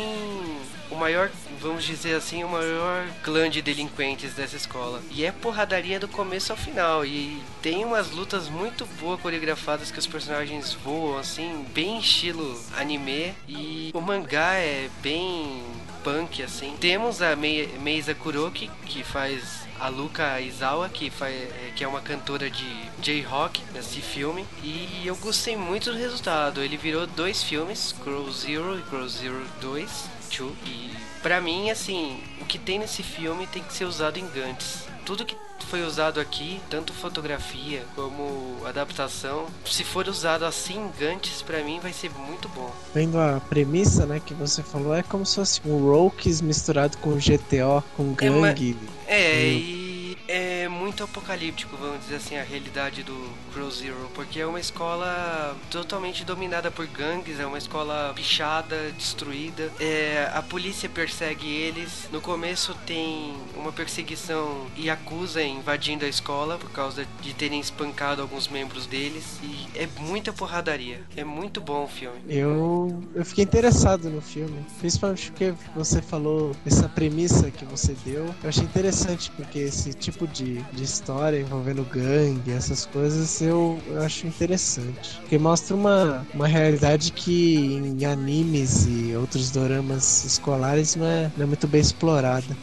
o 0.92 0.96
maior, 0.96 1.32
vamos 1.60 1.84
dizer 1.84 2.16
assim, 2.16 2.44
o 2.44 2.50
maior 2.50 3.08
clã 3.24 3.50
de 3.50 3.62
delinquentes 3.62 4.34
dessa 4.34 4.58
escola. 4.58 5.02
E 5.10 5.26
é 5.26 5.32
porradaria 5.32 6.00
do 6.00 6.08
começo 6.08 6.52
ao 6.52 6.58
final. 6.58 7.06
E 7.06 7.42
tem 7.62 7.84
umas 7.86 8.12
lutas 8.12 8.50
muito 8.50 8.86
boas 9.00 9.20
coreografadas 9.22 9.90
que 9.90 10.00
os 10.00 10.08
personagens 10.08 10.74
voam, 10.74 11.18
assim, 11.18 11.66
bem 11.74 12.00
estilo 12.00 12.62
anime. 12.78 13.34
E 13.48 13.92
o 13.94 14.02
mangá 14.02 14.56
é 14.56 14.90
bem 15.02 15.64
punk, 16.04 16.44
assim. 16.44 16.76
Temos 16.80 17.22
a 17.22 17.36
Meisa 17.36 18.14
Kuroki, 18.14 18.70
que 18.86 19.04
faz 19.04 19.62
a 19.80 19.88
Luca 19.88 20.40
Izawa, 20.40 20.90
que, 20.90 21.10
faz, 21.10 21.36
que 21.76 21.84
é 21.84 21.88
uma 21.88 22.02
cantora 22.02 22.50
de 22.50 22.90
J-Rock 23.00 23.62
nesse 23.74 24.02
filme. 24.02 24.46
E 24.64 25.02
eu 25.06 25.16
gostei 25.16 25.56
muito 25.56 25.92
do 25.92 25.98
resultado. 25.98 26.62
Ele 26.62 26.78
virou 26.78 27.08
dois 27.08 27.42
filmes, 27.42 27.96
Crow 28.04 28.30
Zero 28.32 28.78
e 28.78 28.82
Crow 28.84 29.08
Zero 29.08 29.44
2. 29.60 30.21
E 30.40 30.92
para 31.22 31.42
mim, 31.42 31.70
assim, 31.70 32.20
o 32.40 32.46
que 32.46 32.58
tem 32.58 32.80
nesse 32.80 33.04
filme 33.04 33.48
tem 33.48 33.62
que 33.64 33.74
ser 33.74 33.86
usado 33.86 34.18
em 34.18 34.28
Gantz. 34.28 34.86
Tudo 35.06 35.26
que 35.26 35.36
foi 35.72 35.84
usado 35.84 36.20
aqui, 36.20 36.60
tanto 36.70 36.92
fotografia 36.92 37.86
como 37.96 38.58
adaptação, 38.66 39.46
se 39.66 39.86
for 39.86 40.06
usado 40.10 40.44
assim 40.44 40.78
em 40.78 40.92
Gantz, 41.00 41.42
para 41.42 41.64
mim 41.64 41.80
vai 41.80 41.94
ser 41.94 42.12
muito 42.12 42.50
bom. 42.50 42.70
Vendo 42.94 43.18
a 43.18 43.40
premissa, 43.40 44.06
né, 44.06 44.22
que 44.24 44.34
você 44.34 44.62
falou, 44.62 44.94
é 44.94 45.02
como 45.02 45.26
se 45.26 45.36
fosse 45.36 45.62
um 45.66 45.90
Rokes 45.90 46.42
misturado 46.42 46.98
com 46.98 47.12
GTO, 47.12 47.82
com 47.96 48.14
gangue. 48.14 48.78
É, 49.08 49.22
é 49.22 49.54
e 49.54 50.18
é 50.28 50.68
muito 50.68 51.06
apocalíptico, 51.06 51.78
vamos 51.78 52.02
dizer 52.02 52.16
assim, 52.18 52.38
a 52.38 52.44
realidade 52.44 53.04
do 53.04 53.32
Zero, 53.72 54.10
porque 54.14 54.40
é 54.40 54.46
uma 54.46 54.60
escola 54.60 55.56
totalmente 55.70 56.24
dominada 56.24 56.72
por 56.72 56.86
gangues, 56.88 57.40
é 57.40 57.46
uma 57.46 57.58
escola 57.58 58.14
pichada, 58.16 58.92
destruída. 58.98 59.72
É, 59.80 60.30
a 60.34 60.42
polícia 60.42 60.88
persegue 60.88 61.48
eles. 61.48 62.08
No 62.12 62.22
começo 62.22 62.76
tem 62.86 63.34
uma 63.56 63.72
perseguição 63.72 64.68
e 64.76 64.90
acusa 64.90 65.42
invadindo 65.42 66.06
a 66.06 66.08
escola 66.08 66.58
por 66.58 66.72
causa 66.72 67.06
de 67.22 67.34
terem 67.34 67.60
espancado 67.60 68.22
alguns 68.22 68.48
membros 68.48 68.86
deles. 68.86 69.40
E 69.44 69.68
é 69.78 69.88
muita 70.00 70.32
porradaria. 70.32 71.02
É 71.16 71.24
muito 71.24 71.60
bom 71.60 71.84
o 71.84 71.88
filme. 71.88 72.20
Eu, 72.28 73.04
eu 73.14 73.26
fiquei 73.26 73.44
interessado 73.44 74.10
no 74.10 74.22
filme, 74.22 74.66
principalmente 74.80 75.32
porque 75.32 75.54
você 75.76 76.02
falou 76.02 76.56
essa 76.66 76.88
premissa 76.88 77.52
que 77.52 77.66
você 77.66 77.96
deu. 78.06 78.26
Eu 78.44 78.50
achei 78.50 78.64
interessante 78.64 79.32
porque 79.32 79.60
esse 79.60 79.94
tipo 79.94 80.22
tipo 80.22 80.28
de, 80.28 80.62
de 80.74 80.84
história 80.84 81.40
envolvendo 81.40 81.84
gangue, 81.84 82.52
essas 82.52 82.86
coisas, 82.86 83.41
eu, 83.42 83.80
eu 83.88 84.02
acho 84.02 84.28
interessante. 84.28 85.18
Porque 85.22 85.38
mostra 85.38 85.76
uma, 85.76 86.26
uma 86.34 86.48
realidade 86.48 87.12
que 87.12 87.76
em 87.76 88.06
animes 88.06 88.86
e 88.88 89.16
outros 89.16 89.52
doramas 89.52 90.24
escolares 90.26 90.96
não 90.96 91.06
é, 91.06 91.32
não 91.36 91.44
é 91.44 91.48
muito 91.48 91.68
bem 91.68 91.82
explorada. 91.82 92.56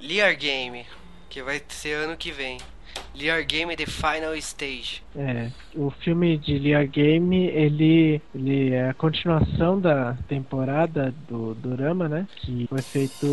Lear 0.00 0.36
Game, 0.36 0.86
que 1.28 1.42
vai 1.42 1.60
ser 1.68 1.94
ano 1.94 2.16
que 2.16 2.30
vem. 2.30 2.58
Lear 3.18 3.44
Game 3.44 3.74
The 3.76 3.86
Final 3.86 4.34
Stage. 4.36 5.02
É, 5.16 5.50
o 5.74 5.90
filme 5.90 6.36
de 6.36 6.58
Lear 6.58 6.86
Game, 6.86 7.46
ele, 7.46 8.20
ele 8.34 8.72
é 8.72 8.90
a 8.90 8.94
continuação 8.94 9.80
da 9.80 10.14
temporada 10.28 11.14
do 11.28 11.54
Dorama, 11.54 12.08
né? 12.08 12.26
Que 12.36 12.66
foi 12.68 12.82
feito 12.82 13.26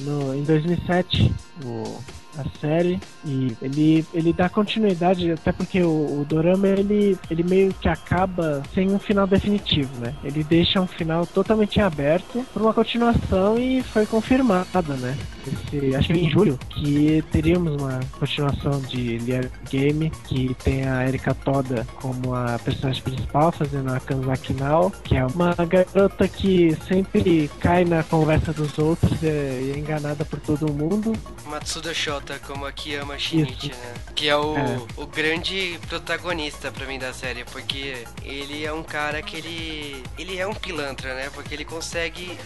no, 0.00 0.34
em 0.34 0.44
2007. 0.44 1.32
O, 1.64 2.00
a 2.40 2.58
série 2.60 3.00
e 3.24 3.56
ele, 3.60 4.04
ele 4.14 4.32
dá 4.32 4.48
continuidade, 4.48 5.32
até 5.32 5.52
porque 5.52 5.82
o, 5.82 6.20
o 6.20 6.26
Dorama 6.28 6.68
ele, 6.68 7.18
ele 7.30 7.42
meio 7.42 7.72
que 7.74 7.88
acaba 7.88 8.62
sem 8.74 8.90
um 8.90 8.98
final 8.98 9.26
definitivo, 9.26 9.90
né? 10.00 10.14
Ele 10.22 10.42
deixa 10.44 10.80
um 10.80 10.86
final 10.86 11.26
totalmente 11.26 11.80
aberto 11.80 12.44
para 12.52 12.62
uma 12.62 12.74
continuação 12.74 13.58
e 13.58 13.82
foi 13.82 14.06
confirmado, 14.06 14.94
né? 14.98 15.16
Esse, 15.46 15.94
acho 15.94 16.08
que 16.08 16.18
em 16.18 16.30
julho 16.30 16.58
que 16.68 17.24
teríamos 17.30 17.80
uma 17.80 18.00
continuação 18.18 18.80
de 18.82 19.18
Liar 19.18 19.50
Game 19.70 20.10
que 20.24 20.54
tem 20.62 20.86
a 20.86 21.06
Erika 21.06 21.34
Toda 21.34 21.86
como 22.00 22.34
a 22.34 22.58
personagem 22.58 23.02
principal 23.02 23.52
fazendo 23.52 23.92
a 23.92 24.00
Kanzaki 24.00 24.52
Nao, 24.54 24.90
que 25.02 25.16
é 25.16 25.24
uma 25.26 25.54
garota 25.54 26.28
que 26.28 26.76
sempre 26.86 27.50
cai 27.60 27.84
na 27.84 28.02
conversa 28.02 28.52
dos 28.52 28.78
outros 28.78 29.22
e 29.22 29.26
é 29.26 29.74
enganada 29.76 30.24
por 30.24 30.38
todo 30.40 30.72
mundo. 30.72 31.12
Matsuda 31.46 31.94
Shota 31.94 32.27
como 32.36 32.66
a 32.66 32.72
Kiyama 32.72 33.16
Shinichi, 33.16 33.68
né? 33.68 33.94
Que 34.16 34.28
é 34.28 34.36
o, 34.36 34.56
é. 34.56 34.80
o 34.96 35.06
grande 35.06 35.78
protagonista 35.88 36.72
para 36.72 36.84
mim 36.86 36.98
da 36.98 37.12
série, 37.12 37.44
porque 37.44 38.04
ele 38.24 38.64
é 38.64 38.72
um 38.72 38.82
cara 38.82 39.22
que 39.22 39.36
ele 39.36 40.02
ele 40.18 40.36
é 40.36 40.46
um 40.46 40.54
pilantra, 40.54 41.14
né? 41.14 41.30
Porque 41.32 41.54
ele 41.54 41.64
consegue 41.64 42.36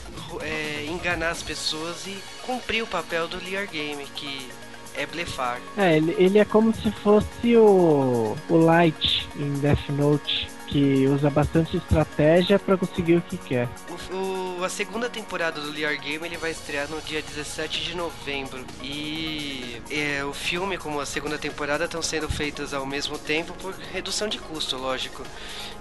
é, 0.42 0.86
enganar 0.86 1.30
as 1.30 1.42
pessoas 1.42 2.06
e 2.06 2.18
cumprir 2.44 2.82
o 2.82 2.86
papel 2.86 3.26
do 3.26 3.42
Lear 3.42 3.66
Game, 3.70 4.04
que 4.14 4.50
é 4.94 5.06
blefar. 5.06 5.58
É, 5.78 5.96
ele, 5.96 6.14
ele 6.18 6.38
é 6.38 6.44
como 6.44 6.74
se 6.74 6.90
fosse 6.90 7.56
o, 7.56 8.36
o 8.48 8.56
Light 8.56 9.26
em 9.36 9.54
Death 9.54 9.88
Note 9.88 10.48
que 10.72 11.06
usa 11.06 11.28
bastante 11.28 11.76
estratégia 11.76 12.58
para 12.58 12.78
conseguir 12.78 13.16
o 13.16 13.20
que 13.20 13.36
quer. 13.36 13.68
O, 14.10 14.60
o, 14.60 14.64
a 14.64 14.70
segunda 14.70 15.10
temporada 15.10 15.60
do 15.60 15.70
Liar 15.70 16.00
Game 16.00 16.24
ele 16.24 16.38
vai 16.38 16.50
estrear 16.50 16.88
no 16.88 16.98
dia 17.02 17.20
17 17.20 17.84
de 17.84 17.94
novembro 17.94 18.64
e 18.82 19.82
é, 19.90 20.24
o 20.24 20.32
filme 20.32 20.78
como 20.78 20.98
a 20.98 21.04
segunda 21.04 21.36
temporada 21.36 21.84
estão 21.84 22.00
sendo 22.00 22.28
feitas 22.28 22.72
ao 22.72 22.86
mesmo 22.86 23.18
tempo 23.18 23.52
por 23.54 23.74
redução 23.92 24.28
de 24.28 24.38
custo, 24.38 24.78
lógico. 24.78 25.22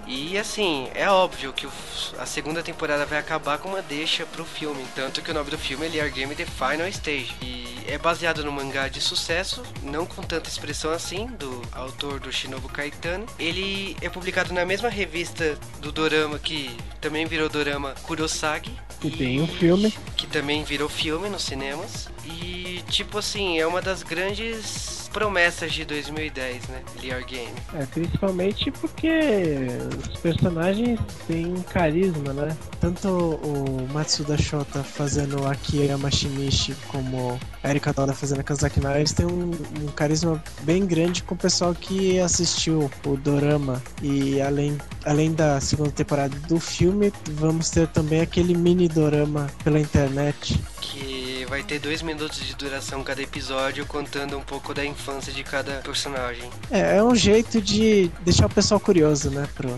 E 0.06 0.36
assim, 0.36 0.90
é 0.94 1.08
óbvio 1.08 1.52
que 1.54 1.66
o, 1.66 1.72
a 2.18 2.26
segunda 2.26 2.62
temporada 2.62 3.06
vai 3.06 3.18
acabar 3.18 3.56
com 3.56 3.70
uma 3.70 3.80
deixa 3.80 4.26
pro 4.26 4.44
filme, 4.44 4.84
tanto 4.94 5.22
que 5.22 5.30
o 5.30 5.34
nome 5.34 5.50
do 5.50 5.56
filme 5.56 5.86
é 5.86 5.88
Liar 5.88 6.12
Game 6.12 6.34
The 6.34 6.44
Final 6.44 6.88
Stage. 6.88 7.34
E 7.40 7.72
é 7.86 7.98
baseado 7.98 8.44
no 8.44 8.52
mangá 8.52 8.88
de 8.88 9.00
sucesso, 9.00 9.62
não 9.82 10.06
com 10.06 10.22
tanta 10.22 10.48
expressão 10.48 10.92
assim, 10.92 11.26
do 11.26 11.62
autor 11.72 12.20
do 12.20 12.32
Shinobu 12.32 12.68
Kaitano. 12.68 13.26
Ele 13.38 13.96
é 14.00 14.08
publicado 14.08 14.52
na 14.52 14.64
mesma 14.64 14.81
revista 14.88 15.58
do 15.80 15.92
Dorama 15.92 16.38
que 16.38 16.70
também 17.00 17.26
virou 17.26 17.48
Dorama 17.48 17.94
Kurosagi. 18.02 18.72
Que 19.00 19.10
tem 19.10 19.40
um 19.40 19.46
filme. 19.46 19.92
Que 20.16 20.26
também 20.26 20.62
virou 20.62 20.88
filme 20.88 21.28
nos 21.28 21.42
cinemas. 21.42 22.08
E 22.24 22.82
tipo 22.88 23.18
assim, 23.18 23.58
é 23.58 23.66
uma 23.66 23.80
das 23.80 24.02
grandes 24.02 25.02
promessas 25.12 25.72
de 25.72 25.84
2010, 25.84 26.68
né? 26.68 26.82
Liar 27.00 27.24
Game. 27.24 27.52
É, 27.74 27.84
principalmente 27.86 28.70
porque 28.70 29.68
os 29.98 30.18
personagens 30.20 30.98
têm 31.26 31.54
carisma, 31.70 32.32
né? 32.32 32.56
Tanto 32.80 33.08
o 33.08 33.88
Matsuda 33.92 34.36
Shota 34.36 34.82
fazendo 34.82 35.46
Akira 35.46 35.98
Shinichi 36.10 36.74
como 36.88 37.38
a 37.62 37.70
Erika 37.70 37.92
Toda 37.92 38.12
fazendo 38.12 38.40
a 38.40 38.42
Kazaki 38.42 38.80
Nara, 38.80 38.98
eles 38.98 39.12
têm 39.12 39.26
um, 39.26 39.50
um, 39.80 39.86
carisma 39.94 40.42
bem 40.62 40.86
grande 40.86 41.22
com 41.22 41.34
o 41.34 41.38
pessoal 41.38 41.74
que 41.74 42.18
assistiu 42.18 42.90
o 43.04 43.16
Dorama. 43.16 43.82
E 44.02 44.40
além, 44.40 44.78
além 45.04 45.32
da 45.32 45.60
segunda 45.60 45.90
temporada 45.90 46.34
do 46.48 46.58
filme, 46.58 47.12
vamos 47.32 47.70
ter 47.70 47.86
também 47.88 48.20
aquele 48.20 48.54
mini 48.54 48.88
Dorama 48.88 49.46
pela 49.62 49.78
internet. 49.78 50.58
Que 50.80 51.44
vai 51.48 51.62
ter 51.62 51.78
dois 51.78 52.00
minutos 52.00 52.11
de 52.16 52.54
duração 52.54 53.02
cada 53.02 53.22
episódio, 53.22 53.86
contando 53.86 54.36
um 54.36 54.42
pouco 54.42 54.72
da 54.74 54.84
infância 54.84 55.32
de 55.32 55.42
cada 55.42 55.76
personagem. 55.76 56.48
É, 56.70 56.96
é 56.96 57.02
um 57.02 57.14
jeito 57.14 57.60
de 57.60 58.10
deixar 58.22 58.46
o 58.46 58.50
pessoal 58.50 58.78
curioso, 58.78 59.30
né? 59.30 59.48
Pro, 59.54 59.76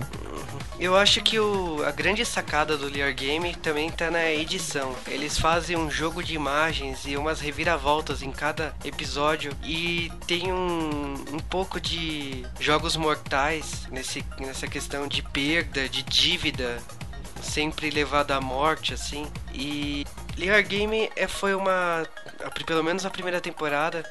Eu 0.78 0.96
acho 0.96 1.22
que 1.22 1.38
o, 1.38 1.82
a 1.84 1.90
grande 1.90 2.24
sacada 2.24 2.76
do 2.76 2.86
Lear 2.86 3.14
Game 3.14 3.54
também 3.56 3.90
tá 3.90 4.10
na 4.10 4.30
edição. 4.30 4.94
Eles 5.06 5.38
fazem 5.38 5.76
um 5.76 5.90
jogo 5.90 6.22
de 6.22 6.34
imagens 6.34 7.02
e 7.06 7.16
umas 7.16 7.40
reviravoltas 7.40 8.22
em 8.22 8.30
cada 8.30 8.74
episódio 8.84 9.52
e 9.62 10.10
tem 10.26 10.52
um, 10.52 11.14
um 11.32 11.38
pouco 11.38 11.80
de 11.80 12.44
jogos 12.60 12.96
mortais 12.96 13.86
nesse, 13.90 14.24
nessa 14.38 14.66
questão 14.66 15.06
de 15.06 15.22
perda, 15.22 15.88
de 15.88 16.02
dívida, 16.02 16.78
sempre 17.42 17.90
levada 17.90 18.36
à 18.36 18.40
morte, 18.40 18.92
assim. 18.92 19.26
E 19.52 20.04
Lear 20.36 20.62
Game 20.62 21.10
é, 21.16 21.28
foi 21.28 21.54
uma. 21.54 22.06
Pelo 22.66 22.82
menos 22.82 23.06
a 23.06 23.10
primeira 23.10 23.40
temporada 23.40 24.04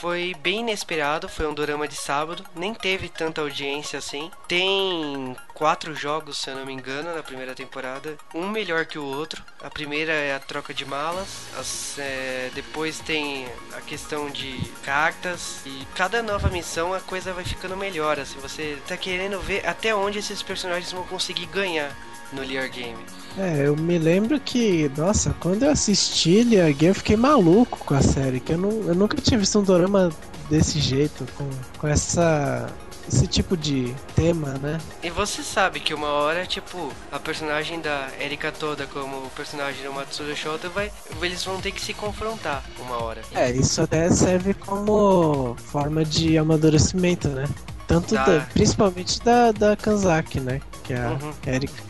foi 0.00 0.34
bem 0.40 0.60
inesperado, 0.60 1.28
foi 1.28 1.46
um 1.46 1.52
dorama 1.52 1.86
de 1.86 1.94
sábado, 1.94 2.42
nem 2.56 2.72
teve 2.72 3.10
tanta 3.10 3.42
audiência 3.42 3.98
assim. 3.98 4.30
Tem 4.48 5.36
quatro 5.52 5.94
jogos, 5.94 6.38
se 6.38 6.48
eu 6.48 6.56
não 6.56 6.64
me 6.64 6.72
engano, 6.72 7.14
na 7.14 7.22
primeira 7.22 7.54
temporada, 7.54 8.16
um 8.34 8.48
melhor 8.48 8.86
que 8.86 8.98
o 8.98 9.04
outro. 9.04 9.44
A 9.62 9.68
primeira 9.68 10.10
é 10.10 10.34
a 10.34 10.40
troca 10.40 10.72
de 10.72 10.86
malas, 10.86 11.28
as, 11.58 11.98
é, 11.98 12.50
depois 12.54 12.98
tem 13.00 13.46
a 13.76 13.82
questão 13.82 14.30
de 14.30 14.58
cartas 14.82 15.60
e 15.66 15.86
cada 15.94 16.22
nova 16.22 16.48
missão 16.48 16.94
a 16.94 17.00
coisa 17.00 17.34
vai 17.34 17.44
ficando 17.44 17.76
melhor. 17.76 18.18
Assim, 18.18 18.38
você 18.38 18.78
tá 18.88 18.96
querendo 18.96 19.38
ver 19.38 19.66
até 19.66 19.94
onde 19.94 20.18
esses 20.18 20.42
personagens 20.42 20.92
vão 20.92 21.04
conseguir 21.04 21.44
ganhar 21.44 21.94
no 22.32 22.42
Lear 22.42 22.68
Game. 22.70 22.98
É, 23.38 23.66
eu 23.66 23.76
me 23.76 23.96
lembro 23.98 24.38
que, 24.40 24.90
nossa, 24.96 25.34
quando 25.40 25.62
eu 25.64 25.70
assisti 25.70 26.42
Lear 26.42 26.72
Game 26.72 26.88
eu 26.88 26.94
fiquei 26.94 27.16
maluco 27.16 27.78
com 27.78 27.94
a 27.94 28.02
série, 28.02 28.40
que 28.40 28.52
eu, 28.52 28.58
não, 28.58 28.70
eu 28.88 28.94
nunca 28.94 29.16
tinha 29.20 29.38
visto 29.38 29.58
um 29.58 29.62
dorama 29.62 30.10
desse 30.48 30.80
jeito, 30.80 31.24
com, 31.36 31.48
com 31.78 31.86
essa 31.88 32.66
esse 33.08 33.26
tipo 33.26 33.56
de 33.56 33.92
tema, 34.14 34.50
né? 34.62 34.78
E 35.02 35.10
você 35.10 35.42
sabe 35.42 35.80
que 35.80 35.92
uma 35.92 36.06
hora, 36.08 36.46
tipo, 36.46 36.92
a 37.10 37.18
personagem 37.18 37.80
da 37.80 38.06
Erika 38.20 38.52
toda 38.52 38.86
como 38.86 39.16
o 39.16 39.30
personagem 39.34 39.82
do 39.82 39.92
Matsuda 39.92 40.32
Shota 40.36 40.68
vai, 40.68 40.92
eles 41.20 41.44
vão 41.44 41.60
ter 41.60 41.72
que 41.72 41.80
se 41.80 41.92
confrontar 41.92 42.62
uma 42.78 43.02
hora. 43.02 43.20
É, 43.34 43.50
isso 43.50 43.82
até 43.82 44.08
serve 44.10 44.54
como 44.54 45.56
forma 45.58 46.04
de 46.04 46.38
amadurecimento, 46.38 47.28
né? 47.28 47.48
Tanto 47.88 48.14
Tá. 48.14 48.24
da- 48.24 48.40
principalmente 48.52 49.18
da, 49.24 49.50
da 49.50 49.74
Kanzaki, 49.76 50.38
né? 50.38 50.60
Que 50.84 50.92
é 50.92 50.98
a 51.02 51.10
Uhum. 51.10 51.32
Erika. 51.48 51.82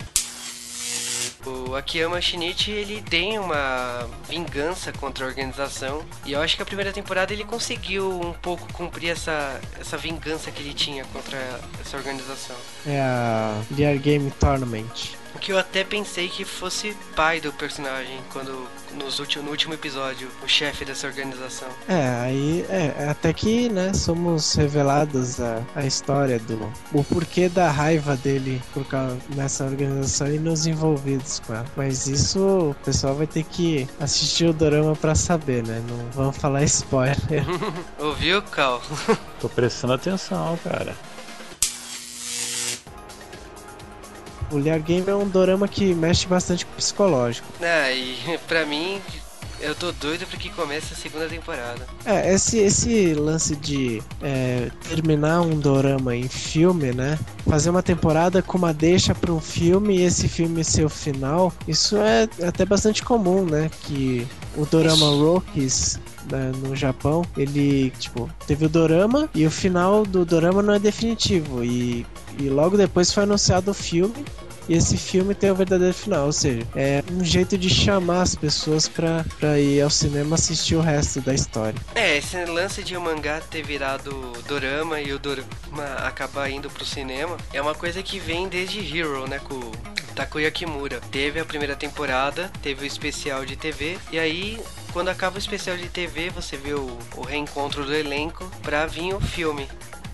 O 1.71 1.75
Akiyama 1.75 2.21
Shinichi, 2.21 2.71
ele 2.71 3.03
tem 3.03 3.39
uma 3.39 4.09
vingança 4.29 4.93
contra 4.93 5.25
a 5.25 5.29
organização. 5.29 6.05
E 6.25 6.33
eu 6.33 6.41
acho 6.41 6.57
que 6.57 6.63
a 6.63 6.67
primeira 6.67 6.93
temporada 6.93 7.33
ele 7.33 7.45
conseguiu 7.45 8.21
um 8.21 8.33
pouco 8.33 8.73
cumprir 8.73 9.11
essa, 9.11 9.61
essa 9.81 9.97
vingança 9.97 10.51
que 10.51 10.63
ele 10.63 10.75
tinha 10.75 11.05
contra 11.07 11.39
essa 11.81 11.97
organização. 11.97 12.57
É 12.87 13.01
a 13.01 13.61
Lear 13.71 13.99
Game 13.99 14.31
Tournament. 14.39 15.15
O 15.35 15.39
que 15.39 15.53
eu 15.53 15.59
até 15.59 15.85
pensei 15.85 16.29
que 16.29 16.45
fosse 16.45 16.97
pai 17.15 17.41
do 17.41 17.53
personagem, 17.53 18.19
quando 18.33 18.67
nos 18.95 19.19
último, 19.19 19.45
no 19.45 19.51
último 19.51 19.75
episódio, 19.75 20.29
o 20.43 20.49
chefe 20.49 20.85
dessa 20.85 21.07
organização. 21.07 21.69
É, 21.89 22.09
aí 22.21 22.65
é, 22.69 23.09
até 23.09 23.33
que, 23.33 23.69
né, 23.69 23.93
somos 23.93 24.55
revelados 24.55 25.41
a, 25.41 25.63
a 25.75 25.85
história 25.85 26.39
do 26.39 26.61
o 26.93 27.03
porquê 27.05 27.49
da 27.49 27.71
raiva 27.71 28.17
dele 28.17 28.61
por 28.73 28.85
causa 28.85 29.19
nessa 29.35 29.65
organização 29.65 30.29
e 30.29 30.39
nos 30.39 30.67
envolvidos 30.67 31.41
com 31.41 31.55
ela. 31.55 31.67
Mas 31.77 32.07
isso 32.07 32.71
o 32.71 32.75
pessoal 32.85 33.15
vai 33.15 33.27
ter 33.27 33.45
que 33.45 33.89
assistir 33.99 34.47
o 34.47 34.53
dorama 34.53 34.95
pra 34.95 35.15
saber, 35.15 35.67
né? 35.67 35.83
Não 35.89 36.11
vamos 36.13 36.37
falar 36.37 36.63
spoiler. 36.65 37.17
Ouviu, 37.99 38.43
Cal? 38.43 38.83
Tô 39.41 39.49
prestando 39.49 39.95
atenção, 39.95 40.59
cara. 40.63 40.95
O 44.51 44.57
Lear 44.57 44.81
Game 44.81 45.09
é 45.09 45.15
um 45.15 45.29
dorama 45.29 45.69
que 45.69 45.95
mexe 45.95 46.27
bastante 46.27 46.67
com 46.67 46.73
o 46.73 46.77
psicológico. 46.77 47.49
É, 47.61 47.95
e 47.95 48.39
pra 48.47 48.65
mim, 48.65 49.01
eu 49.61 49.75
tô 49.75 49.93
doido 49.93 50.27
pra 50.27 50.39
que 50.39 50.51
comece 50.51 50.93
a 50.93 50.97
segunda 50.97 51.29
temporada. 51.29 51.87
É, 52.05 52.33
esse, 52.33 52.59
esse 52.59 53.15
lance 53.15 53.55
de 53.57 54.03
é, 54.23 54.71
terminar 54.89 55.43
um 55.43 55.59
dorama 55.59 56.17
em 56.17 56.29
filme, 56.29 56.93
né? 56.93 57.19
Fazer 57.49 57.71
uma 57.71 57.83
temporada 57.83 58.43
com 58.43 58.59
uma 58.59 58.73
deixa 58.73 59.15
para 59.15 59.33
um 59.33 59.41
filme 59.41 59.99
e 59.99 60.03
esse 60.03 60.29
filme 60.29 60.65
ser 60.65 60.85
o 60.85 60.89
final, 60.89 61.53
isso 61.69 61.97
é 61.97 62.29
até 62.47 62.65
bastante 62.65 63.03
comum, 63.03 63.45
né? 63.45 63.71
Que 63.83 64.27
o 64.57 64.65
dorama 64.65 65.07
Rockies 65.07 65.99
né, 66.31 66.53
no 66.63 66.75
Japão, 66.75 67.25
ele, 67.37 67.91
tipo, 67.99 68.31
teve 68.47 68.67
o 68.67 68.69
dorama 68.69 69.29
e 69.35 69.47
o 69.47 69.51
final 69.51 70.05
do 70.05 70.25
dorama 70.25 70.63
não 70.63 70.75
é 70.75 70.79
definitivo. 70.79 71.65
E, 71.65 72.07
e 72.39 72.49
logo 72.49 72.77
depois 72.77 73.13
foi 73.13 73.25
anunciado 73.25 73.71
o 73.71 73.75
filme 73.75 74.25
e 74.71 74.75
esse 74.75 74.97
filme 74.97 75.35
tem 75.35 75.51
o 75.51 75.55
verdadeiro 75.57 75.93
final, 75.93 76.27
ou 76.27 76.33
seja, 76.33 76.65
é 76.77 77.03
um 77.11 77.25
jeito 77.25 77.59
de 77.59 77.69
chamar 77.69 78.23
as 78.23 78.37
pessoas 78.37 78.87
pra, 78.87 79.25
pra 79.41 79.59
ir 79.59 79.83
ao 79.83 79.91
cinema 79.91 80.37
assistir 80.37 80.77
o 80.77 80.81
resto 80.81 81.21
da 81.21 81.35
história. 81.35 81.75
É, 81.93 82.17
esse 82.17 82.45
lance 82.45 82.85
de 82.85 82.97
o 82.97 83.01
mangá 83.01 83.41
ter 83.41 83.65
virado 83.65 84.13
dorama 84.47 85.01
e 85.01 85.13
o 85.13 85.19
dorama 85.19 85.49
acabar 86.05 86.49
indo 86.49 86.71
pro 86.71 86.85
cinema 86.85 87.37
é 87.53 87.61
uma 87.61 87.75
coisa 87.75 88.01
que 88.01 88.21
vem 88.21 88.49
desde 88.49 88.79
Hero, 88.79 89.27
né, 89.27 89.41
com 89.41 89.59
Takuya 90.15 90.53
Kimura. 90.53 91.01
Teve 91.11 91.41
a 91.41 91.45
primeira 91.45 91.75
temporada, 91.75 92.49
teve 92.63 92.85
o 92.85 92.87
especial 92.87 93.45
de 93.45 93.57
TV, 93.57 93.99
e 94.13 94.21
aí 94.21 94.61
quando 94.93 95.09
acaba 95.09 95.35
o 95.35 95.39
especial 95.39 95.77
de 95.77 95.89
TV, 95.89 96.31
você 96.31 96.57
vê 96.57 96.75
o, 96.75 96.97
o 97.17 97.23
reencontro 97.23 97.85
do 97.85 97.95
elenco 97.95 98.49
pra 98.63 98.87
vir 98.87 99.15
o 99.15 99.21
filme. 99.21 99.67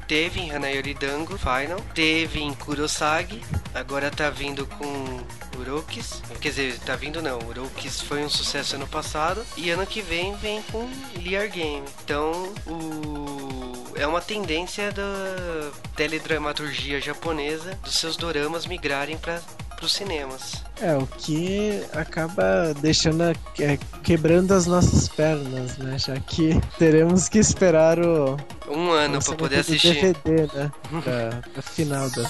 Teve 0.06 0.40
em 0.40 0.52
Hanayori 0.52 0.94
Dango 0.94 1.36
Final, 1.36 1.80
teve 1.94 2.40
em 2.40 2.54
Kurosagi, 2.54 3.42
agora 3.74 4.10
tá 4.10 4.30
vindo 4.30 4.66
com 4.66 5.20
Urokis. 5.58 6.22
Quer 6.40 6.50
dizer, 6.50 6.78
tá 6.80 6.94
vindo 6.94 7.20
não, 7.20 7.38
Urokis 7.40 8.00
foi 8.00 8.24
um 8.24 8.28
sucesso 8.28 8.76
ano 8.76 8.86
passado 8.86 9.44
e 9.56 9.68
ano 9.70 9.86
que 9.86 10.00
vem 10.00 10.36
vem 10.36 10.62
com 10.70 10.88
Lear 11.20 11.50
Game. 11.50 11.84
Então, 12.04 12.54
o 12.66 13.66
é 13.96 14.06
uma 14.06 14.20
tendência 14.20 14.92
da 14.92 15.70
teledramaturgia 15.96 17.00
japonesa 17.00 17.74
dos 17.82 17.94
seus 17.94 18.16
doramas 18.16 18.66
migrarem 18.66 19.16
para 19.16 19.40
os 19.84 19.92
cinemas. 19.92 20.62
É, 20.80 20.96
o 20.96 21.06
que 21.06 21.82
acaba 21.92 22.72
deixando 22.80 23.22
a- 23.22 23.34
é, 23.62 23.78
quebrando 24.02 24.52
as 24.54 24.66
nossas 24.66 25.08
pernas, 25.08 25.76
né? 25.76 25.98
Já 25.98 26.18
que 26.20 26.58
teremos 26.78 27.28
que 27.28 27.38
esperar 27.38 27.98
o 27.98 28.36
Um 28.68 28.90
ano 28.90 29.22
para 29.22 29.34
poder 29.36 29.58
assistir. 29.60 29.94
DVD, 30.14 30.48
né? 30.54 30.72
Pra, 31.02 31.42
pra 31.52 31.62
final 31.62 32.08
da 32.10 32.22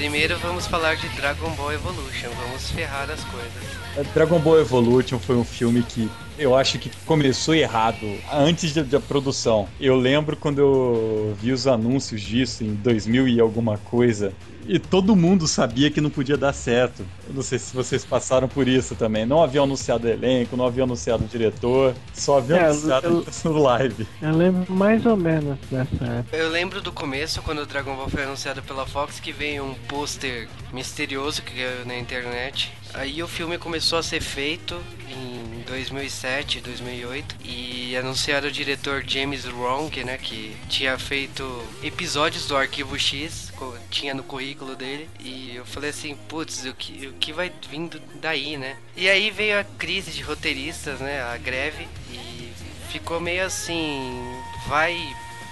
primeiro 0.00 0.38
vamos 0.38 0.66
falar 0.66 0.96
de 0.96 1.06
Dragon 1.10 1.50
Ball 1.50 1.74
Evolution, 1.74 2.30
vamos 2.42 2.70
ferrar 2.70 3.10
as 3.10 3.22
coisas. 3.24 4.14
Dragon 4.14 4.38
Ball 4.38 4.58
Evolution 4.58 5.18
foi 5.18 5.36
um 5.36 5.44
filme 5.44 5.82
que 5.82 6.08
eu 6.38 6.56
acho 6.56 6.78
que 6.78 6.90
começou 7.04 7.54
errado 7.54 8.06
antes 8.32 8.72
da, 8.72 8.98
produção. 8.98 9.68
Eu 9.78 9.94
lembro 9.94 10.38
quando 10.38 10.58
eu 10.58 11.36
vi 11.38 11.52
os 11.52 11.66
anúncios 11.66 12.22
disso 12.22 12.64
em 12.64 12.72
2000 12.76 13.28
e 13.28 13.40
alguma 13.40 13.76
coisa. 13.76 14.32
E 14.72 14.78
todo 14.78 15.16
mundo 15.16 15.48
sabia 15.48 15.90
que 15.90 16.00
não 16.00 16.10
podia 16.10 16.36
dar 16.36 16.52
certo. 16.52 17.04
Eu 17.26 17.34
não 17.34 17.42
sei 17.42 17.58
se 17.58 17.74
vocês 17.74 18.04
passaram 18.04 18.46
por 18.46 18.68
isso 18.68 18.94
também. 18.94 19.26
Não 19.26 19.42
havia 19.42 19.60
anunciado 19.62 20.08
elenco, 20.08 20.56
não 20.56 20.64
havia 20.64 20.84
anunciado 20.84 21.24
diretor, 21.24 21.92
só 22.14 22.38
havia 22.38 22.56
É, 22.56 22.64
anunciado 22.66 23.06
eu- 23.08 23.26
no 23.52 23.62
live. 23.62 24.06
Eu 24.22 24.36
lembro 24.36 24.72
mais 24.72 25.04
ou 25.04 25.16
menos 25.16 25.58
dessa 25.70 26.04
época. 26.04 26.36
Eu 26.36 26.48
lembro 26.50 26.80
do 26.80 26.92
começo, 26.92 27.42
quando 27.42 27.62
o 27.62 27.66
Dragon 27.66 27.96
Ball 27.96 28.08
foi 28.08 28.22
anunciado 28.22 28.62
pela 28.62 28.86
Fox, 28.86 29.18
que 29.18 29.32
veio 29.32 29.64
um 29.64 29.74
pôster 29.88 30.48
misterioso 30.72 31.42
que 31.42 31.52
caiu 31.54 31.84
na 31.84 31.98
internet. 31.98 32.72
Aí 32.94 33.22
o 33.24 33.28
filme 33.28 33.58
começou 33.58 33.98
a 33.98 34.02
ser 34.04 34.20
feito 34.20 34.76
em 35.08 35.62
2007, 35.66 36.60
2008 36.60 37.36
e 37.44 37.96
anunciaram 37.96 38.48
o 38.48 38.52
diretor 38.52 39.02
James 39.06 39.44
Wrong, 39.46 40.04
né, 40.04 40.16
que 40.16 40.54
tinha 40.68 40.96
feito 40.98 41.60
episódios 41.82 42.46
do 42.46 42.56
Arquivo 42.56 42.98
X, 42.98 43.49
tinha 43.90 44.14
no 44.14 44.22
currículo 44.22 44.74
dele, 44.74 45.08
e 45.18 45.54
eu 45.54 45.64
falei 45.64 45.90
assim, 45.90 46.16
putz, 46.28 46.64
o 46.64 46.74
que, 46.74 47.06
o 47.06 47.12
que 47.14 47.32
vai 47.32 47.52
vindo 47.70 48.00
daí, 48.20 48.56
né? 48.56 48.76
E 48.96 49.08
aí 49.08 49.30
veio 49.30 49.58
a 49.58 49.64
crise 49.64 50.10
de 50.10 50.22
roteiristas, 50.22 51.00
né, 51.00 51.22
a 51.22 51.36
greve, 51.36 51.88
e 52.10 52.52
ficou 52.90 53.20
meio 53.20 53.44
assim, 53.44 54.22
vai 54.66 54.96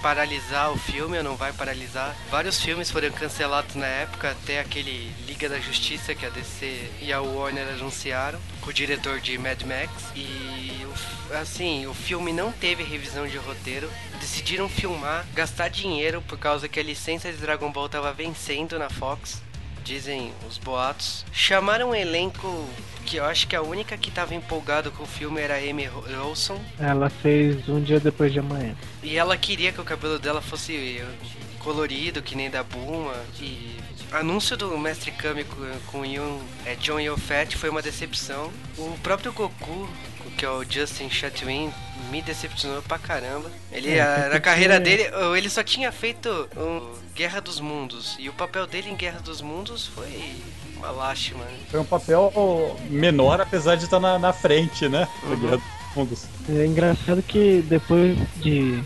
paralisar 0.01 0.71
o 0.71 0.77
filme 0.77 1.17
ou 1.17 1.23
não 1.23 1.35
vai 1.35 1.53
paralisar. 1.53 2.15
Vários 2.29 2.61
filmes 2.61 2.89
foram 2.89 3.11
cancelados 3.11 3.75
na 3.75 3.85
época, 3.85 4.31
até 4.31 4.59
aquele 4.59 5.13
Liga 5.25 5.49
da 5.49 5.59
Justiça 5.59 6.15
que 6.15 6.25
a 6.25 6.29
DC 6.29 6.91
e 7.01 7.13
a 7.13 7.21
Warner 7.21 7.67
anunciaram, 7.69 8.39
com 8.61 8.69
o 8.69 8.73
diretor 8.73 9.19
de 9.19 9.37
Mad 9.37 9.61
Max. 9.63 9.91
E 10.15 10.85
assim, 11.39 11.85
o 11.87 11.93
filme 11.93 12.33
não 12.33 12.51
teve 12.51 12.83
revisão 12.83 13.27
de 13.27 13.37
roteiro. 13.37 13.89
Decidiram 14.19 14.67
filmar, 14.67 15.25
gastar 15.33 15.69
dinheiro 15.69 16.21
por 16.21 16.37
causa 16.37 16.67
que 16.67 16.79
a 16.79 16.83
licença 16.83 17.31
de 17.31 17.37
Dragon 17.37 17.71
Ball 17.71 17.85
estava 17.85 18.11
vencendo 18.11 18.77
na 18.77 18.89
Fox 18.89 19.41
dizem 19.89 20.31
os 20.47 20.59
boatos. 20.59 21.25
Chamaram 21.33 21.89
um 21.89 21.95
elenco 21.95 22.69
que 23.07 23.17
eu 23.17 23.25
acho 23.25 23.47
que 23.47 23.55
a 23.55 23.61
única 23.63 23.97
que 23.97 24.09
estava 24.09 24.35
empolgado 24.35 24.91
com 24.91 25.01
o 25.01 25.07
filme 25.07 25.41
era 25.41 25.55
a 25.55 25.57
Amy 25.57 25.89
Olson. 26.21 26.61
Ela 26.77 27.09
fez 27.09 27.67
um 27.67 27.81
dia 27.81 27.99
depois 27.99 28.31
de 28.31 28.37
amanhã. 28.37 28.75
E 29.01 29.17
ela 29.17 29.35
queria 29.35 29.71
que 29.71 29.81
o 29.81 29.83
cabelo 29.83 30.19
dela 30.19 30.41
fosse 30.41 31.03
colorido, 31.57 32.21
que 32.21 32.35
nem 32.35 32.51
da 32.51 32.61
Buma. 32.61 33.15
E 33.41 33.77
anúncio 34.11 34.55
do 34.55 34.77
Mestre 34.77 35.11
Kami 35.11 35.43
com, 35.87 36.01
o 36.01 36.05
Yun, 36.05 36.39
é, 36.67 36.75
John 36.75 36.99
Yofet 36.99 37.57
foi 37.57 37.71
uma 37.71 37.81
decepção. 37.81 38.51
O 38.77 38.95
próprio 39.01 39.33
Goku, 39.33 39.89
que 40.37 40.45
é 40.45 40.49
o 40.51 40.63
Justin 40.63 41.09
Chatwin, 41.09 41.73
me 42.09 42.21
decepcionou 42.21 42.81
pra 42.81 42.97
caramba. 42.97 43.49
Ele, 43.71 43.91
é, 43.91 44.01
a, 44.01 44.29
na 44.29 44.39
carreira 44.39 44.79
dele, 44.79 45.03
ele 45.37 45.49
só 45.49 45.63
tinha 45.63 45.91
feito 45.91 46.49
um 46.57 46.93
Guerra 47.15 47.39
dos 47.39 47.59
Mundos. 47.59 48.15
E 48.19 48.29
o 48.29 48.33
papel 48.33 48.65
dele 48.65 48.89
em 48.89 48.95
Guerra 48.95 49.19
dos 49.19 49.41
Mundos 49.41 49.87
foi 49.87 50.35
uma 50.77 50.91
lástima. 50.91 51.43
Né? 51.43 51.57
Foi 51.69 51.79
um 51.79 51.85
papel 51.85 52.31
menor, 52.89 53.41
apesar 53.41 53.75
de 53.75 53.85
estar 53.85 53.99
na, 53.99 54.17
na 54.17 54.33
frente, 54.33 54.87
né? 54.87 55.07
Uhum. 55.23 55.39
Guerra 55.39 55.57
dos 55.57 55.95
Mundos. 55.95 56.25
É 56.49 56.65
engraçado 56.65 57.21
que 57.21 57.63
depois 57.67 58.17
de 58.37 58.83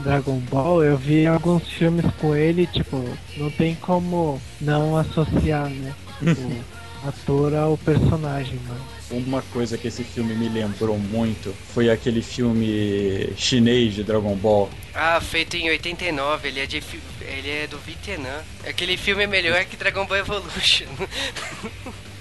Dragon 0.00 0.38
Ball, 0.50 0.84
eu 0.84 0.96
vi 0.96 1.26
alguns 1.26 1.68
filmes 1.68 2.04
com 2.20 2.34
ele, 2.34 2.66
tipo, 2.66 3.02
não 3.36 3.50
tem 3.50 3.74
como 3.76 4.40
não 4.60 4.96
associar, 4.96 5.68
né? 5.68 5.94
O 7.04 7.08
ator 7.08 7.54
ao 7.54 7.76
personagem, 7.76 8.58
mano. 8.66 8.95
Uma 9.10 9.40
coisa 9.52 9.78
que 9.78 9.86
esse 9.86 10.02
filme 10.02 10.34
me 10.34 10.48
lembrou 10.48 10.98
muito 10.98 11.54
foi 11.72 11.88
aquele 11.88 12.20
filme 12.20 13.32
chinês 13.36 13.94
de 13.94 14.02
Dragon 14.02 14.34
Ball. 14.34 14.68
Ah, 14.92 15.20
feito 15.20 15.56
em 15.56 15.68
89, 15.70 16.48
ele 16.48 16.60
é, 16.60 16.66
de, 16.66 16.82
ele 17.20 17.50
é 17.50 17.66
do 17.68 17.78
Vietnã. 17.78 18.42
Aquele 18.66 18.96
filme 18.96 19.22
é 19.22 19.26
melhor 19.26 19.64
que 19.64 19.76
Dragon 19.76 20.04
Ball 20.06 20.18
Evolution. 20.18 20.86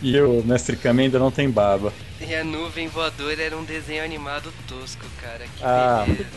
E 0.01 0.19
o 0.21 0.43
Mestre 0.43 0.75
Kami 0.75 1.03
ainda 1.03 1.17
não 1.17 1.31
tem 1.31 1.49
barba. 1.49 1.91
E 2.21 2.35
a 2.35 2.43
nuvem 2.43 2.87
voadora 2.87 3.41
era 3.41 3.57
um 3.57 3.63
desenho 3.63 4.03
animado 4.03 4.53
tosco, 4.67 5.05
cara. 5.19 5.45
Que 5.57 5.63
ah, 5.63 6.03
beleza. 6.05 6.29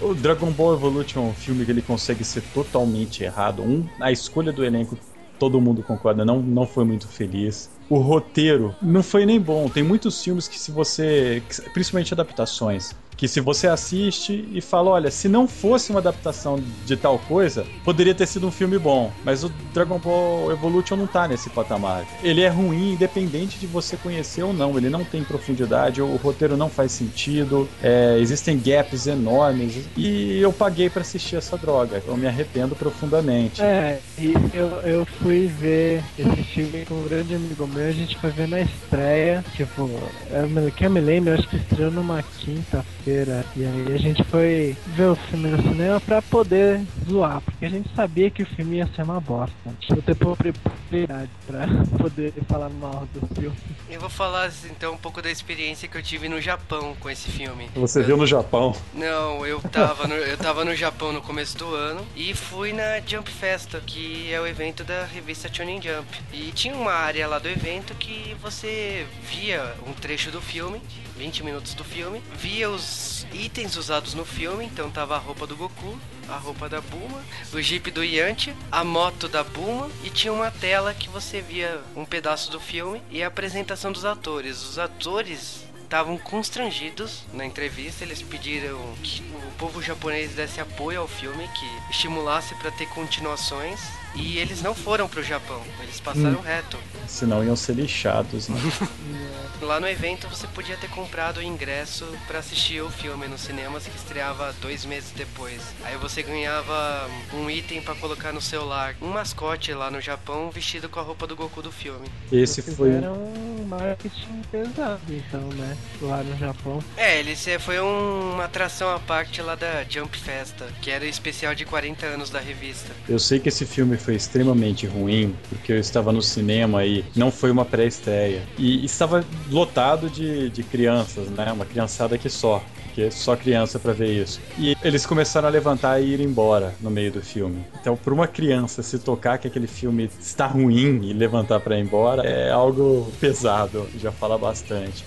O 0.00 0.14
Dragon 0.14 0.50
Ball 0.50 0.74
Evolution 0.74 1.20
é 1.20 1.30
um 1.30 1.34
filme 1.34 1.64
que 1.64 1.70
ele 1.70 1.82
consegue 1.82 2.24
ser 2.24 2.42
totalmente 2.54 3.22
errado. 3.22 3.62
Um, 3.62 3.86
a 4.00 4.10
escolha 4.10 4.52
do 4.52 4.64
elenco, 4.64 4.96
todo 5.38 5.60
mundo 5.60 5.82
concorda, 5.82 6.24
não, 6.24 6.40
não 6.40 6.66
foi 6.66 6.84
muito 6.84 7.06
feliz 7.06 7.68
o 7.88 7.98
roteiro 7.98 8.74
não 8.80 9.02
foi 9.02 9.26
nem 9.26 9.40
bom. 9.40 9.68
Tem 9.68 9.82
muitos 9.82 10.22
filmes 10.22 10.48
que 10.48 10.58
se 10.58 10.70
você, 10.70 11.42
principalmente 11.72 12.14
adaptações, 12.14 12.94
que 13.16 13.28
se 13.28 13.40
você 13.40 13.66
assiste 13.66 14.48
e 14.52 14.60
fala, 14.60 14.90
olha, 14.90 15.10
se 15.10 15.28
não 15.28 15.46
fosse 15.46 15.90
uma 15.90 16.00
adaptação 16.00 16.58
de 16.84 16.96
tal 16.96 17.18
coisa, 17.18 17.64
poderia 17.84 18.14
ter 18.14 18.26
sido 18.26 18.46
um 18.46 18.50
filme 18.50 18.78
bom. 18.78 19.12
Mas 19.24 19.44
o 19.44 19.48
Dragon 19.72 19.98
Ball 19.98 20.50
Evolution 20.52 20.96
não 20.96 21.06
tá 21.06 21.28
nesse 21.28 21.50
patamar. 21.50 22.06
Ele 22.22 22.42
é 22.42 22.48
ruim 22.48 22.92
independente 22.92 23.58
de 23.58 23.66
você 23.66 23.96
conhecer 23.96 24.42
ou 24.42 24.52
não. 24.52 24.76
Ele 24.76 24.88
não 24.88 25.04
tem 25.04 25.22
profundidade, 25.22 26.02
o 26.02 26.16
roteiro 26.16 26.56
não 26.56 26.68
faz 26.68 26.92
sentido, 26.92 27.68
é, 27.82 28.16
existem 28.18 28.58
gaps 28.58 29.06
enormes. 29.06 29.86
E 29.96 30.38
eu 30.40 30.52
paguei 30.52 30.90
para 30.90 31.02
assistir 31.02 31.36
essa 31.36 31.56
droga. 31.56 32.02
Eu 32.06 32.16
me 32.16 32.26
arrependo 32.26 32.74
profundamente. 32.74 33.62
É, 33.62 34.00
e 34.18 34.34
eu, 34.52 34.68
eu 34.82 35.04
fui 35.04 35.46
ver 35.46 36.02
esse 36.18 36.42
filme 36.44 36.84
com 36.84 36.94
um 36.94 37.04
grande 37.04 37.34
amigo 37.34 37.66
meu, 37.66 37.88
a 37.88 37.92
gente 37.92 38.18
foi 38.18 38.30
ver 38.30 38.48
na 38.48 38.60
estreia. 38.60 39.44
Tipo, 39.54 39.90
eu, 40.30 40.72
que 40.72 40.86
eu 40.86 40.90
me 40.90 41.00
lembro, 41.00 41.30
eu 41.30 41.38
acho 41.38 41.48
que 41.48 41.56
estreou 41.56 41.90
numa 41.90 42.22
quinta 42.22 42.84
feira 43.04 43.44
E 43.54 43.64
aí 43.64 43.94
a 43.94 43.98
gente 43.98 44.24
foi 44.24 44.76
ver 44.86 45.06
o 45.06 45.14
filme 45.14 45.50
no 45.50 45.62
cinema 45.62 46.00
pra 46.00 46.22
poder 46.22 46.80
zoar, 47.08 47.40
porque 47.42 47.66
a 47.66 47.68
gente 47.68 47.94
sabia 47.94 48.30
que 48.30 48.42
o 48.42 48.46
filme 48.46 48.78
ia 48.78 48.88
ser 48.96 49.02
uma 49.02 49.20
bosta. 49.20 49.54
Tipo, 49.80 50.00
ter 50.02 50.16
propriedade 50.16 51.30
pra 51.46 51.66
poder 51.98 52.32
falar 52.48 52.70
mal 52.70 53.06
do 53.12 53.26
filme. 53.34 53.56
Eu 53.90 54.00
vou 54.00 54.08
falar 54.08 54.50
então 54.70 54.94
um 54.94 54.96
pouco 54.96 55.20
da 55.20 55.30
experiência 55.30 55.86
que 55.86 55.96
eu 55.96 56.02
tive 56.02 56.28
no 56.28 56.40
Japão 56.40 56.96
com 56.98 57.10
esse 57.10 57.30
filme. 57.30 57.70
Você 57.74 58.00
eu... 58.00 58.04
viu 58.04 58.16
no 58.16 58.26
Japão? 58.26 58.74
Não, 58.94 59.46
eu 59.46 59.60
tava, 59.60 60.06
no, 60.08 60.14
eu 60.14 60.38
tava 60.38 60.64
no 60.64 60.74
Japão 60.74 61.12
no 61.12 61.20
começo 61.20 61.58
do 61.58 61.74
ano 61.74 62.04
e 62.16 62.34
fui 62.34 62.72
na 62.72 63.00
Jump 63.06 63.30
Festa, 63.30 63.82
que 63.84 64.32
é 64.32 64.40
o 64.40 64.46
evento 64.46 64.82
da 64.82 65.04
revista 65.04 65.52
Shonen 65.52 65.80
Jump. 65.80 66.08
E 66.32 66.50
tinha 66.52 66.74
uma 66.74 66.92
área 66.92 67.28
lá 67.28 67.38
do 67.38 67.48
evento 67.48 67.94
que 67.94 68.34
você 68.40 69.06
via 69.28 69.74
um 69.86 69.92
trecho 69.92 70.30
do 70.30 70.40
filme 70.40 70.80
20 71.16 71.44
minutos 71.44 71.74
do 71.74 71.84
filme, 71.84 72.22
via 72.36 72.70
os 72.70 73.26
itens 73.32 73.76
usados 73.76 74.14
no 74.14 74.24
filme, 74.24 74.64
então 74.64 74.90
tava 74.90 75.14
a 75.14 75.18
roupa 75.18 75.46
do 75.46 75.56
Goku, 75.56 75.98
a 76.28 76.36
roupa 76.36 76.68
da 76.68 76.80
Buma, 76.80 77.22
o 77.52 77.60
Jeep 77.60 77.90
do 77.90 78.02
Yanti, 78.02 78.54
a 78.70 78.82
moto 78.82 79.28
da 79.28 79.44
Buma 79.44 79.90
e 80.02 80.10
tinha 80.10 80.32
uma 80.32 80.50
tela 80.50 80.94
que 80.94 81.08
você 81.08 81.40
via 81.40 81.80
um 81.94 82.04
pedaço 82.04 82.50
do 82.50 82.60
filme 82.60 83.02
e 83.10 83.22
a 83.22 83.28
apresentação 83.28 83.92
dos 83.92 84.04
atores. 84.04 84.62
Os 84.62 84.78
atores 84.78 85.64
estavam 85.84 86.18
constrangidos 86.18 87.22
na 87.32 87.44
entrevista. 87.44 88.04
Eles 88.04 88.20
pediram 88.20 88.78
que 89.02 89.22
o 89.46 89.52
povo 89.58 89.80
japonês 89.80 90.32
desse 90.32 90.60
apoio 90.60 91.00
ao 91.00 91.08
filme, 91.08 91.48
que 91.48 91.92
estimulasse 91.92 92.54
para 92.56 92.72
ter 92.72 92.86
continuações. 92.88 93.80
E 94.14 94.38
eles 94.38 94.62
não 94.62 94.74
foram 94.74 95.08
pro 95.08 95.22
Japão, 95.22 95.62
eles 95.82 96.00
passaram 96.00 96.38
hum. 96.38 96.42
reto. 96.42 96.78
Senão 97.06 97.44
iam 97.44 97.56
ser 97.56 97.74
lixados, 97.74 98.48
né? 98.48 98.58
Lá 99.60 99.80
no 99.80 99.88
evento 99.88 100.28
você 100.28 100.46
podia 100.48 100.76
ter 100.76 100.90
comprado 100.90 101.38
o 101.38 101.42
ingresso 101.42 102.06
para 102.26 102.38
assistir 102.38 102.82
o 102.82 102.90
filme 102.90 103.26
nos 103.26 103.40
cinemas 103.40 103.86
que 103.86 103.96
estreava 103.96 104.54
dois 104.60 104.84
meses 104.84 105.10
depois. 105.16 105.60
Aí 105.84 105.96
você 105.96 106.22
ganhava 106.22 107.08
um 107.32 107.48
item 107.48 107.80
para 107.80 107.94
colocar 107.94 108.32
no 108.32 108.40
celular, 108.40 108.94
um 109.00 109.08
mascote 109.08 109.72
lá 109.72 109.90
no 109.90 110.00
Japão 110.00 110.50
vestido 110.50 110.88
com 110.88 111.00
a 111.00 111.02
roupa 111.02 111.26
do 111.26 111.34
Goku 111.34 111.62
do 111.62 111.72
filme. 111.72 112.06
Esse 112.30 112.60
foi 112.62 112.90
um 112.90 113.64
marketing 113.66 114.42
pesado, 114.50 115.00
então, 115.08 115.48
né? 115.54 115.76
Lá 116.02 116.22
no 116.22 116.36
Japão. 116.36 116.82
É, 116.96 117.18
ele 117.20 117.34
foi 117.58 117.80
um, 117.80 118.32
uma 118.34 118.44
atração 118.44 118.94
à 118.94 118.98
parte 118.98 119.40
lá 119.40 119.54
da 119.54 119.84
Jump 119.88 120.16
Festa, 120.18 120.66
que 120.82 120.90
era 120.90 121.04
o 121.04 121.08
especial 121.08 121.54
de 121.54 121.64
40 121.64 122.04
anos 122.06 122.28
da 122.28 122.40
revista. 122.40 122.92
Eu 123.08 123.18
sei 123.18 123.38
que 123.38 123.48
esse 123.48 123.64
filme 123.64 123.96
foi 124.04 124.14
extremamente 124.14 124.86
ruim, 124.86 125.34
porque 125.48 125.72
eu 125.72 125.78
estava 125.78 126.12
no 126.12 126.20
cinema 126.20 126.84
e 126.84 127.04
não 127.16 127.30
foi 127.30 127.50
uma 127.50 127.64
pré-estreia. 127.64 128.42
E 128.58 128.84
estava 128.84 129.24
lotado 129.50 130.10
de, 130.10 130.50
de 130.50 130.62
crianças, 130.62 131.28
né? 131.30 131.50
Uma 131.50 131.64
criançada 131.64 132.18
que 132.18 132.28
só. 132.28 132.62
Porque 132.84 133.02
é 133.02 133.10
só 133.10 133.34
criança 133.34 133.78
para 133.78 133.92
ver 133.92 134.22
isso. 134.22 134.40
E 134.56 134.76
eles 134.84 135.04
começaram 135.04 135.48
a 135.48 135.50
levantar 135.50 136.00
e 136.00 136.12
ir 136.12 136.20
embora 136.20 136.74
no 136.80 136.90
meio 136.90 137.10
do 137.10 137.20
filme. 137.20 137.64
Então, 137.80 137.96
para 137.96 138.14
uma 138.14 138.28
criança 138.28 138.84
se 138.84 139.00
tocar 139.00 139.38
que 139.38 139.48
aquele 139.48 139.66
filme 139.66 140.08
está 140.20 140.46
ruim 140.46 141.00
e 141.02 141.12
levantar 141.12 141.58
para 141.58 141.76
ir 141.76 141.82
embora, 141.82 142.22
é 142.22 142.52
algo 142.52 143.10
pesado, 143.18 143.88
já 143.98 144.12
fala 144.12 144.38
bastante 144.38 145.04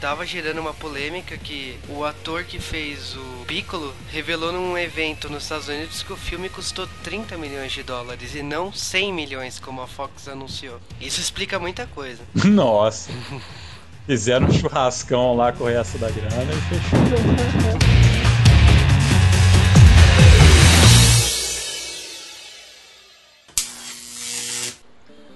tava 0.00 0.24
gerando 0.24 0.60
uma 0.60 0.72
polêmica 0.72 1.36
que 1.36 1.78
o 1.88 2.04
ator 2.04 2.44
que 2.44 2.58
fez 2.58 3.16
o 3.16 3.44
Piccolo 3.46 3.94
revelou 4.10 4.52
num 4.52 4.78
evento 4.78 5.28
nos 5.28 5.44
Estados 5.44 5.68
Unidos 5.68 6.02
que 6.02 6.12
o 6.12 6.16
filme 6.16 6.48
custou 6.48 6.88
30 7.02 7.36
milhões 7.36 7.72
de 7.72 7.82
dólares 7.82 8.34
e 8.34 8.42
não 8.42 8.72
100 8.72 9.12
milhões 9.12 9.58
como 9.58 9.82
a 9.82 9.86
Fox 9.86 10.28
anunciou. 10.28 10.80
Isso 11.00 11.20
explica 11.20 11.58
muita 11.58 11.86
coisa. 11.86 12.22
Nossa. 12.44 13.10
Fizeram 14.06 14.46
um 14.46 14.52
churrascão 14.52 15.36
lá 15.36 15.52
com 15.52 15.64
o 15.64 15.66
resto 15.66 15.98
da 15.98 16.10
grana 16.10 16.52
e 16.52 16.60
fechou. 16.74 17.88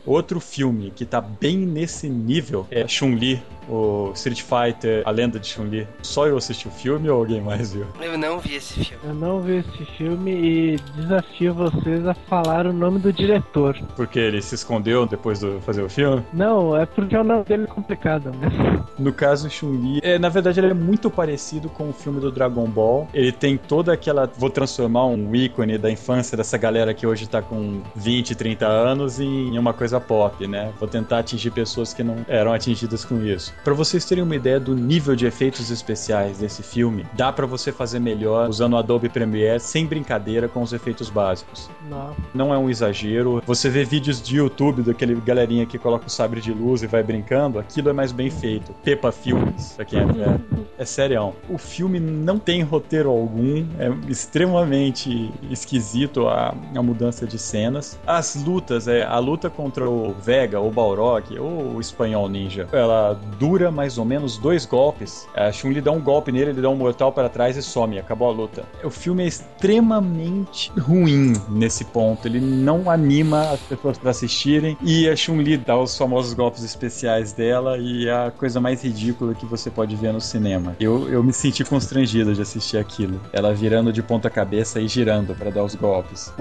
Outro 0.04 0.40
filme 0.40 0.90
que 0.90 1.06
tá 1.06 1.20
bem 1.20 1.56
nesse 1.58 2.08
nível 2.08 2.66
é 2.72 2.88
Chun-Li, 2.88 3.40
o 3.68 4.10
Street 4.14 4.42
Fighter, 4.42 5.02
a 5.04 5.10
lenda 5.10 5.38
de 5.38 5.46
Chun-Li. 5.46 5.86
Só 6.02 6.26
eu 6.26 6.36
assisti 6.36 6.66
o 6.66 6.70
filme 6.70 7.08
ou 7.08 7.18
alguém 7.18 7.40
mais 7.40 7.72
viu? 7.72 7.86
Eu 8.00 8.18
não 8.18 8.38
vi 8.38 8.56
esse 8.56 8.84
filme. 8.84 9.02
Eu 9.04 9.14
não 9.14 9.40
vi 9.40 9.56
esse 9.58 9.84
filme 9.96 10.30
e 10.32 10.76
desafio 10.96 11.54
vocês 11.54 12.06
a 12.06 12.14
falar 12.14 12.66
o 12.66 12.72
nome 12.72 12.98
do 12.98 13.12
diretor. 13.12 13.78
Porque 13.96 14.18
ele 14.18 14.42
se 14.42 14.54
escondeu 14.54 15.06
depois 15.06 15.40
de 15.40 15.60
fazer 15.60 15.82
o 15.82 15.88
filme? 15.88 16.22
Não, 16.32 16.76
é 16.76 16.86
porque 16.86 17.16
o 17.16 17.24
nome 17.24 17.44
dele 17.44 17.64
é 17.64 17.66
complicado 17.66 18.32
mesmo. 18.34 18.82
No 18.98 19.12
caso, 19.12 19.48
Chun-Li, 19.48 20.00
é, 20.02 20.18
na 20.18 20.28
verdade 20.28 20.60
ele 20.60 20.70
é 20.70 20.74
muito 20.74 21.10
parecido 21.10 21.68
com 21.68 21.90
o 21.90 21.92
filme 21.92 22.20
do 22.20 22.30
Dragon 22.30 22.66
Ball. 22.66 23.08
Ele 23.14 23.32
tem 23.32 23.56
toda 23.56 23.92
aquela. 23.92 24.30
Vou 24.36 24.50
transformar 24.50 25.06
um 25.06 25.34
ícone 25.34 25.78
da 25.78 25.90
infância 25.90 26.36
dessa 26.36 26.58
galera 26.58 26.92
que 26.92 27.06
hoje 27.06 27.28
tá 27.28 27.40
com 27.40 27.82
20, 27.94 28.34
30 28.34 28.66
anos 28.66 29.20
em 29.20 29.58
uma 29.58 29.72
coisa 29.72 29.92
coisa 29.92 30.00
pop, 30.00 30.46
né? 30.46 30.72
Vou 30.78 30.88
tentar 30.88 31.18
atingir 31.18 31.50
pessoas 31.50 31.92
que 31.92 32.02
não 32.02 32.24
eram 32.28 32.52
atingidas 32.52 33.04
com 33.04 33.20
isso. 33.22 33.51
Para 33.64 33.74
vocês 33.74 34.04
terem 34.04 34.24
uma 34.24 34.34
ideia 34.34 34.58
do 34.58 34.74
nível 34.74 35.14
de 35.14 35.26
efeitos 35.26 35.70
especiais 35.70 36.38
desse 36.38 36.62
filme, 36.62 37.06
dá 37.12 37.32
para 37.32 37.46
você 37.46 37.70
fazer 37.70 38.00
melhor 38.00 38.48
usando 38.48 38.72
o 38.72 38.76
Adobe 38.76 39.08
Premiere 39.08 39.60
sem 39.60 39.86
brincadeira 39.86 40.48
com 40.48 40.62
os 40.62 40.72
efeitos 40.72 41.08
básicos. 41.08 41.70
Não. 41.88 42.16
Não 42.34 42.54
é 42.54 42.58
um 42.58 42.68
exagero. 42.68 43.42
Você 43.46 43.70
vê 43.70 43.84
vídeos 43.84 44.20
de 44.20 44.36
YouTube 44.36 44.82
daquele 44.82 45.14
galerinha 45.14 45.64
que 45.64 45.78
coloca 45.78 46.06
o 46.06 46.10
sabre 46.10 46.40
de 46.40 46.52
luz 46.52 46.82
e 46.82 46.86
vai 46.86 47.02
brincando, 47.02 47.58
aquilo 47.58 47.88
é 47.88 47.92
mais 47.92 48.10
bem 48.10 48.30
feito. 48.30 48.72
Peppa 48.82 49.12
Filmes, 49.12 49.72
pra 49.76 49.84
quem 49.84 50.00
é 50.00 50.06
velho. 50.06 50.40
É 50.78 50.84
sério. 50.84 51.32
O 51.48 51.58
filme 51.58 52.00
não 52.00 52.38
tem 52.38 52.62
roteiro 52.62 53.08
algum, 53.08 53.64
é 53.78 54.10
extremamente 54.10 55.30
esquisito 55.48 56.26
a, 56.26 56.54
a 56.74 56.82
mudança 56.82 57.24
de 57.26 57.38
cenas. 57.38 57.98
As 58.04 58.34
lutas, 58.34 58.88
é 58.88 59.04
a 59.04 59.18
luta 59.18 59.48
contra 59.48 59.88
o 59.88 60.12
Vega, 60.12 60.58
ou 60.58 60.72
Balrog, 60.72 61.38
ou 61.38 61.76
o 61.76 61.80
espanhol 61.80 62.28
ninja, 62.28 62.66
ela 62.72 63.16
dura 63.42 63.72
mais 63.72 63.98
ou 63.98 64.04
menos 64.04 64.38
dois 64.38 64.64
golpes. 64.64 65.26
A 65.34 65.50
Chun-Li 65.50 65.80
dá 65.80 65.90
um 65.90 66.00
golpe 66.00 66.30
nele, 66.30 66.50
ele 66.50 66.62
dá 66.62 66.68
um 66.68 66.76
mortal 66.76 67.10
para 67.10 67.28
trás 67.28 67.56
e 67.56 67.62
some, 67.62 67.98
acabou 67.98 68.28
a 68.28 68.32
luta. 68.32 68.64
O 68.84 68.90
filme 68.90 69.24
é 69.24 69.26
extremamente 69.26 70.70
ruim 70.78 71.32
nesse 71.48 71.84
ponto, 71.84 72.28
ele 72.28 72.40
não 72.40 72.88
anima 72.88 73.50
as 73.50 73.58
pessoas 73.58 73.98
para 73.98 74.10
assistirem 74.10 74.78
e 74.80 75.08
a 75.08 75.16
Chun-Li 75.16 75.56
dá 75.56 75.76
os 75.76 75.98
famosos 75.98 76.34
golpes 76.34 76.62
especiais 76.62 77.32
dela 77.32 77.76
e 77.78 78.06
é 78.06 78.12
a 78.12 78.30
coisa 78.30 78.60
mais 78.60 78.80
ridícula 78.84 79.34
que 79.34 79.44
você 79.44 79.68
pode 79.70 79.96
ver 79.96 80.12
no 80.12 80.20
cinema. 80.20 80.76
Eu, 80.78 81.08
eu 81.08 81.20
me 81.20 81.32
senti 81.32 81.64
constrangido 81.64 82.32
de 82.32 82.42
assistir 82.42 82.76
aquilo. 82.76 83.20
Ela 83.32 83.52
virando 83.52 83.92
de 83.92 84.04
ponta 84.04 84.30
cabeça 84.30 84.80
e 84.80 84.86
girando 84.86 85.34
para 85.34 85.50
dar 85.50 85.64
os 85.64 85.74
golpes. 85.74 86.32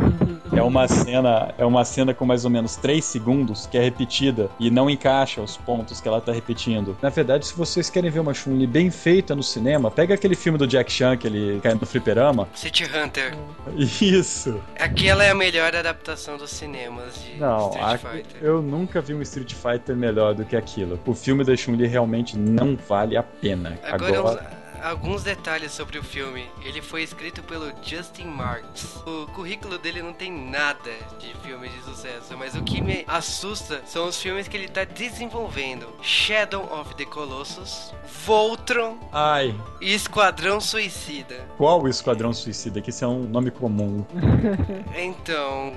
É 0.54 0.62
uma 0.62 0.86
cena, 0.86 1.54
é 1.58 1.66
uma 1.66 1.86
cena 1.86 2.14
com 2.14 2.26
mais 2.26 2.44
ou 2.44 2.52
menos 2.52 2.76
3 2.76 3.04
segundos 3.04 3.66
que 3.66 3.78
é 3.78 3.82
repetida 3.82 4.50
e 4.60 4.70
não 4.70 4.90
encaixa 4.90 5.42
os 5.42 5.56
pontos 5.56 6.02
que 6.02 6.08
ela 6.08 6.20
tá 6.20 6.34
repetindo. 6.34 6.91
Na 7.02 7.10
verdade, 7.10 7.46
se 7.48 7.54
vocês 7.56 7.90
querem 7.90 8.10
ver 8.10 8.20
uma 8.20 8.34
Chun-Li 8.34 8.66
bem 8.68 8.90
feita 8.90 9.36
no 9.36 9.44
cinema, 9.44 9.92
pega 9.92 10.14
aquele 10.14 10.36
filme 10.36 10.58
do 10.58 10.66
Jack 10.68 10.92
Chan 10.92 11.18
que 11.18 11.28
ele 11.28 11.60
cai 11.62 11.74
no 11.74 11.86
fliperama. 11.86 12.48
City 12.56 12.84
Hunter. 12.86 13.34
Isso. 13.78 14.62
Aquela 14.80 15.24
é 15.24 15.30
a 15.32 15.36
melhor 15.36 15.76
adaptação 15.76 16.38
dos 16.38 16.52
cinemas 16.52 17.16
de 17.24 17.40
Não, 17.40 17.70
Street 17.72 18.00
Fighter. 18.00 18.42
eu 18.42 18.62
nunca 18.62 19.02
vi 19.02 19.14
um 19.14 19.22
Street 19.22 19.54
Fighter 19.54 19.96
melhor 19.96 20.34
do 20.34 20.46
que 20.46 20.56
aquilo. 20.56 21.00
O 21.06 21.14
filme 21.14 21.44
da 21.44 21.56
Chun-Li 21.56 21.88
realmente 21.88 22.38
não 22.38 22.78
vale 22.88 23.18
a 23.18 23.24
pena. 23.24 23.78
Agora, 23.84 24.18
Agora, 24.18 24.61
alguns 24.82 25.24
detalhes 25.24 25.72
sobre 25.72 25.98
o 25.98 26.04
filme. 26.04 26.50
Ele 26.64 26.82
foi 26.82 27.04
escrito 27.04 27.42
pelo 27.44 27.72
Justin 27.84 28.26
Marks. 28.26 28.96
O 29.06 29.28
currículo 29.34 29.78
dele 29.78 30.02
não 30.02 30.14
tem 30.14 30.32
nada 30.32 30.92
de 31.20 31.34
filmes 31.44 31.72
de 31.74 31.82
sucesso, 31.84 32.38
mas 32.38 32.56
o 32.56 32.64
que 32.64 32.82
me 32.82 33.04
assusta 33.08 33.82
são 33.86 34.08
os 34.08 34.22
filmes 34.22 34.48
que 34.48 34.58
ele 34.58 34.68
tá 34.68 34.84
desenvolvendo: 34.84 35.88
Shadow 36.02 36.64
of 36.80 36.96
the 36.96 37.06
Colossus, 37.06 37.94
Voltron 38.26 38.98
ai, 39.12 39.56
e 39.80 39.94
Esquadrão 39.94 40.60
Suicida. 40.60 41.46
qual 41.58 41.82
o 41.82 41.88
Esquadrão 41.88 42.34
Suicida? 42.34 42.82
Que 42.82 42.90
isso 42.90 43.04
é 43.04 43.08
um 43.08 43.24
nome 43.24 43.52
comum. 43.52 44.06
Então, 44.96 45.74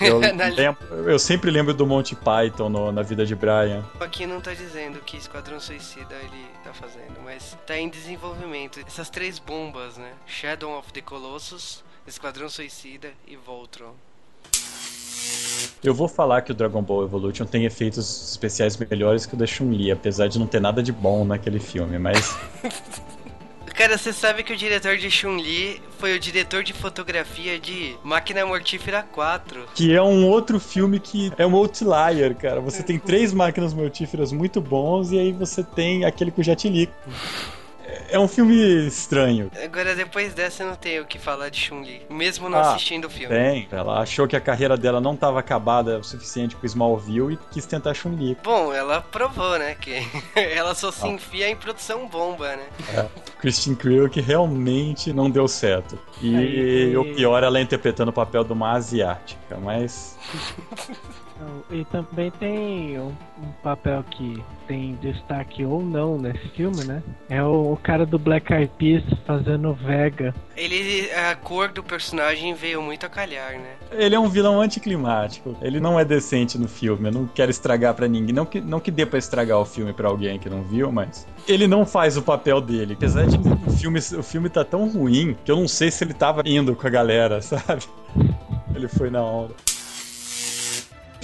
Eu, 0.00 0.18
lembro- 0.54 1.10
eu 1.10 1.18
sempre 1.18 1.50
lembro 1.50 1.72
do 1.74 1.86
Monty 1.86 2.14
Python 2.16 2.68
no- 2.68 2.92
na 2.92 3.02
vida 3.02 3.24
de 3.26 3.34
Brian. 3.34 3.84
Aqui 4.00 4.26
não 4.26 4.40
tá 4.40 4.52
dizendo 4.54 5.00
que 5.00 5.16
Esquadrão 5.16 5.58
Suicida 5.60 6.14
ele 6.16 6.46
tá 6.64 6.72
fazendo, 6.72 7.20
mas 7.24 7.56
tá 7.66 7.76
em 7.78 7.88
desenvolvimento. 7.88 8.80
Essas 8.86 9.10
três 9.10 9.38
bombas, 9.38 9.96
né? 9.96 10.12
Shadow 10.26 10.78
of 10.78 10.92
the 10.92 11.00
Colossus, 11.00 11.82
Esquadrão 12.06 12.48
Suicida 12.48 13.10
e 13.26 13.36
Voltron. 13.36 13.92
Eu 15.82 15.94
vou 15.94 16.08
falar 16.08 16.42
que 16.42 16.50
o 16.52 16.54
Dragon 16.54 16.82
Ball 16.82 17.04
Evolution 17.04 17.44
tem 17.44 17.64
efeitos 17.64 18.30
especiais 18.30 18.76
melhores 18.76 19.26
que 19.26 19.34
o 19.34 19.36
da 19.36 19.46
Chun-Li, 19.46 19.90
apesar 19.92 20.26
de 20.28 20.38
não 20.38 20.46
ter 20.46 20.60
nada 20.60 20.82
de 20.82 20.92
bom 20.92 21.24
naquele 21.24 21.58
filme, 21.60 21.98
mas 21.98 22.36
Cara, 23.78 23.96
você 23.96 24.12
sabe 24.12 24.42
que 24.42 24.52
o 24.52 24.56
diretor 24.56 24.96
de 24.96 25.08
Chun-Li 25.08 25.80
foi 26.00 26.16
o 26.16 26.18
diretor 26.18 26.64
de 26.64 26.72
fotografia 26.72 27.60
de 27.60 27.94
Máquina 28.02 28.44
Mortífera 28.44 29.04
4. 29.04 29.68
que 29.72 29.94
é 29.94 30.02
um 30.02 30.26
outro 30.26 30.58
filme 30.58 30.98
que 30.98 31.30
é 31.38 31.46
um 31.46 31.54
outlier, 31.54 32.34
cara. 32.34 32.60
Você 32.60 32.82
tem 32.82 32.98
três 32.98 33.32
máquinas 33.32 33.72
mortíferas 33.72 34.32
muito 34.32 34.60
bons 34.60 35.12
e 35.12 35.18
aí 35.20 35.30
você 35.30 35.62
tem 35.62 36.04
aquele 36.04 36.32
com 36.32 36.40
o 36.40 36.44
Jet 36.44 36.68
Li. 36.68 36.90
É 38.10 38.18
um 38.18 38.28
filme 38.28 38.54
estranho. 38.86 39.50
Agora, 39.62 39.94
depois 39.94 40.32
dessa, 40.34 40.62
eu 40.62 40.68
não 40.68 40.76
tenho 40.76 41.02
o 41.02 41.06
que 41.06 41.18
falar 41.18 41.48
de 41.48 41.58
Chun-Li, 41.60 42.02
mesmo 42.10 42.48
não 42.48 42.58
Ah, 42.58 42.70
assistindo 42.72 43.06
o 43.06 43.10
filme. 43.10 43.34
Tem. 43.34 43.68
Ela 43.70 44.00
achou 44.00 44.26
que 44.28 44.36
a 44.36 44.40
carreira 44.40 44.76
dela 44.76 45.00
não 45.00 45.14
estava 45.14 45.38
acabada 45.40 45.98
o 45.98 46.04
suficiente 46.04 46.56
com 46.56 46.64
Smallville 46.66 47.34
e 47.34 47.38
quis 47.52 47.66
tentar 47.66 47.94
Chun-Li. 47.94 48.36
Bom, 48.42 48.72
ela 48.72 49.00
provou, 49.00 49.58
né? 49.58 49.74
Que 49.80 50.02
ela 50.36 50.74
só 50.74 50.88
Ah. 50.88 50.92
se 50.92 51.06
enfia 51.08 51.48
em 51.48 51.56
produção 51.56 52.06
bomba, 52.06 52.56
né? 52.56 53.08
Christian 53.40 53.74
Creel 53.74 54.08
que 54.08 54.20
realmente 54.20 55.12
não 55.12 55.30
deu 55.30 55.46
certo. 55.48 55.98
E 56.20 56.34
Aí- 56.36 56.96
o 56.96 57.14
pior, 57.14 57.42
ela 57.42 57.60
interpretando 57.60 58.08
o 58.08 58.12
papel 58.12 58.42
de 58.44 58.52
uma 58.52 58.72
asiática, 58.72 59.56
mas 59.62 60.16
E 61.70 61.84
também 61.86 62.30
tem 62.30 62.98
um, 62.98 63.12
um 63.42 63.52
papel 63.62 64.02
que 64.10 64.42
tem 64.66 64.98
destaque 65.00 65.64
ou 65.64 65.82
não 65.82 66.18
nesse 66.18 66.48
filme, 66.48 66.84
né? 66.84 67.02
É 67.28 67.42
o, 67.42 67.72
o 67.72 67.76
cara 67.76 68.06
do 68.06 68.18
Black 68.18 68.52
Eyed 68.52 68.70
Peas 68.78 69.04
fazendo 69.26 69.74
Vega. 69.74 70.34
Ele, 70.56 71.10
a 71.12 71.36
cor 71.36 71.68
do 71.68 71.82
personagem 71.82 72.54
veio 72.54 72.82
muito 72.82 73.06
a 73.06 73.08
calhar, 73.08 73.52
né? 73.52 73.74
ele 73.92 74.14
é 74.14 74.18
um 74.18 74.28
vilão 74.28 74.60
anticlimático. 74.60 75.56
Ele 75.60 75.80
não 75.80 75.98
é 75.98 76.04
decente 76.04 76.58
no 76.58 76.68
filme. 76.68 77.08
Eu 77.08 77.12
não 77.12 77.26
quero 77.26 77.50
estragar 77.50 77.94
pra 77.94 78.08
ninguém. 78.08 78.34
Não 78.34 78.46
que, 78.46 78.60
não 78.60 78.80
que 78.80 78.90
dê 78.90 79.06
pra 79.06 79.18
estragar 79.18 79.58
o 79.58 79.64
filme 79.64 79.92
pra 79.92 80.08
alguém 80.08 80.38
que 80.38 80.48
não 80.48 80.62
viu, 80.62 80.90
mas 80.90 81.26
ele 81.46 81.66
não 81.66 81.84
faz 81.84 82.16
o 82.16 82.22
papel 82.22 82.60
dele. 82.60 82.94
Apesar 82.94 83.26
de 83.26 83.38
que 83.38 83.48
o 83.48 83.70
filme, 83.72 83.98
o 83.98 84.22
filme 84.22 84.48
tá 84.48 84.64
tão 84.64 84.88
ruim 84.88 85.36
que 85.44 85.50
eu 85.50 85.56
não 85.56 85.68
sei 85.68 85.90
se 85.90 86.04
ele 86.04 86.14
tava 86.14 86.42
indo 86.46 86.74
com 86.74 86.86
a 86.86 86.90
galera, 86.90 87.40
sabe? 87.42 87.84
Ele 88.74 88.88
foi 88.88 89.10
na 89.10 89.22
onda. 89.22 89.54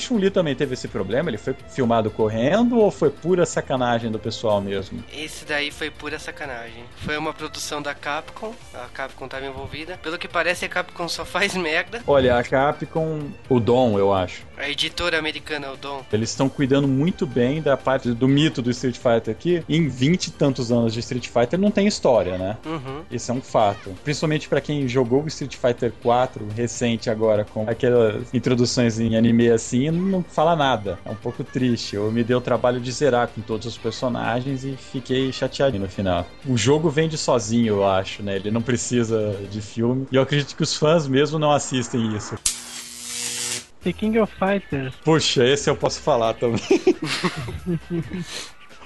Chun-Li 0.04 0.30
também 0.30 0.54
teve 0.54 0.74
esse 0.74 0.88
problema? 0.88 1.30
Ele 1.30 1.38
foi 1.38 1.54
filmado 1.68 2.10
correndo 2.10 2.78
ou 2.78 2.90
foi 2.90 3.10
pura 3.10 3.46
sacanagem 3.46 4.10
do 4.10 4.18
pessoal 4.18 4.60
mesmo? 4.60 5.02
Esse 5.12 5.44
daí 5.44 5.70
foi 5.70 5.90
pura 5.90 6.18
sacanagem. 6.18 6.84
Foi 6.96 7.16
uma 7.16 7.32
produção 7.32 7.80
da 7.80 7.94
Capcom, 7.94 8.54
a 8.74 8.86
Capcom 8.92 9.28
tava 9.28 9.46
envolvida. 9.46 9.98
Pelo 10.02 10.18
que 10.18 10.28
parece, 10.28 10.64
a 10.64 10.68
Capcom 10.68 11.08
só 11.08 11.24
faz 11.24 11.54
merda. 11.54 12.02
Olha, 12.06 12.38
a 12.38 12.42
Capcom, 12.42 13.30
o 13.48 13.58
Dom, 13.58 13.98
eu 13.98 14.12
acho. 14.12 14.42
A 14.56 14.68
editora 14.68 15.18
americana, 15.18 15.72
o 15.72 15.76
Dom. 15.76 16.04
Eles 16.12 16.30
estão 16.30 16.48
cuidando 16.48 16.86
muito 16.86 17.26
bem 17.26 17.60
da 17.60 17.76
parte 17.76 18.12
do 18.12 18.28
mito 18.28 18.62
do 18.62 18.70
Street 18.70 18.96
Fighter 18.96 19.34
aqui. 19.34 19.64
Em 19.68 19.88
20 19.88 20.26
e 20.26 20.30
tantos 20.30 20.70
anos 20.70 20.92
de 20.92 21.00
Street 21.00 21.28
Fighter 21.28 21.58
não 21.58 21.70
tem 21.70 21.86
história, 21.86 22.38
né? 22.38 22.56
Uhum. 22.64 23.02
Isso 23.10 23.30
é 23.30 23.34
um 23.34 23.40
fato. 23.40 23.94
Principalmente 24.04 24.48
pra 24.48 24.60
quem 24.60 24.86
jogou 24.86 25.22
o 25.22 25.28
Street 25.28 25.56
Fighter 25.56 25.92
4 26.02 26.46
recente 26.54 27.10
agora, 27.10 27.44
com 27.44 27.68
aquelas 27.68 28.32
introduções 28.32 28.98
em 29.00 29.16
anime 29.16 29.50
assim, 29.50 29.90
não 29.94 30.22
fala 30.22 30.56
nada. 30.56 30.98
É 31.04 31.10
um 31.10 31.14
pouco 31.16 31.42
triste. 31.44 31.96
Eu 31.96 32.10
me 32.10 32.22
dei 32.22 32.36
o 32.36 32.40
trabalho 32.40 32.80
de 32.80 32.90
zerar 32.92 33.28
com 33.28 33.40
todos 33.40 33.66
os 33.66 33.78
personagens 33.78 34.64
e 34.64 34.76
fiquei 34.76 35.32
chateado 35.32 35.78
no 35.78 35.88
final. 35.88 36.26
O 36.46 36.56
jogo 36.56 36.90
vende 36.90 37.16
sozinho, 37.16 37.74
eu 37.74 37.86
acho, 37.86 38.22
né? 38.22 38.36
Ele 38.36 38.50
não 38.50 38.62
precisa 38.62 39.36
de 39.50 39.60
filme. 39.60 40.06
E 40.10 40.16
eu 40.16 40.22
acredito 40.22 40.56
que 40.56 40.62
os 40.62 40.76
fãs 40.76 41.06
mesmo 41.06 41.38
não 41.38 41.50
assistem 41.50 42.16
isso. 42.16 42.36
The 43.82 43.92
King 43.92 44.18
of 44.18 44.32
Fighters. 44.38 44.94
Puxa, 45.04 45.44
esse 45.44 45.68
eu 45.68 45.76
posso 45.76 46.00
falar 46.00 46.32
também. 46.34 46.60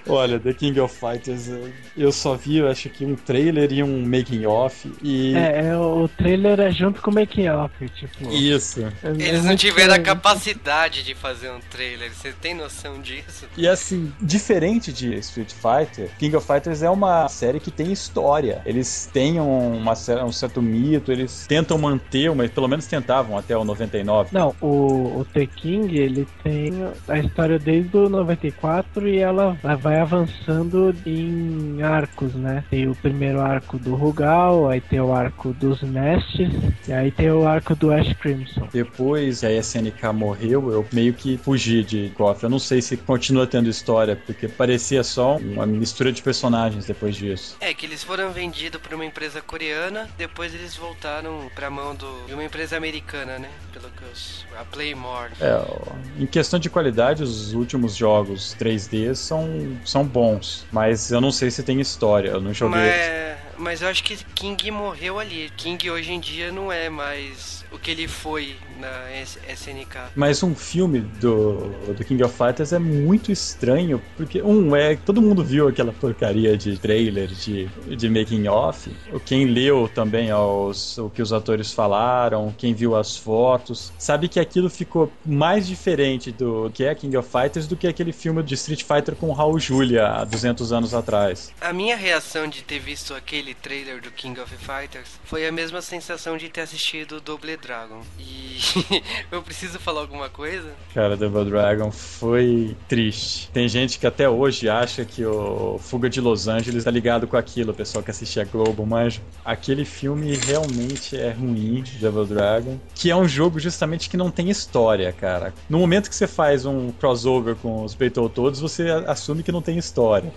Olha, 0.08 0.38
The 0.38 0.52
King 0.54 0.80
of 0.80 0.94
Fighters, 0.94 1.48
eu- 1.96 2.12
só 2.12 2.34
vi, 2.34 2.56
eu 2.58 2.68
acho 2.68 2.88
que 2.88 3.04
um 3.04 3.14
trailer 3.14 3.72
e 3.72 3.82
um 3.82 4.04
making 4.06 4.46
off 4.46 4.90
e 5.02 5.34
É, 5.36 5.68
é, 5.68 5.76
o 5.76 6.08
trailer 6.08 6.58
é 6.60 6.70
junto 6.70 7.00
com 7.02 7.10
o 7.10 7.14
making 7.14 7.48
off, 7.48 7.72
tipo. 7.90 8.32
isso. 8.32 8.80
é- 8.80 9.08
é 9.08 9.10
Eles 9.10 9.40
não 9.40 9.48
muito 9.48 9.60
tiveram 9.60 9.94
a 9.94 9.98
capacidade 9.98 11.02
de 11.04 11.14
fazer 11.14 11.50
um 11.50 11.60
trailer. 11.70 12.10
Você 12.12 12.32
tem 12.32 12.54
noção 12.54 13.00
disso? 13.00 13.46
E 13.56 13.66
assim, 13.68 14.12
diferente 14.20 14.92
de 14.92 15.14
Street 15.16 15.52
Fighter, 15.52 16.08
King 16.18 16.34
of 16.36 16.46
Fighters 16.46 16.82
é 16.82 16.90
uma 16.90 17.28
série 17.28 17.60
que 17.60 17.70
tem 17.70 17.92
história. 17.92 18.62
Eles 18.64 19.08
têm 19.12 19.40
um, 19.40 19.76
uma, 19.76 19.92
um 20.24 20.32
certo 20.32 20.62
mito, 20.62 21.12
eles 21.12 21.46
tentam 21.46 21.76
manter, 21.78 22.34
mas 22.34 22.50
pelo 22.50 22.68
menos 22.68 22.86
tentavam 22.86 23.36
até 23.36 23.56
o 23.56 23.64
99. 23.64 24.30
Não, 24.32 24.54
o, 24.60 25.18
o 25.20 25.26
The 25.32 25.46
King, 25.46 25.96
ele 25.98 26.26
tem 26.42 26.72
a 27.08 27.18
história 27.18 27.58
desde 27.58 27.96
o 27.96 28.08
94 28.08 29.08
e 29.08 29.18
ela 29.18 29.56
vai- 29.62 29.97
vai 29.98 30.00
avançando 30.00 30.94
em 31.04 31.82
arcos, 31.82 32.34
né? 32.34 32.64
Tem 32.70 32.88
o 32.88 32.94
primeiro 32.94 33.40
arco 33.40 33.78
do 33.78 33.94
Rugal, 33.94 34.68
aí 34.68 34.80
tem 34.80 35.00
o 35.00 35.12
arco 35.12 35.52
dos 35.52 35.82
Nests, 35.82 36.52
e 36.86 36.92
aí 36.92 37.10
tem 37.10 37.30
o 37.30 37.46
arco 37.46 37.74
do 37.74 37.92
Ash 37.92 38.12
Crimson. 38.14 38.68
depois 38.72 39.40
que 39.40 39.46
a 39.46 39.52
SNK 39.58 40.12
morreu, 40.14 40.70
eu 40.70 40.86
meio 40.92 41.12
que 41.12 41.36
fugi 41.38 41.82
de 41.82 42.10
KOF. 42.10 42.44
Eu 42.44 42.50
não 42.50 42.58
sei 42.58 42.80
se 42.80 42.96
continua 42.96 43.46
tendo 43.46 43.68
história, 43.68 44.16
porque 44.16 44.48
parecia 44.48 45.02
só 45.02 45.36
uma 45.36 45.66
mistura 45.66 46.12
de 46.12 46.22
personagens 46.22 46.86
depois 46.86 47.16
disso. 47.16 47.56
É, 47.60 47.72
que 47.74 47.86
eles 47.86 48.04
foram 48.04 48.30
vendidos 48.30 48.80
por 48.80 48.94
uma 48.94 49.04
empresa 49.04 49.40
coreana, 49.40 50.08
depois 50.16 50.54
eles 50.54 50.76
voltaram 50.76 51.50
pra 51.54 51.70
mão 51.70 51.94
do, 51.94 52.26
de 52.26 52.34
uma 52.34 52.44
empresa 52.44 52.76
americana, 52.76 53.38
né? 53.38 53.48
Pelo 53.72 53.88
que 53.90 54.04
os, 54.12 54.46
a 54.58 54.64
Playmore. 54.64 55.32
É, 55.40 56.22
em 56.22 56.26
questão 56.26 56.58
de 56.58 56.68
qualidade, 56.70 57.22
os 57.22 57.52
últimos 57.52 57.96
jogos 57.96 58.54
3D 58.58 59.14
são, 59.14 59.76
são 59.90 60.06
bons, 60.06 60.66
mas 60.70 61.10
eu 61.10 61.20
não 61.20 61.30
sei 61.30 61.50
se 61.50 61.62
tem 61.62 61.80
história, 61.80 62.30
eu 62.30 62.40
não 62.40 62.52
joguei. 62.52 62.80
Mas, 62.80 63.47
mas 63.58 63.82
eu 63.82 63.88
acho 63.88 64.02
que 64.04 64.16
King 64.34 64.70
morreu 64.70 65.18
ali. 65.18 65.50
King 65.56 65.90
hoje 65.90 66.12
em 66.12 66.20
dia 66.20 66.50
não 66.52 66.70
é 66.72 66.88
mais 66.88 67.64
o 67.70 67.78
que 67.78 67.90
ele 67.90 68.08
foi 68.08 68.56
na 68.80 69.10
S- 69.10 69.38
SNK. 69.48 69.98
Mas 70.16 70.42
um 70.42 70.54
filme 70.54 71.00
do, 71.00 71.68
do 71.92 72.04
King 72.04 72.22
of 72.22 72.34
Fighters 72.34 72.72
é 72.72 72.78
muito 72.78 73.30
estranho, 73.30 74.00
porque, 74.16 74.40
um, 74.40 74.74
é 74.74 74.96
todo 74.96 75.20
mundo 75.20 75.44
viu 75.44 75.68
aquela 75.68 75.92
porcaria 75.92 76.56
de 76.56 76.78
trailer, 76.78 77.28
de, 77.28 77.66
de 77.96 78.08
making 78.08 78.46
off. 78.48 78.90
Quem 79.26 79.44
leu 79.46 79.90
também 79.94 80.32
os, 80.32 80.96
o 80.98 81.10
que 81.10 81.20
os 81.20 81.32
atores 81.32 81.72
falaram, 81.72 82.54
quem 82.56 82.72
viu 82.72 82.96
as 82.96 83.16
fotos, 83.16 83.92
sabe 83.98 84.28
que 84.28 84.40
aquilo 84.40 84.70
ficou 84.70 85.12
mais 85.26 85.66
diferente 85.66 86.32
do 86.32 86.70
que 86.72 86.84
é 86.84 86.94
King 86.94 87.16
of 87.16 87.28
Fighters 87.28 87.66
do 87.66 87.76
que 87.76 87.86
aquele 87.86 88.12
filme 88.12 88.42
de 88.42 88.54
Street 88.54 88.82
Fighter 88.84 89.14
com 89.14 89.30
Raul 89.32 89.58
Julia 89.58 90.06
há 90.06 90.24
200 90.24 90.72
anos 90.72 90.94
atrás. 90.94 91.52
A 91.60 91.72
minha 91.72 91.96
reação 91.96 92.48
de 92.48 92.62
ter 92.62 92.78
visto 92.78 93.12
aquele 93.14 93.47
trailer 93.54 94.00
do 94.00 94.10
King 94.10 94.38
of 94.40 94.54
Fighters 94.56 95.08
foi 95.24 95.46
a 95.46 95.52
mesma 95.52 95.80
sensação 95.80 96.36
de 96.36 96.48
ter 96.48 96.62
assistido 96.62 97.20
Double 97.20 97.56
Dragon. 97.56 98.02
E 98.18 98.58
eu 99.30 99.42
preciso 99.42 99.78
falar 99.78 100.00
alguma 100.00 100.28
coisa? 100.28 100.72
Cara, 100.94 101.16
Double 101.16 101.44
Dragon 101.44 101.90
foi 101.90 102.76
triste. 102.88 103.50
Tem 103.52 103.68
gente 103.68 103.98
que 103.98 104.06
até 104.06 104.28
hoje 104.28 104.68
acha 104.68 105.04
que 105.04 105.24
o 105.24 105.78
Fuga 105.78 106.08
de 106.08 106.20
Los 106.20 106.48
Angeles 106.48 106.84
tá 106.84 106.90
ligado 106.90 107.26
com 107.26 107.36
aquilo, 107.36 107.72
o 107.72 107.74
pessoal 107.74 108.02
que 108.02 108.10
assiste 108.10 108.40
a 108.40 108.44
Globo, 108.44 108.86
mas 108.86 109.20
aquele 109.44 109.84
filme 109.84 110.34
realmente 110.36 111.16
é 111.16 111.30
ruim, 111.30 111.84
Double 112.00 112.26
Dragon, 112.26 112.78
que 112.94 113.10
é 113.10 113.16
um 113.16 113.28
jogo 113.28 113.58
justamente 113.58 114.08
que 114.08 114.16
não 114.16 114.30
tem 114.30 114.50
história, 114.50 115.12
cara. 115.12 115.54
No 115.68 115.78
momento 115.78 116.08
que 116.08 116.14
você 116.14 116.26
faz 116.26 116.64
um 116.64 116.90
crossover 116.92 117.54
com 117.56 117.84
os 117.84 117.94
Battletoads, 117.94 118.60
você 118.60 118.88
assume 119.06 119.42
que 119.42 119.52
não 119.52 119.62
tem 119.62 119.78
história. 119.78 120.32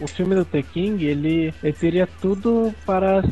O 0.00 0.06
filme 0.08 0.34
do 0.34 0.44
The 0.44 0.62
King, 0.62 1.04
ele, 1.04 1.54
ele 1.62 1.72
teria 1.72 2.06
tudo 2.20 2.74
para 2.84 3.22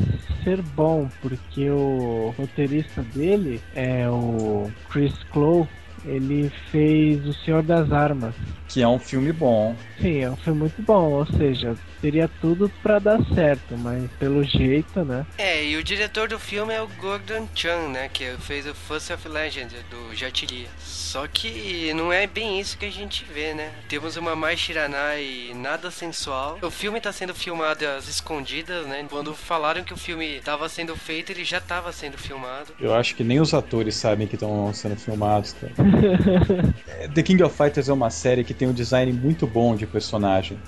ser 0.43 0.61
bom, 0.61 1.09
porque 1.21 1.69
o 1.69 2.33
roteirista 2.37 3.01
dele 3.01 3.61
é 3.75 4.09
o 4.09 4.71
Chris 4.89 5.13
Clow. 5.31 5.67
Ele 6.05 6.51
fez 6.69 7.25
O 7.25 7.33
Senhor 7.33 7.63
das 7.63 7.91
Armas. 7.91 8.35
Que 8.67 8.81
é 8.81 8.87
um 8.87 8.99
filme 8.99 9.31
bom. 9.31 9.75
Sim, 10.01 10.19
é 10.19 10.29
um 10.29 10.35
filme 10.35 10.61
muito 10.61 10.81
bom, 10.81 11.11
ou 11.11 11.25
seja, 11.25 11.75
teria 12.03 12.29
tudo 12.41 12.69
pra 12.83 12.99
dar 12.99 13.23
certo, 13.33 13.77
mas 13.77 14.11
pelo 14.19 14.43
jeito, 14.43 15.05
né? 15.05 15.25
É, 15.37 15.63
e 15.63 15.77
o 15.77 15.83
diretor 15.83 16.27
do 16.27 16.37
filme 16.37 16.73
é 16.73 16.81
o 16.81 16.87
Gordon 16.99 17.47
Chan, 17.55 17.87
né? 17.87 18.09
Que 18.11 18.35
fez 18.41 18.65
o 18.65 18.73
First 18.73 19.09
of 19.11 19.29
Legend 19.29 19.73
do 19.89 20.13
Jet 20.13 20.45
Li. 20.45 20.67
Só 20.79 21.25
que 21.27 21.93
não 21.93 22.11
é 22.11 22.27
bem 22.27 22.59
isso 22.59 22.77
que 22.77 22.85
a 22.85 22.91
gente 22.91 23.23
vê, 23.33 23.53
né? 23.53 23.71
Temos 23.87 24.17
uma 24.17 24.35
Mai 24.35 24.57
Shiranai 24.57 25.53
nada 25.55 25.89
sensual. 25.89 26.59
O 26.61 26.69
filme 26.69 26.99
tá 26.99 27.13
sendo 27.13 27.33
filmado 27.33 27.87
às 27.87 28.09
escondidas, 28.09 28.85
né? 28.85 29.05
Quando 29.09 29.33
falaram 29.33 29.81
que 29.81 29.93
o 29.93 29.97
filme 29.97 30.41
tava 30.43 30.67
sendo 30.67 30.97
feito, 30.97 31.31
ele 31.31 31.45
já 31.45 31.61
tava 31.61 31.93
sendo 31.93 32.17
filmado. 32.17 32.73
Eu 32.81 32.93
acho 32.93 33.15
que 33.15 33.23
nem 33.23 33.39
os 33.39 33.53
atores 33.53 33.95
sabem 33.95 34.27
que 34.27 34.35
estão 34.35 34.73
sendo 34.73 34.97
filmados, 34.97 35.53
cara. 35.53 35.73
É, 36.85 37.07
The 37.07 37.23
King 37.23 37.41
of 37.43 37.55
Fighters 37.55 37.87
é 37.87 37.93
uma 37.93 38.09
série 38.09 38.43
que 38.43 38.53
tem 38.53 38.67
um 38.67 38.73
design 38.73 39.13
muito 39.13 39.47
bom 39.47 39.75
de 39.75 39.87
personagem. 39.87 40.59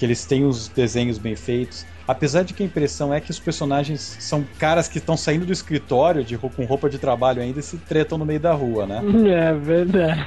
Que 0.00 0.06
eles 0.06 0.24
têm 0.24 0.46
os 0.46 0.70
desenhos 0.70 1.18
bem 1.18 1.36
feitos. 1.36 1.86
Apesar 2.06 2.42
de 2.42 2.54
que 2.54 2.62
a 2.62 2.66
impressão 2.66 3.12
é 3.12 3.20
que 3.20 3.30
os 3.30 3.38
personagens 3.38 4.16
são 4.20 4.46
caras 4.58 4.88
que 4.88 4.98
estão 4.98 5.16
saindo 5.16 5.46
do 5.46 5.52
escritório 5.52 6.24
de, 6.24 6.36
com 6.36 6.64
roupa 6.64 6.88
de 6.88 6.98
trabalho 6.98 7.42
ainda 7.42 7.60
e 7.60 7.62
se 7.62 7.76
tretam 7.78 8.18
no 8.18 8.24
meio 8.24 8.40
da 8.40 8.52
rua, 8.52 8.86
né? 8.86 9.00
É 9.30 9.52
verdade. 9.52 10.26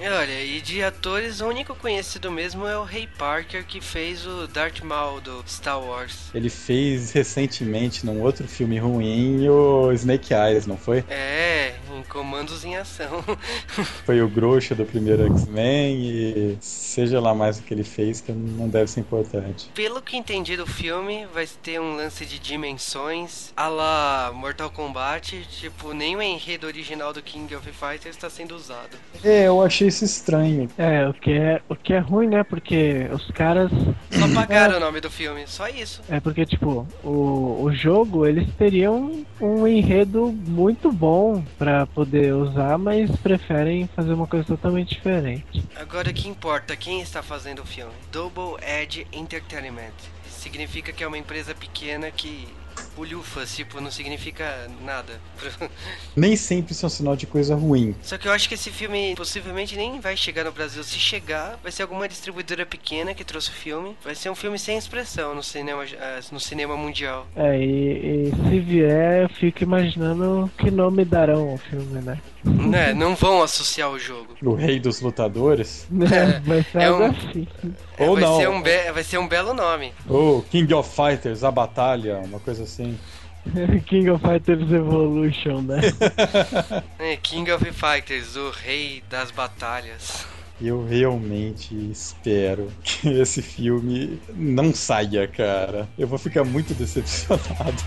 E 0.00 0.08
olha, 0.08 0.44
e 0.44 0.60
de 0.60 0.82
atores, 0.82 1.40
o 1.40 1.46
único 1.46 1.74
conhecido 1.74 2.30
mesmo 2.30 2.66
é 2.66 2.78
o 2.78 2.84
Ray 2.84 3.08
Parker, 3.18 3.64
que 3.66 3.80
fez 3.80 4.26
o 4.26 4.46
Darth 4.46 4.80
Maul 4.82 5.20
do 5.20 5.42
Star 5.46 5.80
Wars. 5.80 6.30
Ele 6.32 6.48
fez 6.48 7.10
recentemente 7.12 8.06
num 8.06 8.22
outro 8.22 8.46
filme 8.46 8.78
ruim 8.78 9.48
o 9.48 9.92
Snake 9.92 10.32
Eyes, 10.32 10.66
não 10.66 10.76
foi? 10.76 11.04
É, 11.08 11.74
em 11.96 12.02
Comandos 12.04 12.64
em 12.64 12.76
Ação. 12.76 13.24
Foi 14.04 14.20
o 14.22 14.28
Groucho 14.28 14.74
do 14.74 14.84
primeiro 14.84 15.26
X-Men 15.26 15.96
e 16.00 16.58
seja 16.60 17.20
lá 17.20 17.34
mais 17.34 17.58
o 17.58 17.62
que 17.62 17.74
ele 17.74 17.84
fez, 17.84 18.20
que 18.20 18.32
não 18.32 18.68
deve 18.68 18.90
ser 18.90 19.00
importante. 19.00 19.70
Pelo 19.74 20.00
que 20.00 20.16
entendi 20.16 20.56
do 20.56 20.66
filme, 20.66 21.07
vai 21.32 21.46
ter 21.62 21.80
um 21.80 21.96
lance 21.96 22.24
de 22.26 22.38
dimensões 22.38 23.52
a 23.56 23.68
la 23.68 24.32
Mortal 24.34 24.70
Kombat. 24.70 25.46
Tipo, 25.50 25.92
nem 25.92 26.16
o 26.16 26.22
enredo 26.22 26.66
original 26.66 27.12
do 27.12 27.22
King 27.22 27.54
of 27.54 27.66
Fighters 27.72 28.16
está 28.16 28.28
sendo 28.28 28.54
usado. 28.54 28.96
É, 29.24 29.46
eu 29.46 29.62
achei 29.62 29.88
isso 29.88 30.04
estranho. 30.04 30.68
É, 30.76 31.08
o 31.08 31.14
que 31.14 31.32
é, 31.32 31.62
o 31.68 31.74
que 31.74 31.92
é 31.92 31.98
ruim, 31.98 32.28
né? 32.28 32.42
Porque 32.44 33.08
os 33.12 33.30
caras. 33.30 33.70
Só 34.10 34.28
pagaram 34.34 34.76
o 34.76 34.80
nome 34.80 35.00
do 35.00 35.10
filme, 35.10 35.46
só 35.46 35.68
isso. 35.68 36.02
É 36.08 36.20
porque, 36.20 36.44
tipo, 36.44 36.86
o, 37.02 37.62
o 37.62 37.72
jogo 37.72 38.26
eles 38.26 38.48
teriam 38.56 39.24
um 39.40 39.66
enredo 39.66 40.32
muito 40.46 40.92
bom 40.92 41.42
pra 41.58 41.86
poder 41.86 42.34
usar, 42.34 42.76
mas 42.78 43.10
preferem 43.16 43.88
fazer 43.94 44.12
uma 44.12 44.26
coisa 44.26 44.44
totalmente 44.44 44.94
diferente. 44.94 45.64
Agora 45.76 46.10
o 46.10 46.14
que 46.14 46.28
importa, 46.28 46.76
quem 46.76 47.00
está 47.00 47.22
fazendo 47.22 47.62
o 47.62 47.66
filme? 47.66 47.92
Double 48.12 48.56
Edge 48.62 49.06
Entertainment. 49.12 50.17
Significa 50.38 50.92
que 50.92 51.02
é 51.02 51.06
uma 51.06 51.18
empresa 51.18 51.54
pequena 51.54 52.10
que. 52.10 52.48
Bulhufas, 52.94 53.54
tipo, 53.56 53.80
não 53.80 53.90
significa 53.90 54.68
nada. 54.84 55.20
Nem 56.14 56.36
sempre 56.36 56.72
isso 56.72 56.84
é 56.84 56.86
um 56.86 56.90
sinal 56.90 57.16
de 57.16 57.26
coisa 57.26 57.54
ruim. 57.56 57.94
Só 58.02 58.16
que 58.16 58.26
eu 58.28 58.32
acho 58.32 58.48
que 58.48 58.54
esse 58.54 58.70
filme 58.70 59.14
possivelmente 59.16 59.76
nem 59.76 59.98
vai 60.00 60.16
chegar 60.16 60.44
no 60.44 60.52
Brasil. 60.52 60.82
Se 60.84 60.96
chegar, 60.98 61.58
vai 61.62 61.72
ser 61.72 61.82
alguma 61.82 62.08
distribuidora 62.08 62.64
pequena 62.64 63.14
que 63.14 63.24
trouxe 63.24 63.50
o 63.50 63.52
filme. 63.52 63.96
Vai 64.04 64.14
ser 64.14 64.30
um 64.30 64.34
filme 64.34 64.58
sem 64.60 64.78
expressão 64.78 65.34
no 65.34 65.42
cinema, 65.42 65.84
eh, 65.84 66.20
no 66.30 66.38
cinema 66.40 66.76
mundial. 66.76 67.26
É, 67.36 67.58
e, 67.58 68.28
e 68.28 68.32
se 68.48 68.60
vier, 68.60 69.22
eu 69.22 69.28
fico 69.28 69.62
imaginando 69.62 70.48
que 70.58 70.70
nome 70.70 71.04
darão 71.04 71.50
ao 71.50 71.58
filme, 71.58 72.00
né? 72.00 72.20
né? 72.44 72.94
Não 72.94 73.14
vão 73.16 73.42
associar 73.42 73.90
o 73.90 73.98
jogo. 73.98 74.36
O 74.42 74.54
rei 74.54 74.78
dos 74.78 75.00
lutadores. 75.00 75.86
Vai 76.44 76.62
ser 76.62 76.78
é 76.78 76.84
algo 76.86 77.04
um- 77.04 77.10
assim. 77.10 77.46
É, 77.98 78.08
Ou 78.08 78.14
vai, 78.14 78.22
não. 78.22 78.36
Ser 78.38 78.48
um 78.48 78.62
be- 78.62 78.92
vai 78.92 79.04
ser 79.04 79.18
um 79.18 79.26
belo 79.28 79.52
nome. 79.54 79.92
Ou 80.08 80.42
King 80.42 80.72
of 80.74 80.88
Fighters, 80.94 81.42
a 81.44 81.50
batalha, 81.50 82.18
uma 82.18 82.38
coisa 82.40 82.62
assim. 82.64 82.98
King 83.86 84.10
of 84.10 84.22
Fighters 84.24 84.70
Evolution, 84.70 85.62
né? 85.62 85.80
É, 86.98 87.16
King 87.16 87.50
of 87.52 87.64
Fighters, 87.72 88.36
o 88.36 88.50
rei 88.50 89.02
das 89.08 89.30
batalhas. 89.30 90.26
Eu 90.60 90.84
realmente 90.84 91.72
espero 91.90 92.68
que 92.82 93.08
esse 93.08 93.40
filme 93.40 94.20
não 94.34 94.74
saia, 94.74 95.26
cara. 95.28 95.88
Eu 95.96 96.08
vou 96.08 96.18
ficar 96.18 96.42
muito 96.44 96.74
decepcionado. 96.74 97.82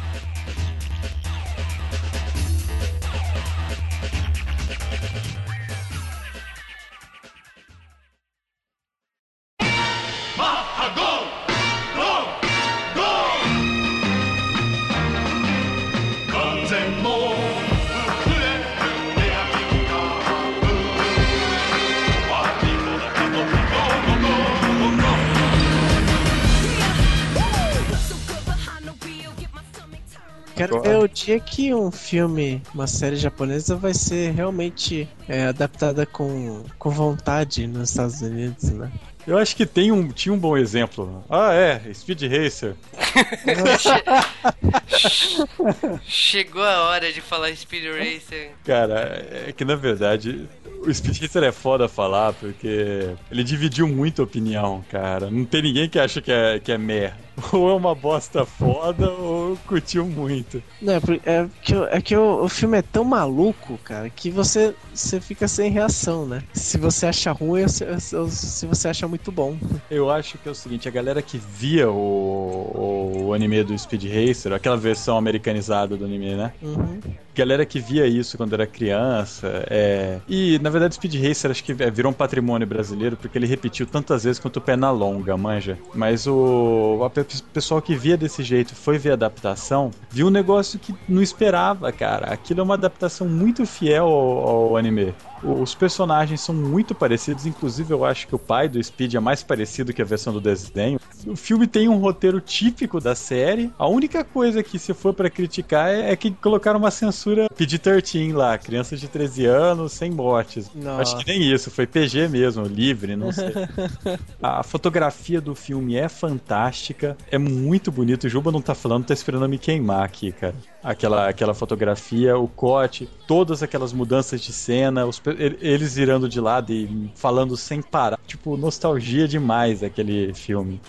Ver 30.80 30.98
o 30.98 31.08
dia 31.08 31.40
que 31.40 31.74
um 31.74 31.92
filme, 31.92 32.62
uma 32.74 32.88
série 32.88 33.16
japonesa 33.16 33.76
vai 33.76 33.94
ser 33.94 34.34
realmente 34.34 35.08
é, 35.28 35.48
adaptada 35.48 36.06
com, 36.06 36.64
com 36.80 36.90
vontade 36.90 37.68
nos 37.68 37.90
Estados 37.90 38.22
Unidos, 38.22 38.72
né? 38.72 38.92
Eu 39.28 39.38
acho 39.38 39.56
que 39.56 39.66
tem 39.66 39.92
um, 39.92 40.08
tinha 40.08 40.34
um 40.34 40.38
bom 40.38 40.58
exemplo. 40.58 41.24
Ah, 41.30 41.54
é, 41.54 41.82
Speed 41.94 42.24
Racer. 42.24 42.76
Chegou 46.04 46.64
a 46.64 46.90
hora 46.90 47.12
de 47.12 47.22
falar 47.22 47.56
Speed 47.56 47.84
Racer. 47.86 48.52
Cara, 48.64 49.24
é 49.48 49.52
que 49.52 49.64
na 49.64 49.76
verdade 49.76 50.48
O 50.86 50.92
Speed 50.92 51.22
Racer 51.22 51.44
é 51.44 51.52
foda 51.52 51.88
falar, 51.88 52.34
porque 52.34 53.10
ele 53.30 53.44
dividiu 53.44 53.88
muito 53.88 54.22
a 54.22 54.26
opinião, 54.26 54.84
cara. 54.90 55.30
Não 55.30 55.46
tem 55.46 55.62
ninguém 55.62 55.88
que 55.88 56.00
acha 56.00 56.22
que 56.22 56.32
é, 56.32 56.60
que 56.60 56.72
é 56.72 56.78
mer. 56.78 57.14
Ou 57.54 57.70
é 57.70 57.74
uma 57.74 57.94
bosta 57.94 58.46
foda, 58.46 59.10
ou 59.10 59.41
curtiu 59.66 60.06
muito. 60.06 60.62
Não, 60.82 60.94
é, 60.94 61.00
por- 61.00 61.20
é 61.24 61.48
que, 61.62 61.76
o- 61.76 61.86
é 61.86 62.02
que 62.02 62.16
o, 62.16 62.44
o 62.44 62.50
filme 62.50 62.78
é 62.78 62.82
tão 62.82 63.04
maluco, 63.04 63.78
cara, 63.84 64.10
que 64.10 64.30
você, 64.30 64.74
você 64.94 65.20
fica 65.22 65.48
sem 65.48 65.72
reação, 65.72 66.26
né? 66.26 66.44
Se 66.54 66.78
você 66.78 67.08
acha 67.08 67.32
ruim 67.32 67.64
ou 67.64 67.70
se, 67.70 68.66
você 68.66 68.88
acha 68.88 69.08
muito 69.08 69.32
bom. 69.32 69.58
Eu 69.90 70.10
acho 70.10 70.38
que 70.38 70.48
é 70.48 70.52
o 70.52 70.56
seguinte, 70.56 70.88
a 70.88 70.92
galera 70.92 71.22
que 71.22 71.38
via 71.38 71.90
o, 71.90 73.28
o 73.28 73.34
anime 73.34 73.64
do 73.64 73.78
Speed 73.78 74.04
Racer, 74.06 74.54
aquela 74.54 74.78
versão 74.78 75.18
americanizada 75.18 75.98
do 75.98 76.06
anime, 76.06 76.36
né? 76.36 76.54
Uhum. 76.62 77.00
Galera 77.34 77.66
que 77.66 77.80
via 77.80 78.06
isso 78.06 78.38
quando 78.38 78.54
era 78.54 78.68
criança, 78.68 79.66
é... 79.70 80.20
E, 80.28 80.60
na 80.60 80.70
verdade, 80.70 80.96
Speed 80.96 81.16
Racer 81.16 81.50
acho 81.52 81.64
que 81.64 81.72
é, 81.72 81.90
virou 81.90 82.12
um 82.12 82.14
patrimônio 82.16 82.68
brasileiro 82.68 83.16
porque 83.16 83.38
ele 83.38 83.48
repetiu 83.48 83.86
tantas 83.86 84.24
vezes 84.24 84.40
quanto 84.40 84.58
o 84.58 84.62
pé 84.62 84.76
na 84.76 84.92
longa, 84.92 85.38
manja. 85.38 85.78
Mas 85.94 86.28
o... 86.28 87.10
pe- 87.14 87.26
pessoal 87.54 87.82
que 87.82 87.96
via 87.96 88.18
desse 88.18 88.44
jeito 88.44 88.76
foi 88.76 88.98
ver 88.98 89.12
a 89.12 89.14
adaptação, 89.14 89.92
viu 90.10 90.28
um 90.28 90.32
negócio 90.32 90.78
que 90.80 90.94
não 91.08 91.22
esperava, 91.22 91.92
cara. 91.92 92.28
Aquilo 92.28 92.60
é 92.60 92.64
uma 92.64 92.74
adaptação 92.74 93.28
muito 93.30 93.66
fiel 93.66 94.06
ao, 94.06 94.48
ao 94.50 94.78
anime. 94.78 95.14
Os 95.44 95.74
personagens 95.74 96.42
são 96.42 96.54
muito 96.54 96.94
parecidos, 96.94 97.46
inclusive 97.46 97.94
eu 97.94 98.06
acho 98.06 98.28
que 98.28 98.36
o 98.36 98.40
pai 98.40 98.70
do 98.70 98.82
Speed 98.82 99.16
é 99.16 99.20
mais 99.20 99.44
parecido 99.44 99.94
que 99.94 100.02
a 100.02 100.06
versão 100.06 100.34
do 100.34 100.42
desenho. 100.42 101.00
O 101.26 101.36
filme 101.36 101.68
tem 101.68 101.88
um 101.88 101.98
roteiro 101.98 102.40
típico 102.40 103.00
da 103.00 103.16
série. 103.16 103.72
A 103.78 103.88
única 103.88 104.24
coisa 104.24 104.64
que, 104.64 104.78
se 104.80 104.94
for 104.94 105.14
pra 105.14 105.30
criticar, 105.30 105.90
é, 105.90 106.12
é 106.12 106.16
que 106.16 106.32
colocaram 106.32 106.80
uma 106.80 106.92
censura 106.92 107.48
PG-13 107.56 108.34
lá, 108.34 108.58
crianças 108.58 109.00
de 109.00 109.08
13 109.08 109.46
anos, 109.46 109.94
sem 109.94 110.12
mortes. 110.12 110.70
Nossa. 110.74 111.02
Acho 111.02 111.18
que 111.18 111.32
nem 111.32 111.52
isso, 111.52 111.70
foi 111.72 111.86
PG 111.86 112.28
mesmo, 112.28 112.66
livre, 112.66 113.16
não 113.16 113.32
sei. 113.32 113.52
a 114.42 114.64
fotografia 114.64 115.42
do 115.42 115.56
filme 115.56 115.96
é 115.96 116.08
fantástica, 116.10 117.18
é 117.30 117.38
muito 117.38 117.92
bonito. 117.92 118.26
O 118.26 118.30
Juba 118.30 118.52
não 118.52 118.62
tá 118.62 118.76
falando, 118.76 119.06
tá 119.06 119.14
esperando 119.14 119.48
me 119.48 119.58
queimar 119.58 120.04
aqui, 120.04 120.32
cara. 120.32 120.56
Aquela, 120.84 121.30
aquela 121.30 121.54
fotografia, 121.54 122.38
o 122.38 122.48
corte, 122.48 123.08
todas 123.28 123.62
aquelas 123.62 123.94
mudanças 123.94 124.42
de 124.42 124.52
cena, 124.52 125.06
os 125.06 125.20
eles 125.38 125.96
virando 125.96 126.28
de 126.30 126.40
lado 126.40 126.72
e 126.72 127.12
falando 127.16 127.56
sem 127.58 127.82
parar. 127.82 128.20
Tipo, 128.26 128.58
nostalgia 128.58 129.28
demais 129.28 129.84
aquele 129.84 130.34
filme. 130.34 130.80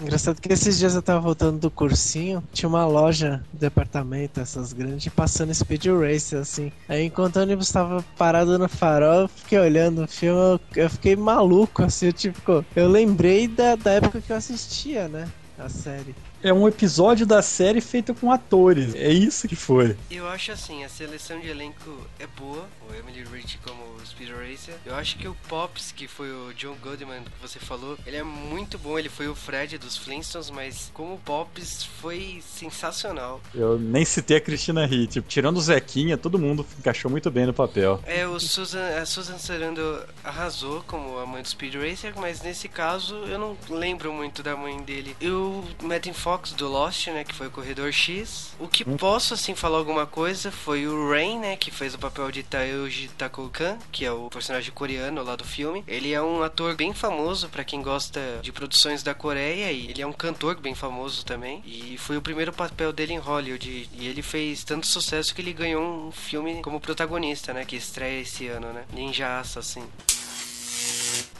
Engraçado 0.00 0.40
que 0.40 0.52
esses 0.52 0.78
dias 0.78 0.94
eu 0.94 1.02
tava 1.02 1.18
voltando 1.18 1.58
do 1.58 1.70
cursinho, 1.70 2.42
tinha 2.52 2.68
uma 2.68 2.86
loja 2.86 3.42
de 3.52 3.58
departamento, 3.58 4.38
essas 4.38 4.72
grandes, 4.72 5.12
passando 5.12 5.52
Speed 5.52 5.86
Racer, 5.86 6.38
assim. 6.38 6.70
Aí 6.88 7.04
enquanto 7.04 7.36
o 7.36 7.42
ônibus 7.42 7.72
tava 7.72 8.04
parado 8.16 8.56
no 8.58 8.68
farol, 8.68 9.22
eu 9.22 9.28
fiquei 9.28 9.58
olhando 9.58 10.04
o 10.04 10.08
filme, 10.08 10.38
eu, 10.38 10.60
eu 10.84 10.90
fiquei 10.90 11.16
maluco, 11.16 11.82
assim, 11.82 12.06
eu, 12.06 12.12
tipo, 12.12 12.64
eu 12.76 12.88
lembrei 12.88 13.48
da, 13.48 13.74
da 13.74 13.92
época 13.92 14.20
que 14.20 14.30
eu 14.30 14.36
assistia, 14.36 15.08
né? 15.08 15.26
A 15.58 15.68
série. 15.68 16.14
É 16.42 16.52
um 16.52 16.68
episódio 16.68 17.26
da 17.26 17.42
série 17.42 17.80
feito 17.80 18.14
com 18.14 18.30
atores. 18.30 18.94
É 18.94 19.10
isso 19.10 19.48
que 19.48 19.56
foi. 19.56 19.96
Eu 20.10 20.28
acho 20.28 20.52
assim, 20.52 20.84
a 20.84 20.88
seleção 20.88 21.40
de 21.40 21.48
elenco 21.48 22.06
é 22.18 22.26
boa, 22.26 22.64
o 22.88 22.94
Emily 22.94 23.24
Rich 23.24 23.58
como 23.58 23.82
Speed 24.06 24.30
Racer. 24.30 24.74
Eu 24.86 24.94
acho 24.94 25.18
que 25.18 25.26
o 25.26 25.36
Pops, 25.48 25.92
que 25.92 26.06
foi 26.06 26.30
o 26.30 26.52
John 26.54 26.76
Goodman 26.82 27.22
que 27.24 27.42
você 27.42 27.58
falou, 27.58 27.98
ele 28.06 28.16
é 28.16 28.22
muito 28.22 28.78
bom, 28.78 28.98
ele 28.98 29.08
foi 29.08 29.26
o 29.28 29.34
Fred 29.34 29.78
dos 29.78 29.96
Flintstones, 29.96 30.50
mas 30.50 30.90
como 30.94 31.18
Pops 31.18 31.84
foi 32.00 32.40
sensacional. 32.46 33.40
Eu 33.54 33.78
nem 33.78 34.04
citei 34.04 34.36
a 34.36 34.40
Cristina 34.40 34.86
Hitt. 34.86 35.20
Tirando 35.22 35.56
o 35.56 35.60
Zequinha, 35.60 36.16
todo 36.16 36.38
mundo 36.38 36.64
encaixou 36.78 37.10
muito 37.10 37.30
bem 37.30 37.46
no 37.46 37.52
papel. 37.52 38.00
É, 38.06 38.26
o 38.26 38.38
Susan, 38.38 39.00
a 39.00 39.04
Susan 39.04 39.38
Sarandon 39.38 40.00
arrasou 40.22 40.82
como 40.86 41.18
a 41.18 41.26
mãe 41.26 41.42
do 41.42 41.48
Speed 41.48 41.74
Racer, 41.74 42.12
mas 42.16 42.42
nesse 42.42 42.68
caso 42.68 43.16
eu 43.24 43.38
não 43.38 43.56
lembro 43.68 44.12
muito 44.12 44.42
da 44.42 44.56
mãe 44.56 44.80
dele. 44.82 45.16
E 45.20 45.28
o 45.28 45.64
Megan 45.82 46.12
Fox 46.28 46.52
do 46.52 46.68
Lost, 46.68 47.06
né, 47.06 47.24
que 47.24 47.34
foi 47.34 47.46
o 47.46 47.50
Corredor 47.50 47.90
X. 47.90 48.54
O 48.60 48.68
que 48.68 48.84
posso, 48.84 49.32
assim, 49.32 49.54
falar 49.54 49.78
alguma 49.78 50.04
coisa 50.04 50.50
foi 50.50 50.86
o 50.86 51.10
Rain, 51.10 51.38
né, 51.38 51.56
que 51.56 51.70
fez 51.70 51.94
o 51.94 51.98
papel 51.98 52.30
de 52.30 52.42
Taeuji 52.42 53.08
Takokan, 53.16 53.78
que 53.90 54.04
é 54.04 54.12
o 54.12 54.28
personagem 54.28 54.70
coreano 54.70 55.22
lá 55.22 55.36
do 55.36 55.44
filme. 55.44 55.82
Ele 55.88 56.12
é 56.12 56.20
um 56.20 56.42
ator 56.42 56.76
bem 56.76 56.92
famoso 56.92 57.48
pra 57.48 57.64
quem 57.64 57.80
gosta 57.80 58.20
de 58.42 58.52
produções 58.52 59.02
da 59.02 59.14
Coreia 59.14 59.72
e 59.72 59.88
ele 59.88 60.02
é 60.02 60.06
um 60.06 60.12
cantor 60.12 60.56
bem 60.60 60.74
famoso 60.74 61.24
também. 61.24 61.62
E 61.64 61.96
foi 61.96 62.18
o 62.18 62.22
primeiro 62.22 62.52
papel 62.52 62.92
dele 62.92 63.14
em 63.14 63.18
Hollywood. 63.18 63.88
E 63.90 64.06
ele 64.06 64.20
fez 64.20 64.62
tanto 64.64 64.86
sucesso 64.86 65.34
que 65.34 65.40
ele 65.40 65.54
ganhou 65.54 66.08
um 66.08 66.12
filme 66.12 66.60
como 66.60 66.78
protagonista, 66.78 67.54
né, 67.54 67.64
que 67.64 67.76
estreia 67.76 68.20
esse 68.20 68.48
ano, 68.48 68.70
né, 68.70 68.84
Ninja 68.92 69.40
Assassin. 69.40 69.86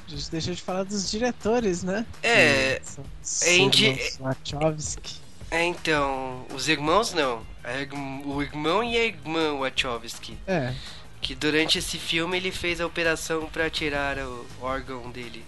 A 0.09 0.17
gente 0.17 0.31
deixou 0.31 0.55
de 0.55 0.63
falar 0.63 0.85
dos 0.85 1.11
diretores, 1.11 1.83
né? 1.83 2.05
É, 2.23 2.81
São 3.23 3.49
é 3.49 3.57
indi- 3.59 3.87
irmãos 3.87 4.19
Wachowski. 4.21 5.17
É, 5.51 5.65
então, 5.65 6.45
os 6.55 6.69
irmãos 6.69 7.13
não. 7.13 7.43
Irm- 7.81 8.23
O 8.27 8.43
irmão 8.43 8.83
e 8.83 8.97
a 8.97 9.05
irmã 9.05 9.59
Wachowski. 9.59 10.37
É, 10.47 10.73
Que 11.21 11.35
durante 11.35 11.79
esse 11.79 11.99
filme 11.99 12.37
ele 12.37 12.51
fez 12.53 12.81
a 12.81 12.87
operação 12.87 13.47
pra 13.53 13.69
tirar 13.69 14.19
o 14.19 14.47
órgão 14.63 15.11
dele. 15.11 15.45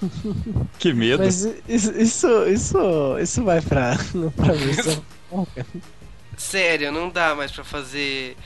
Que 0.78 0.92
medo. 0.92 1.22
mas 1.24 1.44
isso, 1.68 1.92
isso, 1.98 2.44
isso, 2.46 3.18
isso 3.20 3.42
vai 3.44 3.60
pra, 3.60 3.96
pra 4.36 4.54
missão. 4.54 5.04
Sério, 6.36 6.90
não 6.92 7.08
dá 7.08 7.34
mais 7.34 7.50
pra 7.52 7.64
fazer 7.64 8.36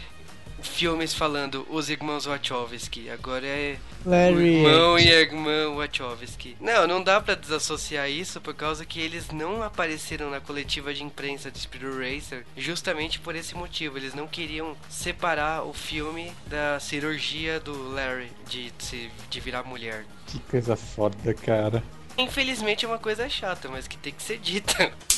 filmes 0.63 1.15
falando 1.15 1.67
os 1.71 1.89
irmãos 1.91 2.27
Wachowski. 2.27 3.09
Agora 3.11 3.47
é 3.47 3.77
Larry. 4.05 4.57
irmão 4.57 4.99
e 4.99 5.09
irmã 5.09 5.75
Wachowski. 5.77 6.57
Não, 6.61 6.87
não 6.87 7.03
dá 7.03 7.21
pra 7.21 7.35
desassociar 7.35 8.09
isso 8.11 8.41
por 8.41 8.55
causa 8.55 8.85
que 8.85 9.01
eles 9.01 9.31
não 9.31 9.63
apareceram 9.63 10.31
na 10.31 10.41
coletiva 10.41 10.93
de 10.93 11.03
imprensa 11.03 11.51
de 11.51 11.59
Speed 11.59 11.83
Racer 11.83 12.45
justamente 12.57 13.19
por 13.21 13.35
esse 13.37 13.55
motivo. 13.55 13.97
Eles 13.99 14.15
não 14.15 14.27
queriam 14.27 14.77
separar 14.89 15.63
o 15.65 15.73
filme 15.73 16.33
da 16.47 16.79
cirurgia 16.81 17.59
do 17.61 17.93
Larry 17.93 18.31
de, 18.49 18.73
se- 18.79 19.11
de 19.31 19.41
virar 19.41 19.63
mulher. 19.65 20.05
Que 20.27 20.39
coisa 20.41 20.77
foda, 20.77 21.33
cara. 21.35 21.83
Infelizmente 22.17 22.85
é 22.85 22.89
uma 22.89 22.99
coisa 22.99 23.29
chata, 23.29 23.69
mas 23.69 23.87
que 23.87 23.97
tem 23.97 24.13
que 24.13 24.23
ser 24.23 24.39
dita. 24.39 24.93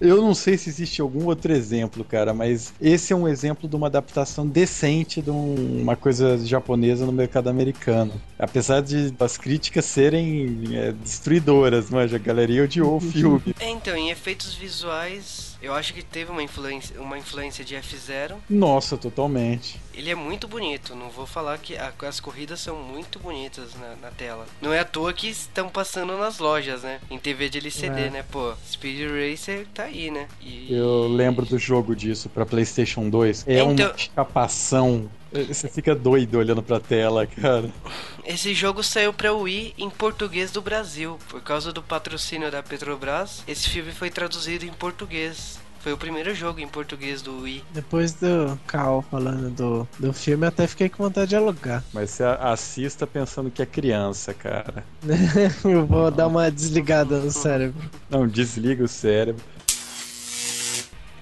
Eu 0.00 0.20
não 0.20 0.34
sei 0.34 0.58
se 0.58 0.68
existe 0.68 1.00
algum 1.00 1.26
outro 1.26 1.52
exemplo, 1.52 2.04
cara, 2.04 2.34
mas 2.34 2.72
esse 2.80 3.12
é 3.12 3.16
um 3.16 3.26
exemplo 3.26 3.68
de 3.68 3.74
uma 3.76 3.86
adaptação 3.86 4.46
decente 4.46 5.22
de 5.22 5.30
um- 5.30 5.80
uma 5.82 5.96
coisa 5.96 6.38
japonesa 6.44 7.06
no 7.06 7.12
mercado 7.12 7.48
americano. 7.48 8.12
Apesar 8.38 8.82
de 8.82 9.14
as 9.18 9.38
críticas 9.38 9.84
serem 9.86 10.68
é, 10.72 10.92
destruidoras, 10.92 11.88
mas 11.90 12.12
a 12.12 12.18
galeria 12.18 12.64
odiou 12.64 12.96
o 12.96 13.00
filme. 13.00 13.54
É, 13.58 13.70
então, 13.70 13.96
em 13.96 14.10
efeitos 14.10 14.54
visuais, 14.54 15.55
eu 15.62 15.72
acho 15.74 15.92
que 15.94 16.02
teve 16.02 16.30
uma 16.30 16.42
influência, 16.42 17.00
uma 17.00 17.18
influência 17.18 17.64
de 17.64 17.74
F0. 17.74 18.36
Nossa, 18.48 18.96
totalmente. 18.96 19.80
Ele 19.94 20.10
é 20.10 20.14
muito 20.14 20.46
bonito, 20.46 20.94
não 20.94 21.08
vou 21.08 21.26
falar 21.26 21.56
que 21.58 21.76
a- 21.76 21.92
as 22.02 22.20
corridas 22.20 22.60
são 22.60 22.76
muito 22.76 23.18
bonitas 23.18 23.74
na, 23.74 23.96
na 23.96 24.10
tela. 24.10 24.46
Não 24.60 24.72
é 24.72 24.80
à 24.80 24.84
toa 24.84 25.12
que 25.12 25.28
estão 25.28 25.68
passando 25.68 26.16
nas 26.18 26.38
lojas, 26.38 26.82
né? 26.82 27.00
Em 27.10 27.18
TV 27.18 27.48
de 27.48 27.58
LCD, 27.58 28.02
É. 28.02 28.10
né? 28.10 28.24
Pô, 28.30 28.52
Speed 28.70 29.00
Racer 29.10 29.66
tá 29.72 29.84
aí, 29.84 30.10
né? 30.10 30.28
E... 30.40 30.66
Eu 30.72 31.08
lembro 31.08 31.46
do 31.46 31.58
jogo 31.58 31.96
disso 31.96 32.28
pra 32.28 32.44
PlayStation 32.44 33.08
2. 33.08 33.44
É 33.48 33.60
Então- 33.62 33.88
uma 33.88 33.98
chapação. 33.98 35.10
Você 35.44 35.68
fica 35.68 35.94
doido 35.94 36.38
olhando 36.38 36.62
pra 36.62 36.80
tela, 36.80 37.26
cara. 37.26 37.70
Esse 38.24 38.54
jogo 38.54 38.82
saiu 38.82 39.12
pra 39.12 39.32
Wii 39.32 39.74
em 39.78 39.90
português 39.90 40.50
do 40.50 40.60
Brasil. 40.60 41.18
Por 41.28 41.40
causa 41.40 41.72
do 41.72 41.82
patrocínio 41.82 42.50
da 42.50 42.62
Petrobras, 42.62 43.42
esse 43.46 43.68
filme 43.68 43.92
foi 43.92 44.10
traduzido 44.10 44.64
em 44.64 44.72
português. 44.72 45.58
Foi 45.86 45.92
o 45.92 45.96
primeiro 45.96 46.34
jogo 46.34 46.58
em 46.58 46.66
português 46.66 47.22
do 47.22 47.42
Wii. 47.42 47.62
Depois 47.72 48.12
do 48.12 48.58
Cal 48.66 49.04
falando 49.08 49.50
do, 49.50 49.88
do 50.00 50.12
filme, 50.12 50.44
eu 50.44 50.48
até 50.48 50.66
fiquei 50.66 50.88
com 50.88 51.04
vontade 51.04 51.28
de 51.28 51.36
alugar. 51.36 51.84
Mas 51.92 52.10
você 52.10 52.24
assista 52.24 53.06
pensando 53.06 53.52
que 53.52 53.62
é 53.62 53.66
criança, 53.66 54.34
cara. 54.34 54.84
eu 55.64 55.86
vou 55.86 56.10
dar 56.10 56.26
uma 56.26 56.50
desligada 56.50 57.20
no 57.20 57.30
cérebro. 57.30 57.80
Não, 58.10 58.26
desliga 58.26 58.82
o 58.82 58.88
cérebro. 58.88 59.40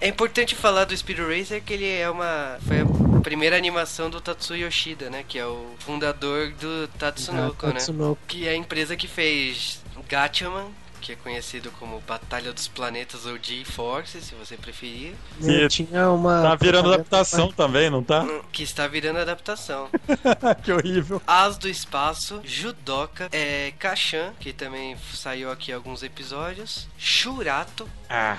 É 0.05 0.09
importante 0.09 0.55
falar 0.55 0.85
do 0.85 0.95
Speed 0.95 1.19
Racer 1.19 1.63
que 1.65 1.73
ele 1.73 1.91
é 1.91 2.11
uma 2.11 2.59
foi 2.69 2.81
a 2.81 3.21
primeira 3.23 3.57
animação 3.57 4.11
do 4.11 4.21
Tatsuya 4.21 4.67
Yoshida, 4.67 5.09
né, 5.09 5.25
que 5.27 5.39
é 5.39 5.47
o 5.47 5.71
fundador 5.79 6.53
do 6.53 6.87
Tatsunoko, 6.99 7.69
né? 7.69 7.73
Tatsunoko. 7.73 8.19
Que 8.29 8.47
é 8.47 8.51
a 8.51 8.55
empresa 8.55 8.99
que 8.99 9.09
fez 9.09 9.83
Gatchaman, 10.07 10.67
que 11.01 11.13
é 11.13 11.17
conhecido 11.17 11.71
como 11.81 12.03
Batalha 12.07 12.53
dos 12.53 12.69
Planetas 12.69 13.25
ou 13.25 13.39
G-Force, 13.43 14.21
se 14.21 14.35
você 14.35 14.59
preferir, 14.59 15.15
Eu 15.43 15.71
tinha 15.71 16.11
uma. 16.11 16.43
Tá 16.43 16.55
virando 16.55 16.93
adaptação 16.93 17.51
também, 17.51 17.89
não 17.89 18.03
tá? 18.03 18.27
que 18.53 18.63
está 18.63 18.87
virando 18.87 19.21
adaptação. 19.21 19.89
que 20.63 20.71
horrível. 20.71 21.23
As 21.27 21.57
do 21.57 21.67
Espaço, 21.67 22.43
Judoka, 22.45 23.31
é, 23.33 23.73
Kashan, 23.79 24.35
que 24.39 24.53
também 24.53 24.99
saiu 25.15 25.51
aqui 25.51 25.73
alguns 25.73 26.03
episódios, 26.03 26.87
Shurato, 26.99 27.89
Ah, 28.11 28.37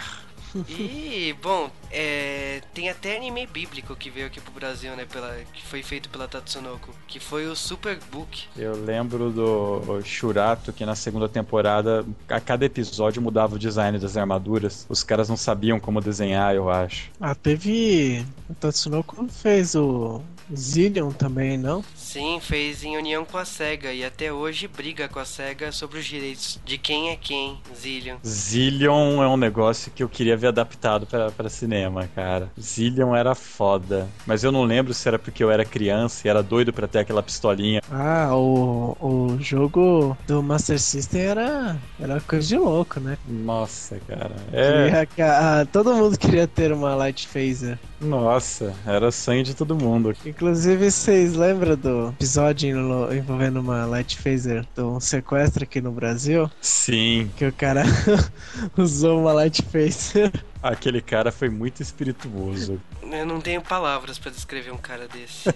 E, 0.69 1.35
bom, 1.41 1.69
É, 1.97 2.61
tem 2.73 2.89
até 2.89 3.15
anime 3.15 3.47
bíblico 3.47 3.95
que 3.95 4.09
veio 4.09 4.27
aqui 4.27 4.41
pro 4.41 4.51
Brasil, 4.51 4.93
né? 4.97 5.05
Pela, 5.05 5.33
que 5.53 5.65
foi 5.65 5.81
feito 5.81 6.09
pela 6.09 6.27
Tatsunoko, 6.27 6.93
que 7.07 7.21
foi 7.21 7.47
o 7.47 7.55
Superbook. 7.55 8.43
Eu 8.57 8.75
lembro 8.75 9.31
do 9.31 10.01
Shurato 10.03 10.73
que 10.73 10.85
na 10.85 10.93
segunda 10.93 11.29
temporada, 11.29 12.05
a 12.27 12.41
cada 12.41 12.65
episódio 12.65 13.21
mudava 13.21 13.55
o 13.55 13.59
design 13.59 13.97
das 13.97 14.17
armaduras. 14.17 14.85
Os 14.89 15.03
caras 15.03 15.29
não 15.29 15.37
sabiam 15.37 15.79
como 15.79 16.01
desenhar, 16.01 16.53
eu 16.53 16.69
acho. 16.69 17.09
Ah, 17.19 17.33
teve. 17.33 18.25
O 18.49 18.53
Tatsunoko 18.53 19.25
fez 19.29 19.73
o 19.73 20.21
Zillion 20.53 21.11
também, 21.11 21.57
não? 21.57 21.83
Sim, 21.95 22.39
fez 22.41 22.83
em 22.83 22.97
união 22.97 23.25
com 23.25 23.37
a 23.37 23.45
SEGA 23.45 23.91
e 23.91 24.03
até 24.03 24.31
hoje 24.31 24.67
briga 24.67 25.07
com 25.07 25.19
a 25.19 25.25
SEGA 25.25 25.71
sobre 25.71 25.99
os 25.99 26.05
direitos 26.05 26.59
de 26.63 26.77
quem 26.77 27.09
é 27.09 27.15
quem, 27.15 27.59
Zillion. 27.75 28.17
Zillion 28.25 29.21
é 29.23 29.27
um 29.27 29.37
negócio 29.37 29.91
que 29.91 30.03
eu 30.03 30.09
queria 30.09 30.37
ver 30.37 30.47
adaptado 30.47 31.07
para 31.07 31.49
cinema, 31.49 32.07
cara. 32.15 32.49
Zillion 32.59 33.15
era 33.15 33.35
foda. 33.35 34.07
Mas 34.25 34.43
eu 34.43 34.51
não 34.51 34.63
lembro 34.63 34.93
se 34.93 35.07
era 35.07 35.19
porque 35.19 35.43
eu 35.43 35.51
era 35.51 35.65
criança 35.65 36.27
e 36.27 36.29
era 36.29 36.41
doido 36.41 36.71
para 36.71 36.87
ter 36.87 36.99
aquela 36.99 37.23
pistolinha. 37.23 37.81
Ah, 37.91 38.35
o, 38.35 38.95
o 38.99 39.37
jogo 39.41 40.17
do 40.27 40.41
Master 40.41 40.79
System 40.79 41.21
era, 41.21 41.77
era 41.99 42.21
coisa 42.21 42.47
de 42.47 42.57
louco, 42.57 42.99
né? 42.99 43.17
Nossa, 43.27 43.99
cara. 44.07 44.35
É. 44.51 45.05
Queria, 45.05 45.61
ah, 45.61 45.65
todo 45.65 45.93
mundo 45.93 46.17
queria 46.17 46.47
ter 46.47 46.71
uma 46.71 46.95
Light 46.95 47.27
Phaser. 47.27 47.77
Nossa, 47.99 48.73
era 48.85 49.11
sonho 49.11 49.43
de 49.43 49.53
todo 49.53 49.75
mundo. 49.75 50.13
Inclusive, 50.35 50.91
vocês 50.91 51.33
lembram 51.33 51.77
do 51.77 52.09
episódio 52.09 52.69
envolvendo 53.15 53.61
uma 53.61 53.85
Light 53.85 54.17
Phaser 54.17 54.67
de 54.75 54.81
um 54.81 54.99
sequestro 54.99 55.63
aqui 55.63 55.79
no 55.79 55.93
Brasil? 55.93 56.51
Sim. 56.59 57.31
Que 57.37 57.45
o 57.45 57.53
cara 57.53 57.83
usou 58.75 59.21
uma 59.21 59.31
Light 59.31 59.61
Phaser. 59.61 60.33
Aquele 60.61 60.99
cara 60.99 61.31
foi 61.31 61.47
muito 61.47 61.81
espirituoso. 61.81 62.81
Eu 63.01 63.25
não 63.25 63.39
tenho 63.39 63.61
palavras 63.61 64.19
para 64.19 64.29
descrever 64.29 64.71
um 64.71 64.77
cara 64.77 65.07
desse. 65.07 65.47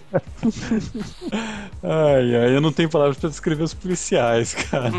ai, 1.83 2.35
ai, 2.37 2.55
eu 2.55 2.61
não 2.61 2.71
tenho 2.71 2.89
palavras 2.89 3.17
para 3.17 3.27
descrever 3.27 3.63
os 3.63 3.73
policiais, 3.73 4.53
cara. 4.53 4.91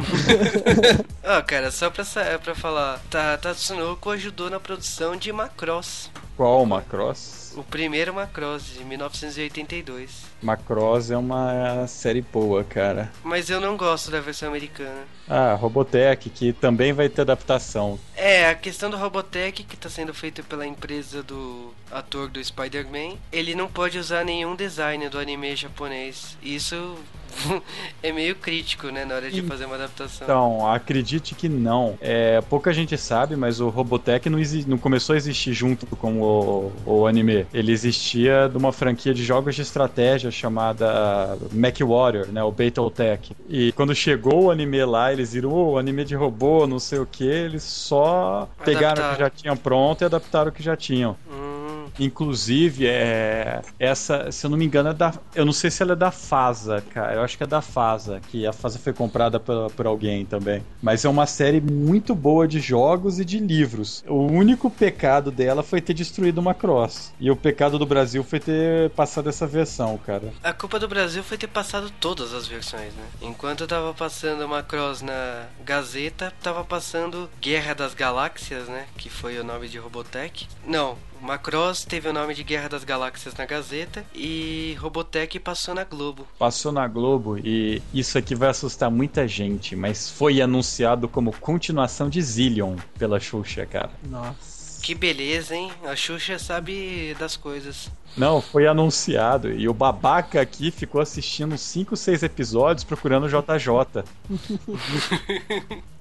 Ó, 1.24 1.39
oh, 1.41 1.43
cara, 1.43 1.70
só 1.70 1.89
pra, 1.89 2.05
pra 2.39 2.55
falar, 2.55 3.01
Tatsunoko 3.41 4.11
ajudou 4.11 4.51
na 4.51 4.61
produção 4.61 5.16
de 5.16 5.33
Macross. 5.33 6.11
Qual 6.37 6.66
Macross? 6.66 7.39
O 7.57 7.63
primeiro 7.63 8.15
Macross, 8.15 8.75
de 8.75 8.85
1982. 8.85 10.27
Macross 10.43 11.11
é 11.11 11.17
uma 11.17 11.87
série 11.87 12.23
boa, 12.23 12.65
cara. 12.65 13.11
Mas 13.25 13.51
eu 13.51 13.61
não 13.61 13.77
gosto 13.77 14.11
da 14.11 14.21
versão 14.21 14.49
americana. 14.49 15.05
Ah, 15.29 15.55
Robotech, 15.55 16.31
que 16.31 16.53
também 16.53 16.93
vai 16.93 17.09
ter 17.09 17.23
adaptação. 17.23 17.99
É, 18.17 18.49
a 18.49 18.55
questão 18.55 18.91
do 18.91 18.97
Robotech, 18.97 19.65
que 19.65 19.75
está 19.75 19.89
sendo 19.89 20.15
feito 20.15 20.43
pela 20.45 20.67
empresa 20.67 21.23
do 21.23 21.73
ator 21.91 22.29
do 22.29 22.43
Spider-Man, 22.43 23.17
ele 23.33 23.55
não 23.55 23.69
pode 23.69 23.99
usar 23.99 24.25
nenhum 24.25 24.55
design 24.55 25.09
do 25.09 25.19
anime 25.19 25.55
japonês. 25.57 26.37
Isso 26.43 26.97
é 28.03 28.12
meio 28.12 28.35
crítico, 28.35 28.89
né, 28.89 29.05
na 29.05 29.14
hora 29.16 29.31
de 29.31 29.43
fazer 29.43 29.64
uma 29.66 29.76
adaptação. 29.76 30.24
Então, 30.26 30.70
acredite 30.70 31.35
que 31.35 31.49
não. 31.49 31.99
É, 32.01 32.41
pouca 32.43 32.72
gente 32.72 32.97
sabe, 32.97 33.37
mas 33.37 33.61
o 33.61 33.68
Robotech 33.68 34.28
não, 34.28 34.39
não 34.66 34.78
começou 34.78 35.14
a 35.14 35.16
existir 35.16 35.53
junto 35.53 35.87
com 35.97 36.20
o, 36.20 36.72
o 36.87 37.07
anime. 37.07 37.47
Ele 37.53 37.72
existia 37.72 38.49
de 38.49 38.57
uma 38.57 38.72
franquia 38.72 39.14
de 39.14 39.24
jogos 39.24 39.55
de 39.55 39.62
estratégia 39.62 40.31
chamada 40.31 41.39
MechWarrior, 41.53 42.28
né, 42.28 42.43
o 42.43 42.51
Battletech. 42.51 43.35
E 43.49 43.72
quando 43.72 43.95
chegou 43.95 44.45
o 44.45 44.51
anime 44.51 44.85
lá, 44.85 45.12
eles 45.12 45.33
viram 45.33 45.53
oh, 45.53 45.78
anime 45.78 46.05
de 46.05 46.14
robô, 46.14 46.66
não 46.66 46.78
sei 46.78 46.99
o 46.99 47.07
que, 47.07 47.24
eles 47.24 47.62
só 47.62 48.49
Adaptaram. 48.61 48.64
pegaram 48.64 49.09
o 49.09 49.12
que 49.14 49.20
já 49.20 49.31
tinham 49.31 49.57
pronto 49.57 50.03
e 50.03 50.05
adaptaram 50.05 50.51
o 50.51 50.53
que 50.53 50.62
já 50.62 50.76
tinham. 50.76 51.16
Hum. 51.31 51.60
Inclusive, 52.01 52.87
é, 52.87 53.61
essa, 53.79 54.33
se 54.33 54.47
eu 54.47 54.51
não 54.51 54.57
me 54.57 54.65
engano, 54.65 54.89
é 54.89 54.95
da. 54.95 55.13
Eu 55.35 55.45
não 55.45 55.53
sei 55.53 55.71
se 55.71 55.83
ela 55.83 55.93
é 55.93 55.97
da 55.97 56.11
Fasa, 56.11 56.83
cara. 56.93 57.15
Eu 57.15 57.23
acho 57.23 57.37
que 57.37 57.45
é 57.45 57.47
da 57.47 57.61
Fasa, 57.61 58.21
que 58.31 58.47
a 58.47 58.53
Fasa 58.53 58.79
foi 58.79 58.93
comprada 58.95 59.39
por, 59.39 59.71
por 59.73 59.87
alguém 59.87 60.25
também. 60.25 60.65
Mas 60.83 61.05
é 61.05 61.09
uma 61.09 61.27
série 61.27 61.61
muito 61.61 62.15
boa 62.15 62.49
de 62.49 62.59
jogos 62.59 63.21
e 63.21 63.25
de 63.25 63.39
livros. 63.39 64.03
O 64.09 64.27
único 64.27 64.71
pecado 64.71 65.31
dela 65.31 65.63
foi 65.63 65.81
ter 65.81 65.93
destruído 65.93 66.39
uma 66.39 66.55
cross. 66.55 67.13
E 67.21 67.31
o 67.31 67.37
pecado 67.37 67.79
do 67.79 67.85
Brasil 67.85 68.25
foi 68.25 68.41
ter 68.41 68.91
passado 68.91 69.29
essa 69.29 69.47
versão, 69.47 69.99
cara. 69.99 70.33
A 70.43 70.53
culpa 70.55 70.79
do 70.79 70.89
Brasil 70.89 71.23
foi 71.23 71.37
ter 71.37 71.49
passado 71.49 71.91
todas 72.01 72.33
as 72.33 72.47
versões, 72.47 72.95
né? 72.95 73.05
Enquanto 73.21 73.63
eu 73.63 73.69
tava 73.69 73.93
passando 73.93 74.45
uma 74.45 74.63
cross 74.63 75.03
na 75.03 75.47
Gazeta, 75.65 76.33
tava 76.43 76.65
passando 76.65 77.29
Guerra 77.41 77.75
das 77.75 77.93
Galáxias, 77.93 78.69
né? 78.69 78.87
Que 78.97 79.11
foi 79.11 79.39
o 79.39 79.45
nome 79.45 79.69
de 79.69 79.79
Robotech. 79.79 80.49
Não, 80.67 80.97
Macross 81.21 81.85
teve 81.85 82.09
o 82.09 82.12
nome 82.12 82.35
de 82.35 82.43
Guerra 82.43 82.68
das 82.68 82.85
Galáxias 82.85 83.35
na 83.35 83.45
Gazeta 83.45 84.05
e 84.14 84.77
Robotech 84.79 85.39
passou 85.39 85.75
na 85.75 85.85
Globo. 85.85 86.27
Passou 86.39 86.73
na 86.73 86.87
Globo 86.89 87.39
e 87.39 87.83
isso 87.93 88.16
aqui 88.18 88.35
vai 88.35 88.49
assustar 88.49 88.91
muita 88.91 89.29
gente, 89.29 89.77
mas 89.77 90.11
foi 90.11 90.41
anunciado 90.41 91.09
como 91.09 91.33
continuação 91.39 92.09
de 92.09 92.21
Zillion 92.23 92.77
pela 92.99 93.21
Xuxa, 93.21 93.66
cara. 93.66 93.91
Nossa. 94.09 94.81
Que 94.83 94.95
beleza, 94.95 95.55
hein? 95.55 95.71
A 95.85 95.95
Xuxa 95.95 96.39
sabe 96.39 97.14
das 97.18 97.37
coisas. 97.37 97.91
Não, 98.17 98.41
foi 98.41 98.67
anunciado. 98.67 99.53
E 99.53 99.69
o 99.69 99.75
babaca 99.75 100.41
aqui 100.41 100.71
ficou 100.71 101.01
assistindo 101.01 101.57
5, 101.57 101.97
6 101.97 102.23
episódios 102.23 102.85
procurando 102.85 103.25
o 103.25 103.29
JJ. 103.29 104.05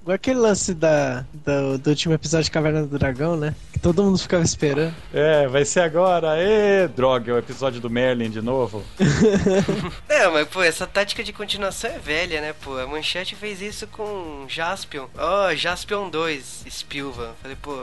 Igual 0.02 0.14
aquele 0.14 0.38
lance 0.38 0.74
da, 0.74 1.24
do, 1.32 1.78
do, 1.78 1.90
último 1.90 2.14
episódio 2.14 2.44
de 2.44 2.50
Caverna 2.50 2.82
do 2.82 2.98
Dragão, 2.98 3.36
né? 3.36 3.54
Que 3.72 3.78
todo 3.78 4.02
mundo 4.02 4.18
ficava 4.18 4.42
esperando. 4.42 4.94
É, 5.12 5.46
vai 5.48 5.64
ser 5.64 5.80
agora. 5.80 6.36
Ê, 6.38 6.88
droga, 6.88 7.32
é 7.32 7.34
o 7.34 7.38
episódio 7.38 7.80
do 7.80 7.88
Merlin 7.88 8.30
de 8.30 8.40
novo. 8.40 8.82
é, 10.08 10.28
mas 10.28 10.48
pô, 10.48 10.62
essa 10.62 10.86
tática 10.86 11.22
de 11.22 11.32
continuação 11.32 11.90
é 11.90 11.98
velha, 11.98 12.40
né, 12.40 12.52
pô? 12.52 12.76
A 12.76 12.86
Manchete 12.86 13.34
fez 13.34 13.62
isso 13.62 13.86
com 13.86 14.44
Jaspion. 14.48 15.06
Ó, 15.16 15.48
oh, 15.48 15.54
Jaspion 15.54 16.10
2, 16.10 16.64
Spilvan. 16.68 17.30
Falei, 17.40 17.56
pô. 17.60 17.76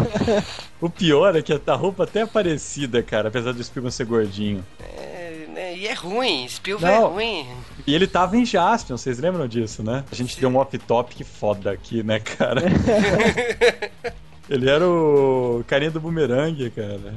o 0.80 0.90
pior 0.90 1.34
é 1.34 1.42
que 1.42 1.52
a 1.52 1.74
roupa 1.74 2.04
até 2.04 2.20
é 2.20 2.26
parecida, 2.26 3.02
cara, 3.02 3.28
apesar 3.28 3.45
do 3.52 3.62
Spilvan 3.62 3.90
ser 3.90 4.06
gordinho. 4.06 4.64
É, 4.80 5.46
né, 5.52 5.76
e 5.76 5.86
é 5.86 5.94
ruim, 5.94 6.46
Spilvan 6.48 6.88
é 6.88 6.98
ruim. 6.98 7.46
E 7.86 7.94
ele 7.94 8.06
tava 8.06 8.36
em 8.36 8.44
Jaspion, 8.44 8.96
vocês 8.96 9.18
lembram 9.18 9.46
disso, 9.46 9.82
né? 9.82 10.04
A 10.10 10.14
gente 10.14 10.34
Sim. 10.34 10.40
deu 10.40 10.50
um 10.50 10.56
off-topic 10.56 11.24
foda 11.24 11.70
aqui, 11.70 12.02
né, 12.02 12.20
cara? 12.20 12.62
ele 14.48 14.68
era 14.68 14.86
o 14.86 15.64
carinha 15.66 15.90
do 15.90 16.00
boomerang, 16.00 16.70
cara. 16.70 17.14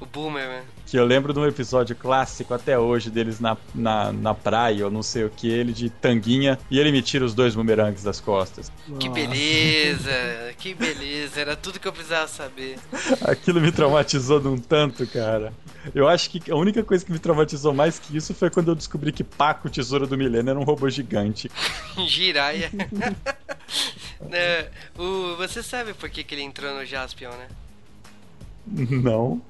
O 0.00 0.06
Boomer, 0.06 0.48
né? 0.48 0.62
Que 0.86 0.98
eu 0.98 1.04
lembro 1.04 1.32
de 1.34 1.38
um 1.38 1.46
episódio 1.46 1.94
clássico 1.94 2.54
até 2.54 2.78
hoje 2.78 3.10
deles 3.10 3.38
na, 3.38 3.54
na, 3.74 4.10
na 4.10 4.34
praia, 4.34 4.86
ou 4.86 4.90
não 4.90 5.02
sei 5.02 5.24
o 5.24 5.30
que, 5.30 5.48
ele 5.48 5.74
de 5.74 5.90
tanguinha, 5.90 6.58
e 6.70 6.80
ele 6.80 6.90
me 6.90 7.02
tira 7.02 7.22
os 7.22 7.34
dois 7.34 7.54
bumerangues 7.54 8.02
das 8.02 8.18
costas. 8.18 8.72
Que 8.98 9.10
beleza, 9.10 10.10
que 10.56 10.74
beleza, 10.74 11.38
era 11.38 11.54
tudo 11.54 11.78
que 11.78 11.86
eu 11.86 11.92
precisava 11.92 12.26
saber. 12.26 12.78
Aquilo 13.20 13.60
me 13.60 13.70
traumatizou 13.70 14.40
de 14.40 14.48
um 14.48 14.56
tanto, 14.56 15.06
cara. 15.06 15.52
Eu 15.94 16.08
acho 16.08 16.30
que 16.30 16.50
a 16.50 16.56
única 16.56 16.82
coisa 16.82 17.04
que 17.04 17.12
me 17.12 17.18
traumatizou 17.18 17.72
mais 17.72 17.98
que 17.98 18.16
isso 18.16 18.34
foi 18.34 18.50
quando 18.50 18.68
eu 18.68 18.74
descobri 18.74 19.12
que 19.12 19.24
Paco, 19.24 19.70
tesouro 19.70 20.06
do 20.06 20.16
milênio, 20.16 20.50
era 20.50 20.58
um 20.58 20.64
robô 20.64 20.88
gigante. 20.90 21.50
Jiraya. 22.06 22.70
o, 24.98 25.36
você 25.36 25.62
sabe 25.62 25.94
por 25.94 26.10
que, 26.10 26.22
que 26.22 26.34
ele 26.34 26.42
entrou 26.42 26.74
no 26.74 26.84
Jaspion, 26.84 27.30
né? 27.30 27.48
Não 28.66 29.40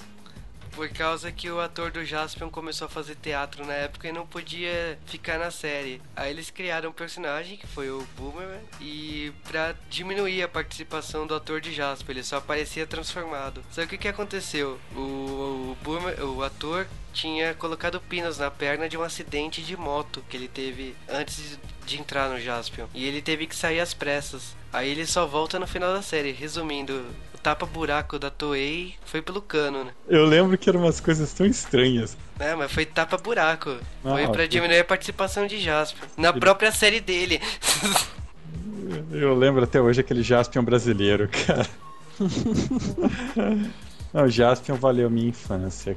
por 0.72 0.88
causa 0.88 1.32
que 1.32 1.50
o 1.50 1.60
ator 1.60 1.90
do 1.90 2.04
Jaspion 2.04 2.50
começou 2.50 2.86
a 2.86 2.90
fazer 2.90 3.16
teatro 3.16 3.66
na 3.66 3.74
época 3.74 4.08
e 4.08 4.12
não 4.12 4.26
podia 4.26 4.98
ficar 5.06 5.38
na 5.38 5.50
série. 5.50 6.00
Aí 6.16 6.30
eles 6.30 6.50
criaram 6.50 6.90
um 6.90 6.92
personagem 6.92 7.56
que 7.56 7.66
foi 7.66 7.90
o 7.90 8.06
Boomer 8.16 8.60
e 8.80 9.32
para 9.44 9.74
diminuir 9.88 10.42
a 10.42 10.48
participação 10.48 11.26
do 11.26 11.34
ator 11.34 11.60
de 11.60 11.72
Jaspion, 11.72 12.12
ele 12.12 12.22
só 12.22 12.36
aparecia 12.36 12.86
transformado. 12.86 13.62
Só 13.70 13.84
que 13.86 13.96
o 13.96 13.98
que 13.98 14.08
aconteceu? 14.08 14.78
O, 14.94 15.00
o 15.00 15.76
Boomer, 15.82 16.24
o 16.24 16.42
ator 16.42 16.86
tinha 17.12 17.55
colocado 17.55 18.01
pinos 18.01 18.38
na 18.38 18.51
perna 18.51 18.88
de 18.88 18.97
um 18.97 19.02
acidente 19.02 19.62
de 19.62 19.76
moto 19.76 20.24
que 20.28 20.36
ele 20.36 20.48
teve 20.48 20.94
antes 21.09 21.59
de 21.84 21.98
entrar 21.98 22.28
no 22.28 22.40
Jaspion. 22.40 22.86
E 22.94 23.05
ele 23.05 23.20
teve 23.20 23.47
que 23.47 23.56
sair 23.56 23.80
às 23.80 23.92
pressas. 23.92 24.56
Aí 24.72 24.88
ele 24.90 25.06
só 25.06 25.26
volta 25.26 25.59
no 25.59 25.66
final 25.66 25.92
da 25.92 26.02
série. 26.02 26.30
Resumindo, 26.30 27.05
tapa-buraco 27.42 28.18
da 28.18 28.30
Toei 28.30 28.94
foi 29.04 29.20
pelo 29.22 29.40
cano, 29.40 29.84
né? 29.84 29.92
Eu 30.08 30.24
lembro 30.24 30.56
que 30.56 30.68
eram 30.68 30.80
umas 30.80 31.00
coisas 31.00 31.32
tão 31.32 31.46
estranhas. 31.46 32.16
É, 32.38 32.54
mas 32.54 32.72
foi 32.72 32.86
tapa-buraco. 32.86 33.76
Ah, 34.04 34.10
foi 34.10 34.28
pra 34.28 34.46
diminuir 34.46 34.80
a 34.80 34.84
participação 34.84 35.46
de 35.46 35.58
Jasper. 35.58 36.08
Na 36.16 36.32
própria 36.32 36.72
série 36.72 37.00
dele. 37.00 37.40
Eu 39.12 39.34
lembro 39.34 39.62
até 39.62 39.80
hoje 39.80 40.00
aquele 40.00 40.22
Jaspion 40.22 40.64
brasileiro, 40.64 41.28
cara. 41.46 41.66
Não, 44.12 44.24
o 44.24 44.28
Jaspion 44.28 44.76
valeu 44.76 45.08
minha 45.08 45.28
infância. 45.28 45.96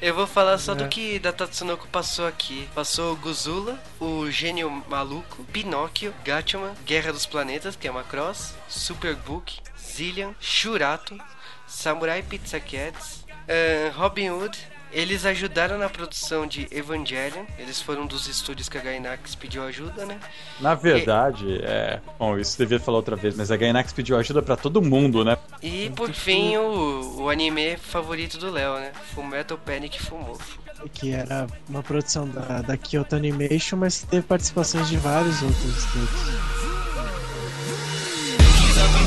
Eu 0.00 0.14
vou 0.14 0.26
falar 0.26 0.58
só 0.58 0.72
é. 0.72 0.74
do 0.74 0.88
que 0.88 1.18
da 1.18 1.32
Tatsunoko 1.32 1.88
passou 1.88 2.26
aqui. 2.26 2.68
Passou 2.74 3.14
o 3.14 3.16
Guzula, 3.16 3.78
o 3.98 4.30
Gênio 4.30 4.70
Maluco, 4.88 5.44
Pinóquio, 5.44 6.14
Gatchaman, 6.22 6.74
Guerra 6.84 7.12
dos 7.12 7.24
Planetas, 7.24 7.76
que 7.76 7.88
é 7.88 7.90
uma 7.90 8.04
cross, 8.04 8.54
Superbook, 8.68 9.58
Zillion, 9.78 10.32
Shurato, 10.38 11.18
Samurai 11.66 12.22
Pizza 12.22 12.60
Cats, 12.60 13.24
uh, 13.24 13.98
Robin 13.98 14.30
Hood. 14.30 14.75
Eles 14.92 15.26
ajudaram 15.26 15.78
na 15.78 15.88
produção 15.88 16.46
de 16.46 16.66
Evangelion. 16.70 17.44
Eles 17.58 17.80
foram 17.80 18.06
dos 18.06 18.26
estúdios 18.28 18.68
que 18.68 18.78
a 18.78 18.80
Gainax 18.80 19.34
pediu 19.34 19.64
ajuda, 19.64 20.06
né? 20.06 20.18
Na 20.60 20.74
verdade, 20.74 21.46
e... 21.46 21.58
é. 21.62 22.00
Bom, 22.18 22.38
isso 22.38 22.56
devia 22.56 22.80
falar 22.80 22.98
outra 22.98 23.16
vez, 23.16 23.36
mas 23.36 23.50
a 23.50 23.56
Gainax 23.56 23.92
pediu 23.92 24.16
ajuda 24.16 24.42
para 24.42 24.56
todo 24.56 24.80
mundo, 24.80 25.24
né? 25.24 25.36
E 25.62 25.90
por 25.90 26.12
fim, 26.12 26.56
o, 26.56 27.22
o 27.22 27.30
anime 27.30 27.76
favorito 27.76 28.38
do 28.38 28.50
Léo, 28.50 28.74
né? 28.76 28.92
Fullmetal 29.14 29.58
Panic 29.58 30.00
Fumofo 30.00 30.66
que 30.92 31.12
era 31.12 31.46
uma 31.68 31.82
produção 31.82 32.28
da, 32.28 32.60
da 32.62 32.76
Kyoto 32.76 33.16
Animation, 33.16 33.78
mas 33.78 34.00
que 34.00 34.06
teve 34.06 34.26
participações 34.26 34.88
de 34.88 34.96
vários 34.96 35.42
outros 35.42 35.64
estúdios. 35.64 36.55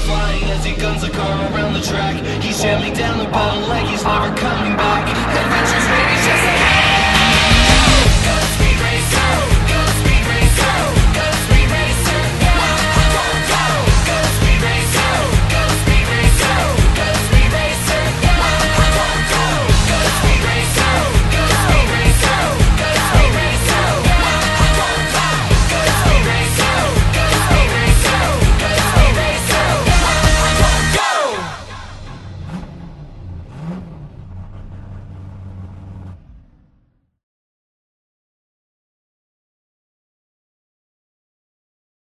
flying 0.10 0.44
as 0.56 0.66
he 0.66 0.74
guns 0.74 1.04
a 1.04 1.10
car 1.10 1.36
around 1.54 1.74
the 1.74 1.82
track. 1.82 2.16
He's 2.42 2.60
jamming 2.62 2.94
down 2.94 3.20
the 3.20 3.30
bottle 3.30 3.62
like 3.70 3.86
he's 3.86 4.04
never 4.04 4.34
coming 4.36 4.76
back. 4.76 5.06
Adventures 5.42 5.89